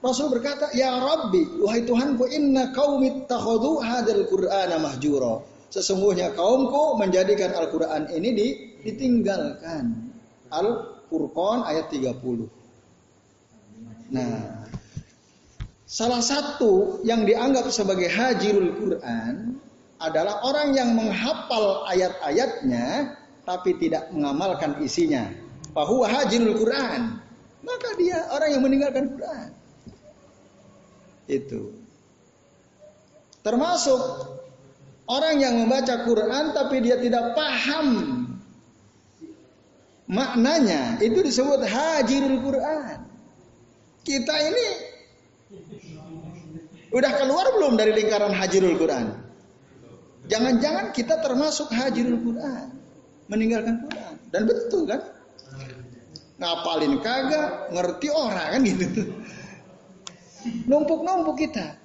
Rasul 0.05 0.29
berkata, 0.29 0.69
"Ya 0.77 1.01
Rabbi, 1.01 1.65
wahai 1.65 1.81
Tuhanku, 1.89 2.29
inna 2.29 2.77
qaumi 2.77 3.25
ittakhadhu 3.25 3.81
hadzal 3.81 4.29
Qur'ana 4.29 4.77
mahjura." 4.77 5.41
Sesungguhnya 5.73 6.37
kaumku 6.37 7.01
menjadikan 7.01 7.57
Al-Qur'an 7.57 8.13
ini 8.13 8.31
di, 8.37 8.47
ditinggalkan. 8.85 10.13
Al-Furqan 10.53 11.65
ayat 11.65 11.89
30. 11.89 12.47
Nah, 14.13 14.69
salah 15.85 16.21
satu 16.21 17.05
yang 17.05 17.29
dianggap 17.29 17.69
sebagai 17.69 18.09
hajirul 18.09 18.73
Quran 18.77 19.61
adalah 20.01 20.45
orang 20.45 20.77
yang 20.77 20.93
menghafal 20.93 21.89
ayat-ayatnya 21.89 23.17
tapi 23.45 23.77
tidak 23.77 24.09
mengamalkan 24.13 24.81
isinya. 24.81 25.29
Bahwa 25.77 26.07
hajirul 26.07 26.57
Quran. 26.57 27.21
Maka 27.65 27.89
dia 27.97 28.29
orang 28.29 28.51
yang 28.53 28.63
meninggalkan 28.63 29.05
Quran. 29.17 29.49
Itu. 31.25 31.73
Termasuk 33.41 34.01
orang 35.09 35.41
yang 35.41 35.55
membaca 35.65 36.05
Quran 36.05 36.53
tapi 36.53 36.77
dia 36.85 36.97
tidak 37.01 37.37
paham 37.37 37.89
maknanya, 40.05 41.01
itu 41.01 41.25
disebut 41.25 41.65
hajirul 41.65 42.41
Quran. 42.45 43.09
Kita 44.05 44.37
ini 44.37 44.94
udah 46.95 47.13
keluar 47.19 47.47
belum 47.59 47.75
dari 47.75 47.93
lingkaran 47.93 48.31
hajirul 48.31 48.79
Quran? 48.79 49.11
Jangan-jangan 50.31 50.95
kita 50.95 51.21
termasuk 51.21 51.69
hajirul 51.75 52.23
Quran, 52.23 52.79
meninggalkan 53.29 53.85
Quran. 53.85 54.15
Dan 54.33 54.43
betul 54.49 54.89
kan? 54.89 55.03
Ngapalin 56.41 57.03
kagak, 57.05 57.75
ngerti 57.75 58.09
orang 58.09 58.49
kan 58.57 58.61
gitu. 58.65 59.03
Numpuk-numpuk 60.71 61.37
kita. 61.37 61.77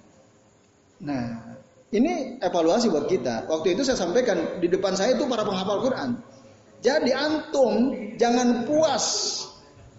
Nah, 1.03 1.57
ini 1.91 2.39
evaluasi 2.39 2.87
buat 2.87 3.11
kita. 3.11 3.49
Waktu 3.49 3.75
itu 3.75 3.81
saya 3.83 3.99
sampaikan 3.99 4.61
di 4.61 4.71
depan 4.71 4.95
saya 4.95 5.17
itu 5.17 5.27
para 5.27 5.43
penghafal 5.43 5.83
Quran. 5.83 6.21
Jadi 6.79 7.11
antum 7.11 7.91
jangan 8.15 8.63
puas 8.63 9.05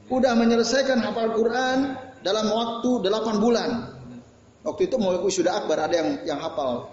udah 0.08 0.32
menyelesaikan 0.32 0.96
hafal 1.04 1.36
Quran 1.36 1.92
dalam 2.24 2.46
waktu 2.48 2.90
8 3.04 3.36
bulan. 3.44 3.99
Waktu 4.60 4.92
itu 4.92 4.96
mau 5.00 5.16
sudah 5.32 5.64
akbar 5.64 5.80
ada 5.80 5.94
yang 5.96 6.08
yang 6.28 6.38
hafal 6.40 6.92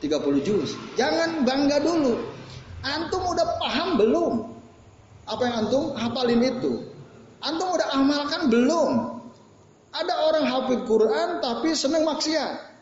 30 0.00 0.40
juz. 0.40 0.72
Jangan 0.96 1.44
bangga 1.44 1.78
dulu. 1.84 2.16
Antum 2.80 3.20
udah 3.20 3.46
paham 3.60 4.00
belum? 4.00 4.34
Apa 5.28 5.42
yang 5.44 5.54
antum 5.68 5.92
hafalin 5.92 6.40
itu? 6.40 6.88
Antum 7.44 7.68
udah 7.76 7.88
amalkan 7.92 8.48
belum? 8.48 9.20
Ada 9.92 10.14
orang 10.32 10.44
hafid 10.48 10.80
Quran 10.88 11.44
tapi 11.44 11.76
senang 11.76 12.08
maksiat. 12.08 12.72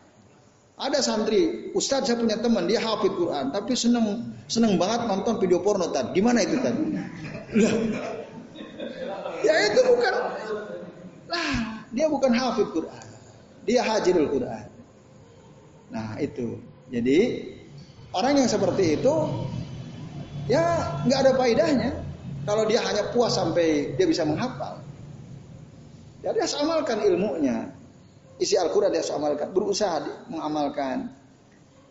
Ada 0.78 1.02
santri, 1.02 1.74
Ustadz 1.74 2.06
saya 2.06 2.22
punya 2.22 2.38
teman, 2.38 2.70
dia 2.70 2.78
hafid 2.78 3.10
Quran, 3.18 3.50
tapi 3.50 3.74
seneng 3.74 4.30
seneng 4.46 4.78
banget 4.78 5.10
nonton 5.10 5.42
video 5.42 5.58
porno 5.58 5.90
tadi. 5.90 6.14
Gimana 6.14 6.46
itu 6.46 6.54
tadi? 6.62 6.94
ya 9.42 9.54
itu 9.66 9.80
bukan 9.90 10.14
lah, 11.26 11.82
dia 11.90 12.06
bukan 12.06 12.30
hafid 12.30 12.70
Quran. 12.70 13.07
Dia 13.64 13.82
hajirul 13.86 14.28
Quran. 14.30 14.66
Nah, 15.88 16.20
itu. 16.20 16.60
Jadi 16.88 17.18
orang 18.12 18.40
yang 18.44 18.48
seperti 18.48 19.00
itu 19.00 19.14
ya 20.48 20.64
nggak 21.04 21.20
ada 21.20 21.32
faedahnya 21.36 21.90
kalau 22.48 22.64
dia 22.64 22.80
hanya 22.80 23.12
puas 23.12 23.36
sampai 23.36 23.92
dia 24.00 24.06
bisa 24.08 24.24
menghafal. 24.24 24.80
Ya 26.24 26.32
dia 26.32 26.48
amalkan 26.58 27.04
ilmunya. 27.04 27.72
Isi 28.38 28.56
Al-Quran 28.56 28.94
dia 28.94 29.04
amalkan. 29.12 29.52
Berusaha 29.52 30.26
mengamalkan. 30.32 31.12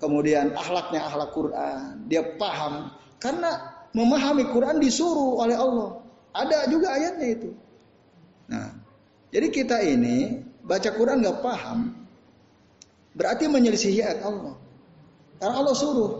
Kemudian 0.01 0.57
akhlaknya 0.57 1.05
akhlak 1.05 1.29
Quran. 1.33 2.09
Dia 2.09 2.25
paham. 2.41 2.89
Karena 3.21 3.77
memahami 3.93 4.49
Quran 4.49 4.81
disuruh 4.81 5.41
oleh 5.41 5.57
Allah. 5.57 6.01
Ada 6.33 6.69
juga 6.69 6.93
ayatnya 6.93 7.27
itu. 7.33 7.49
Nah, 8.47 8.73
jadi 9.33 9.47
kita 9.51 9.77
ini 9.83 10.46
baca 10.67 10.89
Quran 10.91 11.23
nggak 11.23 11.39
paham, 11.39 11.95
berarti 13.15 13.47
menyelisihi 13.47 14.03
ayat 14.03 14.21
Allah. 14.27 14.53
Karena 15.39 15.55
Allah 15.63 15.75
suruh. 15.77 16.11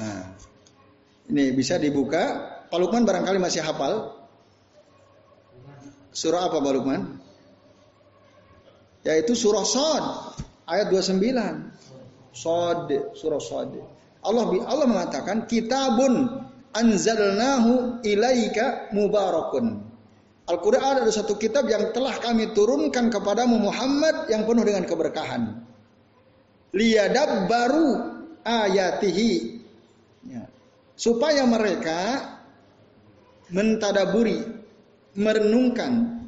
Nah, 0.00 0.32
ini 1.28 1.52
bisa 1.52 1.76
dibuka. 1.76 2.50
Pak 2.72 2.78
Lukman 2.80 3.04
barangkali 3.04 3.36
masih 3.36 3.60
hafal. 3.60 4.16
Surah 6.12 6.48
apa 6.48 6.56
Pak 6.56 6.72
Lukman? 6.72 7.20
Yaitu 9.04 9.36
surah 9.36 9.66
Sod 9.66 10.04
ayat 10.64 10.88
29. 10.88 11.20
Sod, 12.32 12.88
surah 13.18 13.42
Sod. 13.42 13.76
Allah 14.22 14.44
Allah 14.64 14.86
mengatakan 14.86 15.50
kitabun 15.50 16.46
anzalnahu 16.72 18.00
ilaika 18.06 18.94
mubarakun. 18.94 19.91
Al-Quran 20.42 20.98
adalah 20.98 21.14
satu 21.14 21.38
kitab 21.38 21.70
yang 21.70 21.94
telah 21.94 22.18
kami 22.18 22.50
turunkan 22.50 23.14
kepadamu 23.14 23.62
Muhammad 23.62 24.26
yang 24.26 24.42
penuh 24.42 24.66
dengan 24.66 24.82
keberkahan. 24.82 25.62
Liyadab 26.74 27.46
baru 27.46 27.88
ayatihi. 28.42 29.62
Ya. 30.26 30.50
Supaya 30.98 31.46
mereka 31.46 32.26
mentadaburi, 33.54 34.42
merenungkan 35.14 36.22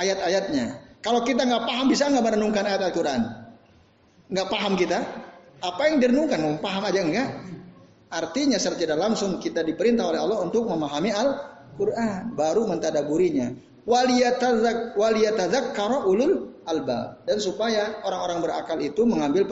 ayat-ayatnya. 0.00 0.80
Kalau 1.04 1.24
kita 1.24 1.44
nggak 1.44 1.64
paham 1.68 1.86
bisa 1.88 2.08
nggak 2.08 2.24
merenungkan 2.24 2.64
ayat 2.64 2.80
Al-Quran? 2.88 3.20
Nggak 4.32 4.48
paham 4.48 4.72
kita? 4.76 4.98
Apa 5.60 5.92
yang 5.92 6.00
direnungkan? 6.00 6.40
Mau 6.40 6.56
paham 6.60 6.88
aja 6.88 7.00
enggak? 7.04 7.28
Artinya 8.10 8.56
secara 8.56 8.76
tidak 8.80 8.98
langsung 8.98 9.38
kita 9.38 9.62
diperintah 9.62 10.08
oleh 10.08 10.18
Allah 10.18 10.38
untuk 10.42 10.66
memahami 10.66 11.12
Al-Quran, 11.14 11.59
baru 12.36 12.68
mentadaburinya. 12.68 13.56
Waliyatazak 13.88 14.94
waliyatazak 14.94 15.72
ulul 16.04 16.52
alba 16.68 17.16
dan 17.24 17.40
supaya 17.40 17.98
orang-orang 18.04 18.38
berakal 18.44 18.78
itu 18.78 19.02
mengambil 19.08 19.48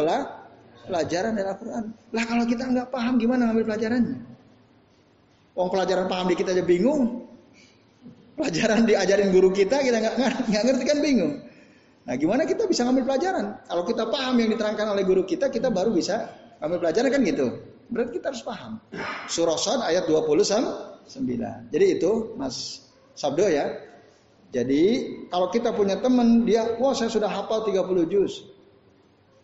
pelajaran 0.87 1.33
dari 1.33 1.49
Al-Quran. 1.49 1.85
Lah 2.13 2.25
kalau 2.29 2.45
kita 2.45 2.69
nggak 2.69 2.89
paham 2.93 3.17
gimana 3.17 3.49
ngambil 3.49 3.73
pelajarannya? 3.73 4.21
Wong 5.57 5.69
pelajaran 5.73 6.07
paham 6.07 6.31
di 6.31 6.37
kita 6.39 6.55
aja 6.55 6.63
bingung, 6.63 7.27
pelajaran 8.39 8.87
diajarin 8.87 9.33
guru 9.35 9.51
kita 9.51 9.81
kita 9.83 9.97
nggak 9.99 10.63
ngerti 10.71 10.85
kan 10.87 10.99
bingung. 11.03 11.33
Nah 12.07 12.15
gimana 12.15 12.47
kita 12.47 12.69
bisa 12.71 12.87
ngambil 12.87 13.05
pelajaran? 13.11 13.59
Kalau 13.67 13.83
kita 13.83 14.07
paham 14.07 14.39
yang 14.39 14.53
diterangkan 14.55 14.87
oleh 14.93 15.03
guru 15.03 15.25
kita, 15.27 15.51
kita 15.51 15.73
baru 15.73 15.91
bisa 15.91 16.31
ngambil 16.63 16.79
pelajaran 16.85 17.09
kan 17.11 17.21
gitu. 17.27 17.47
Berarti 17.89 18.21
kita 18.21 18.31
harus 18.31 18.45
paham. 18.45 18.79
Surah 19.27 19.59
Sad 19.59 19.81
ayat 19.83 20.07
29. 21.09 21.73
Jadi 21.73 21.87
itu 21.99 22.37
Mas 22.37 22.85
Sabdo 23.17 23.49
ya. 23.49 23.73
Jadi 24.49 25.13
kalau 25.29 25.53
kita 25.53 25.77
punya 25.77 26.01
teman 26.01 26.49
dia, 26.49 26.77
wah 26.81 26.97
saya 26.97 27.13
sudah 27.13 27.29
hafal 27.29 27.69
30 27.69 28.09
juz. 28.09 28.45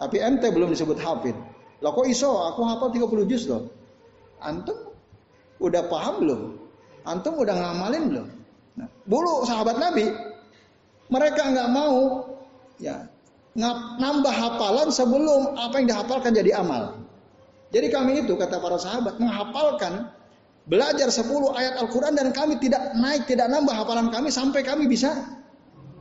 Tapi 0.01 0.21
ente 0.21 0.49
belum 0.49 0.73
disebut 0.73 0.97
hafid. 1.01 1.37
Loh 1.85 1.93
kok 1.93 2.09
iso 2.09 2.29
aku 2.29 2.65
hafal 2.65 2.93
30 2.93 3.29
juz 3.29 3.45
loh. 3.49 3.69
Antum 4.41 4.77
udah 5.61 5.83
paham 5.89 6.15
belum? 6.25 6.41
Antum 7.05 7.37
udah 7.37 7.53
ngamalin 7.57 8.05
belum? 8.13 8.27
Nah, 8.81 8.89
dulu 9.05 9.45
sahabat 9.45 9.77
Nabi 9.77 10.09
mereka 11.13 11.53
nggak 11.53 11.69
mau 11.69 12.27
ya 12.81 13.07
nambah 13.55 14.35
hafalan 14.35 14.89
sebelum 14.91 15.55
apa 15.55 15.79
yang 15.79 15.87
dihafalkan 15.95 16.33
jadi 16.35 16.59
amal. 16.59 16.99
Jadi 17.71 17.87
kami 17.91 18.23
itu 18.27 18.35
kata 18.35 18.59
para 18.59 18.79
sahabat 18.79 19.19
menghafalkan 19.19 20.11
belajar 20.65 21.09
10 21.13 21.29
ayat 21.55 21.75
Al-Qur'an 21.81 22.17
dan 22.17 22.33
kami 22.33 22.57
tidak 22.61 22.97
naik 22.97 23.29
tidak 23.29 23.53
nambah 23.53 23.73
hafalan 23.73 24.09
kami 24.09 24.33
sampai 24.33 24.65
kami 24.65 24.89
bisa 24.89 25.13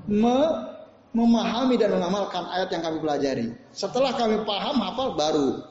me 0.08 0.72
memahami 1.14 1.78
dan 1.78 1.94
mengamalkan 1.94 2.42
ayat 2.50 2.74
yang 2.74 2.82
kami 2.82 2.98
pelajari. 2.98 3.48
Setelah 3.70 4.18
kami 4.18 4.42
paham 4.50 4.82
hafal 4.82 5.14
baru. 5.14 5.62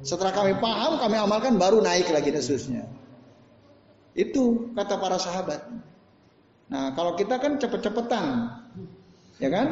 Setelah 0.00 0.32
kami 0.32 0.56
paham 0.56 0.96
kami 0.96 1.16
amalkan 1.20 1.60
baru 1.60 1.84
naik 1.84 2.08
lagi 2.08 2.32
dan. 2.32 2.88
Itu 4.16 4.72
kata 4.72 4.96
para 4.96 5.20
sahabat. 5.20 5.68
Nah, 6.72 6.96
kalau 6.96 7.12
kita 7.12 7.36
kan 7.36 7.60
cepet-cepetan, 7.60 8.24
ya 9.36 9.48
kan? 9.52 9.68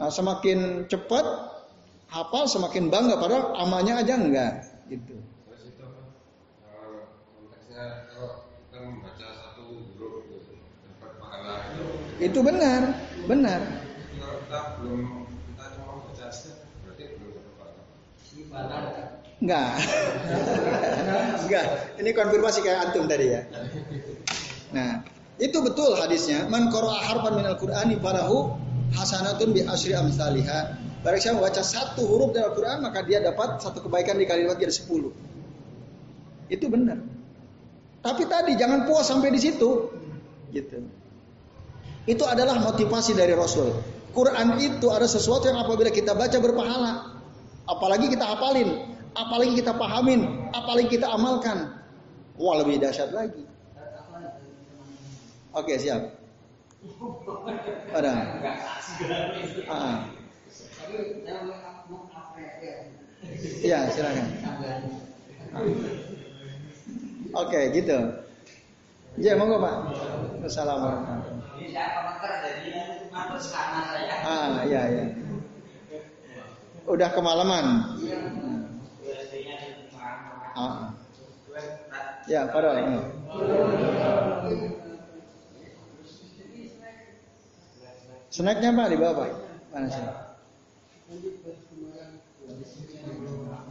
Nah, 0.00 0.08
semakin 0.08 0.88
cepat 0.88 1.24
hafal 2.08 2.48
semakin 2.48 2.88
bangga 2.88 3.20
padahal 3.20 3.52
amalnya 3.58 4.00
aja 4.00 4.14
enggak 4.16 4.52
gitu. 4.88 5.16
Itu 12.22 12.38
benar, 12.40 12.96
benar. 13.28 13.60
Enggak. 19.36 19.70
Enggak. 21.44 21.66
Ini 22.00 22.10
konfirmasi 22.16 22.64
kayak 22.64 22.78
antum 22.88 23.04
tadi 23.04 23.36
ya. 23.36 23.44
Nah, 24.72 25.04
itu 25.36 25.60
betul 25.60 25.92
hadisnya. 26.00 26.48
Man 26.48 26.72
qara'a 26.72 27.04
harfan 27.04 27.36
minal 27.36 27.60
Qur'ani 27.60 28.00
falahu 28.00 28.56
hasanatun 28.96 29.52
bi 29.52 29.60
asri 29.68 29.92
amsalihah. 29.92 30.80
Barang 31.04 31.20
siapa 31.20 31.38
membaca 31.38 31.62
satu 31.62 32.02
huruf 32.02 32.34
dari 32.34 32.48
Al-Qur'an 32.48 32.82
maka 32.82 33.04
dia 33.06 33.22
dapat 33.22 33.62
satu 33.62 33.84
kebaikan 33.86 34.18
dikali 34.18 34.48
lipat 34.48 34.58
jadi 34.58 34.74
sepuluh. 34.74 35.12
Itu 36.48 36.66
benar. 36.72 36.98
Tapi 38.02 38.26
tadi 38.26 38.56
jangan 38.58 38.88
puas 38.88 39.06
sampai 39.06 39.30
di 39.30 39.38
situ. 39.38 39.92
Gitu. 40.50 40.80
Itu 42.06 42.22
adalah 42.22 42.62
motivasi 42.62 43.18
dari 43.18 43.34
Rasul. 43.34 43.74
Quran 44.14 44.56
itu 44.62 44.86
ada 44.88 45.04
sesuatu 45.04 45.50
yang 45.50 45.60
apabila 45.60 45.90
kita 45.92 46.14
baca 46.14 46.38
berpahala. 46.38 47.18
Apalagi 47.66 48.06
kita 48.08 48.22
hafalin, 48.22 48.94
apalagi 49.12 49.58
kita 49.58 49.74
pahamin, 49.74 50.48
apalagi 50.54 50.88
kita 50.96 51.10
amalkan. 51.10 51.82
Wah 52.38 52.62
lebih 52.62 52.78
dahsyat 52.78 53.10
lagi. 53.10 53.42
Oke 55.50 55.74
siap. 55.82 56.14
Ada. 57.90 58.12
Ah. 59.66 60.06
Iya 63.66 63.78
silakan. 63.90 64.26
Ah. 64.46 65.64
Oke 67.42 67.60
gitu. 67.74 67.98
Ya 69.18 69.32
monggo 69.34 69.58
pak. 69.58 69.74
Assalamualaikum. 70.46 71.25
Ah 74.26 74.64
iya 74.66 74.82
iya. 74.90 75.04
Udah 76.86 77.10
kemalaman. 77.10 77.66
Ah. 80.56 80.94
Ya, 82.26 82.42
pada. 82.50 82.74
Snacknya 88.30 88.70
Pak 88.76 88.86
di 88.92 88.96
bawah 89.00 89.14
Pak. 89.24 89.28
Mana 89.72 89.88
sih? 89.88 90.04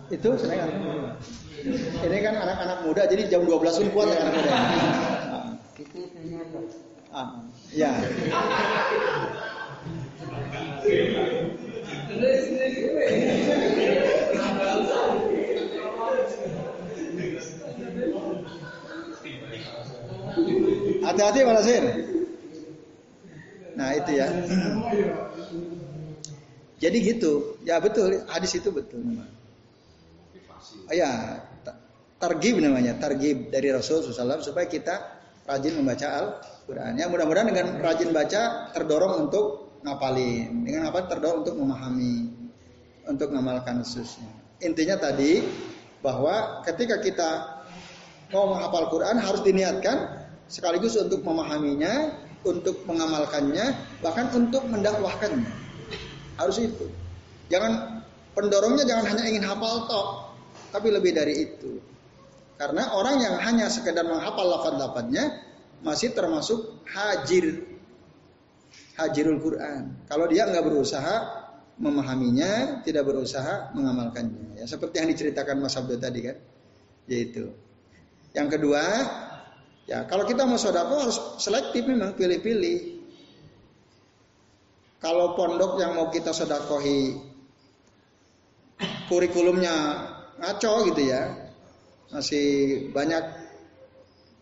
Itu 0.09 0.29
snack 0.38 0.69
Ini 2.05 2.17
kan 2.21 2.36
anak-anak 2.38 2.77
muda 2.86 3.03
jadi 3.09 3.25
jam 3.25 3.41
12 3.45 3.61
pun 3.81 3.88
kuat 3.93 4.07
ya 4.13 4.17
anak 4.21 4.33
muda. 4.38 4.55
Ah, 7.16 7.39
ya. 7.72 7.95
Hati-hati 21.05 21.39
Pak 21.39 21.53
Nasir. 21.55 21.84
Nah 23.80 23.89
itu 23.95 24.11
ya. 24.11 24.28
Jadi 26.84 26.97
gitu, 26.99 27.55
ya 27.63 27.80
betul, 27.80 28.28
hadis 28.28 28.59
itu 28.59 28.68
betul 28.76 28.99
ya 30.91 31.41
targib 32.20 32.61
namanya, 32.61 32.97
targib 32.99 33.49
dari 33.49 33.72
Rasul 33.74 34.05
SAW 34.05 34.43
supaya 34.43 34.68
kita 34.70 35.14
rajin 35.45 35.73
membaca 35.77 36.07
Al-Quran. 36.09 36.97
Ya 36.97 37.05
mudah-mudahan 37.05 37.47
dengan 37.49 37.77
rajin 37.81 38.09
baca 38.11 38.73
terdorong 38.73 39.29
untuk 39.29 39.77
ngapalin, 39.85 40.65
dengan 40.65 40.89
apa 40.89 41.05
terdorong 41.05 41.45
untuk 41.45 41.55
memahami, 41.61 42.33
untuk 43.05 43.29
ngamalkan 43.29 43.85
khususnya. 43.85 44.29
Intinya 44.65 44.97
tadi 44.97 45.45
bahwa 46.01 46.65
ketika 46.65 46.97
kita 47.01 47.29
mau 48.33 48.49
menghafal 48.49 48.89
Quran 48.89 49.21
harus 49.21 49.45
diniatkan 49.45 50.25
sekaligus 50.49 50.97
untuk 50.97 51.21
memahaminya, 51.21 52.17
untuk 52.45 52.81
mengamalkannya, 52.89 53.73
bahkan 54.01 54.29
untuk 54.33 54.65
mendakwahkannya. 54.65 55.53
Harus 56.41 56.57
itu. 56.61 56.89
Jangan 57.53 58.01
pendorongnya 58.33 58.85
jangan 58.89 59.05
hanya 59.13 59.23
ingin 59.29 59.45
hafal 59.45 59.85
tok, 59.85 60.07
tapi 60.73 60.89
lebih 60.89 61.13
dari 61.13 61.45
itu. 61.45 61.77
Karena 62.56 62.95
orang 62.95 63.20
yang 63.20 63.36
hanya 63.43 63.68
sekedar 63.68 64.08
menghafal 64.08 64.47
lafaz-lafaznya 64.47 65.43
masih 65.84 66.16
termasuk 66.16 66.84
hajir. 66.88 67.68
Hajirul 68.95 69.43
Quran. 69.43 70.08
Kalau 70.08 70.26
dia 70.32 70.47
nggak 70.47 70.64
berusaha 70.64 71.16
memahaminya, 71.76 72.80
tidak 72.88 73.03
berusaha 73.03 73.76
mengamalkannya. 73.76 74.56
Ya, 74.56 74.66
seperti 74.66 75.03
yang 75.03 75.12
diceritakan 75.12 75.60
Mas 75.60 75.76
Abdul 75.76 75.99
tadi 75.99 76.20
kan. 76.24 76.39
Yaitu. 77.12 77.51
Yang 78.32 78.47
kedua, 78.56 78.84
ya 79.84 80.08
kalau 80.08 80.24
kita 80.24 80.47
mau 80.47 80.56
sodako 80.56 80.95
harus 81.08 81.20
selektif 81.43 81.84
memang 81.84 82.16
pilih-pilih. 82.16 82.95
Kalau 85.03 85.36
pondok 85.36 85.78
yang 85.78 85.93
mau 85.93 86.08
kita 86.08 86.32
sodakohi 86.32 87.20
kurikulumnya 89.12 89.76
ngaco 90.39 90.74
gitu 90.89 91.01
ya, 91.03 91.44
masih 92.14 92.47
banyak 92.93 93.24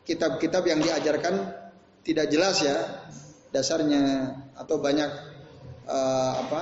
kitab-kitab 0.04 0.68
yang 0.68 0.84
diajarkan 0.84 1.52
tidak 2.04 2.28
jelas 2.28 2.60
ya 2.60 3.08
dasarnya 3.56 4.36
atau 4.60 4.82
banyak 4.82 5.08
uh, 5.88 6.34
apa 6.44 6.62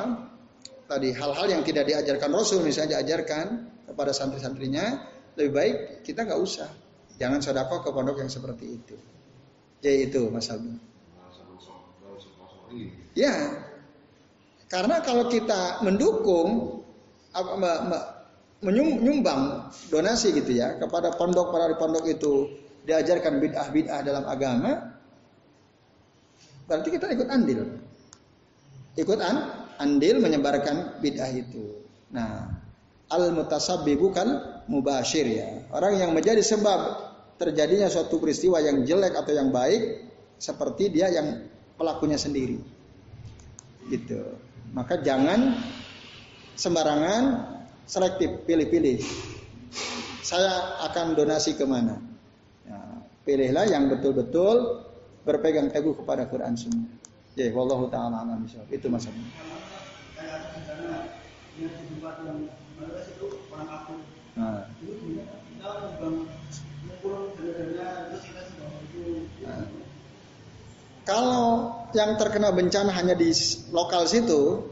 tadi 0.86 1.16
hal-hal 1.16 1.48
yang 1.50 1.64
tidak 1.66 1.90
diajarkan 1.90 2.30
Rasul 2.30 2.62
misalnya 2.62 3.02
diajarkan 3.02 3.46
kepada 3.90 4.14
santri-santrinya 4.14 5.10
lebih 5.40 5.52
baik 5.56 5.76
kita 6.06 6.28
nggak 6.28 6.42
usah. 6.42 6.70
Jangan 7.18 7.42
sodako 7.42 7.86
ke 7.86 7.90
pondok 7.94 8.18
yang 8.22 8.30
seperti 8.30 8.66
itu. 8.82 8.96
Jadi 9.82 10.10
itu 10.10 10.22
Mas 10.30 10.50
Aldo 10.50 10.92
ya 13.18 13.34
karena 14.72 15.04
kalau 15.04 15.28
kita 15.28 15.84
mendukung 15.84 16.80
menyumbang 18.62 19.74
donasi 19.90 20.38
gitu 20.38 20.54
ya 20.54 20.78
kepada 20.78 21.14
pondok 21.18 21.50
para 21.50 21.70
di 21.70 21.76
pondok 21.78 22.06
itu. 22.08 22.34
Diajarkan 22.82 23.38
bid'ah-bid'ah 23.38 24.02
dalam 24.02 24.26
agama. 24.26 24.98
Berarti 26.66 26.90
kita 26.90 27.14
ikut 27.14 27.30
andil. 27.30 27.62
Ikut 28.98 29.20
an 29.22 29.70
andil 29.78 30.18
menyebarkan 30.18 30.98
bid'ah 30.98 31.30
itu. 31.30 31.86
Nah 32.10 32.50
al 33.12 33.36
mutasabbi 33.38 33.94
bukan 34.00 34.40
mubashir 34.66 35.30
ya. 35.30 35.62
Orang 35.70 36.00
yang 36.02 36.16
menjadi 36.16 36.42
sebab 36.42 37.12
terjadinya 37.38 37.86
suatu 37.90 38.18
peristiwa 38.18 38.58
yang 38.62 38.82
jelek 38.82 39.14
atau 39.14 39.34
yang 39.34 39.54
baik 39.54 40.10
seperti 40.42 40.90
dia 40.90 41.10
yang 41.10 41.46
pelakunya 41.78 42.18
sendiri. 42.18 42.58
Gitu. 43.90 44.22
Maka 44.74 45.02
jangan 45.04 45.58
sembarangan 46.56 47.24
selektif, 47.92 48.48
pilih-pilih. 48.48 49.04
Saya 50.24 50.80
akan 50.88 51.12
donasi 51.12 51.60
ke 51.60 51.68
mana? 51.68 52.00
Ya, 52.64 52.80
pilihlah 53.28 53.68
yang 53.68 53.92
betul-betul 53.92 54.88
berpegang 55.28 55.68
teguh 55.68 56.00
kepada 56.00 56.24
Quran 56.32 56.56
Sunnah. 56.56 56.88
Ya, 57.36 57.52
wallahu 57.52 57.92
taala 57.92 58.24
alam 58.24 58.48
Itu 58.72 58.88
masalahnya. 58.88 59.28
Nah. 64.40 64.64
Nah. 69.44 69.68
Kalau 71.02 71.76
yang 71.92 72.16
terkena 72.16 72.56
bencana 72.56 72.94
hanya 72.96 73.20
di 73.20 73.36
lokal 73.74 74.08
situ, 74.08 74.64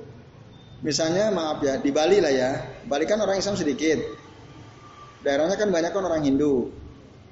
Misalnya 0.80 1.28
maaf 1.28 1.59
ya 1.59 1.76
di 1.76 1.91
Bali 1.91 2.24
lah 2.24 2.32
ya, 2.32 2.55
Bali 2.88 3.06
kan 3.10 3.20
orang 3.20 3.42
Islam 3.42 3.60
sedikit, 3.60 4.00
daerahnya 5.26 5.60
kan 5.60 5.74
banyak 5.74 5.92
kan 5.92 6.04
orang 6.06 6.24
Hindu. 6.24 6.72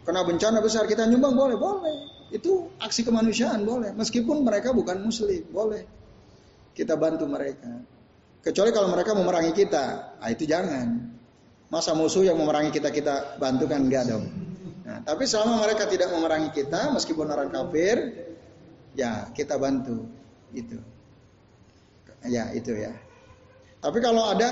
Kena 0.04 0.24
bencana 0.24 0.64
besar 0.64 0.88
kita 0.88 1.04
nyumbang 1.08 1.36
boleh, 1.36 1.56
boleh. 1.60 1.98
Itu 2.32 2.76
aksi 2.80 3.08
kemanusiaan 3.08 3.64
boleh, 3.64 3.96
meskipun 3.96 4.44
mereka 4.44 4.76
bukan 4.76 5.04
Muslim 5.04 5.48
boleh. 5.52 5.84
Kita 6.76 7.00
bantu 7.00 7.28
mereka. 7.28 7.72
Kecuali 8.44 8.72
kalau 8.72 8.88
mereka 8.92 9.12
memerangi 9.16 9.52
kita, 9.52 10.16
ah 10.20 10.30
itu 10.32 10.48
jangan. 10.48 11.16
Masa 11.68 11.92
musuh 11.92 12.24
yang 12.24 12.40
memerangi 12.40 12.72
kita 12.72 12.96
kita 12.96 13.36
bantu 13.36 13.68
kan 13.68 13.84
enggak 13.84 14.08
dong. 14.08 14.24
Nah, 14.88 15.04
tapi 15.04 15.28
selama 15.28 15.60
mereka 15.68 15.84
tidak 15.84 16.08
memerangi 16.16 16.56
kita, 16.56 16.96
meskipun 16.96 17.28
orang 17.28 17.52
kafir, 17.52 18.24
ya 18.96 19.28
kita 19.36 19.60
bantu. 19.60 20.08
Itu. 20.56 20.80
Ya 22.24 22.56
itu 22.56 22.72
ya. 22.72 22.96
Tapi 23.84 24.00
kalau 24.00 24.32
ada 24.32 24.48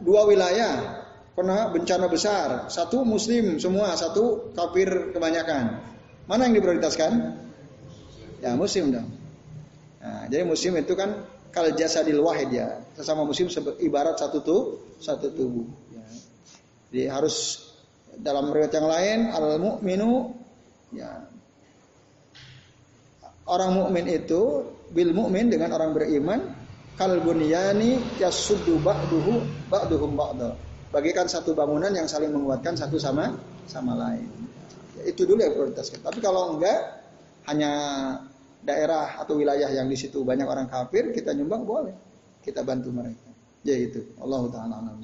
dua 0.00 0.26
wilayah 0.26 1.04
kena 1.34 1.70
bencana 1.74 2.06
besar, 2.06 2.70
satu 2.70 3.02
muslim 3.02 3.58
semua, 3.58 3.94
satu 3.98 4.54
kafir 4.54 5.10
kebanyakan. 5.10 5.82
Mana 6.30 6.46
yang 6.46 6.54
diprioritaskan? 6.56 7.12
Ya 8.38 8.54
muslim 8.54 8.94
dong. 8.94 9.08
Nah, 9.98 10.28
jadi 10.30 10.46
muslim 10.46 10.78
itu 10.78 10.94
kan 10.94 11.26
kal 11.50 11.74
jasadil 11.74 12.22
wahid 12.22 12.54
ya. 12.54 12.80
Sesama 12.94 13.26
muslim 13.26 13.50
ibarat 13.82 14.20
satu 14.20 14.38
tuh 14.44 14.62
satu 15.02 15.32
tubuh. 15.34 15.66
Ya. 15.90 16.06
Jadi 16.92 17.02
harus 17.10 17.66
dalam 18.14 18.50
riwayat 18.54 18.72
yang 18.74 18.86
lain 18.86 19.18
al 19.34 19.58
mukminu 19.58 20.38
ya 20.94 21.26
orang 23.50 23.74
mukmin 23.74 24.06
itu 24.06 24.70
bil 24.94 25.10
mukmin 25.10 25.50
dengan 25.50 25.74
orang 25.74 25.90
beriman 25.92 26.40
kal 26.94 27.18
bunyani 27.22 27.98
yasuddu 28.22 28.78
ba'duhu 28.82 29.42
ba'duhum 29.70 30.14
ba'da. 30.14 30.54
Bagikan 30.94 31.26
satu 31.26 31.58
bangunan 31.58 31.90
yang 31.90 32.06
saling 32.06 32.30
menguatkan 32.30 32.78
satu 32.78 33.02
sama 33.02 33.34
sama 33.66 33.98
lain. 33.98 34.30
Ya, 34.94 35.10
itu 35.10 35.26
dulu 35.26 35.42
yang 35.42 35.58
prioritaskan. 35.58 36.06
Tapi 36.06 36.22
kalau 36.22 36.54
enggak 36.54 37.02
hanya 37.50 37.72
daerah 38.62 39.18
atau 39.18 39.34
wilayah 39.36 39.68
yang 39.74 39.90
di 39.90 39.98
situ 39.98 40.22
banyak 40.22 40.46
orang 40.46 40.70
kafir, 40.70 41.10
kita 41.10 41.34
nyumbang 41.34 41.66
boleh. 41.66 41.94
Kita 42.40 42.62
bantu 42.62 42.94
mereka. 42.94 43.30
Ya 43.66 43.74
itu. 43.74 44.14
Allah 44.22 44.46
taala 44.54 44.74
alam 44.78 45.00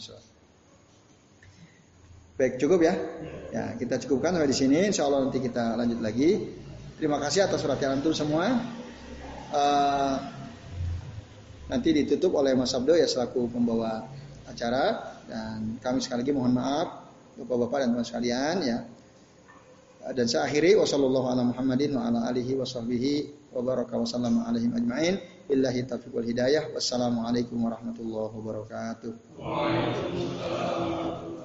Baik, 2.41 2.57
cukup 2.57 2.81
ya. 2.81 2.97
Ya, 3.53 3.77
kita 3.77 4.01
cukupkan 4.01 4.33
sampai 4.33 4.49
di 4.49 4.57
sini. 4.57 4.89
Insya 4.89 5.05
Allah 5.05 5.29
nanti 5.29 5.45
kita 5.45 5.77
lanjut 5.77 6.01
lagi. 6.01 6.49
Terima 6.97 7.21
kasih 7.21 7.45
atas 7.45 7.61
perhatian 7.61 8.01
antum 8.01 8.17
semua. 8.17 8.49
Uh, 9.53 10.40
nanti 11.71 11.95
ditutup 11.95 12.37
oleh 12.37 12.53
Mas 12.59 12.75
Abdo 12.75 12.99
ya 12.99 13.07
selaku 13.07 13.49
pembawa 13.49 14.03
acara 14.51 15.15
dan 15.31 15.79
kami 15.79 16.03
sekali 16.03 16.27
lagi 16.27 16.35
mohon 16.35 16.53
maaf 16.53 17.01
Bapak-bapak 17.41 17.81
dan 17.81 17.97
teman 17.97 18.05
sekalian 18.05 18.61
ya. 18.61 18.85
Dan 20.13 20.29
saya 20.29 20.45
akhiri 20.49 20.77
wasallallahu 20.77 21.27
ala 21.29 21.45
Muhammadin 21.45 21.97
wa 21.97 22.09
ala 22.09 22.29
alihi 22.29 22.55
wa 22.57 22.65
sahbihi 22.69 23.29
wa 23.57 23.63
baraka 23.65 23.97
wa 23.97 24.05
alaihim 24.49 24.73
ajmain. 24.77 25.19
Billahi 25.49 25.83
taufiq 25.89 26.13
wal 26.13 26.29
hidayah. 26.29 26.69
Wassalamualaikum 26.77 27.57
warahmatullahi 27.57 28.33
wabarakatuh. 28.33 29.13
Waalaikumsalam. 29.41 31.40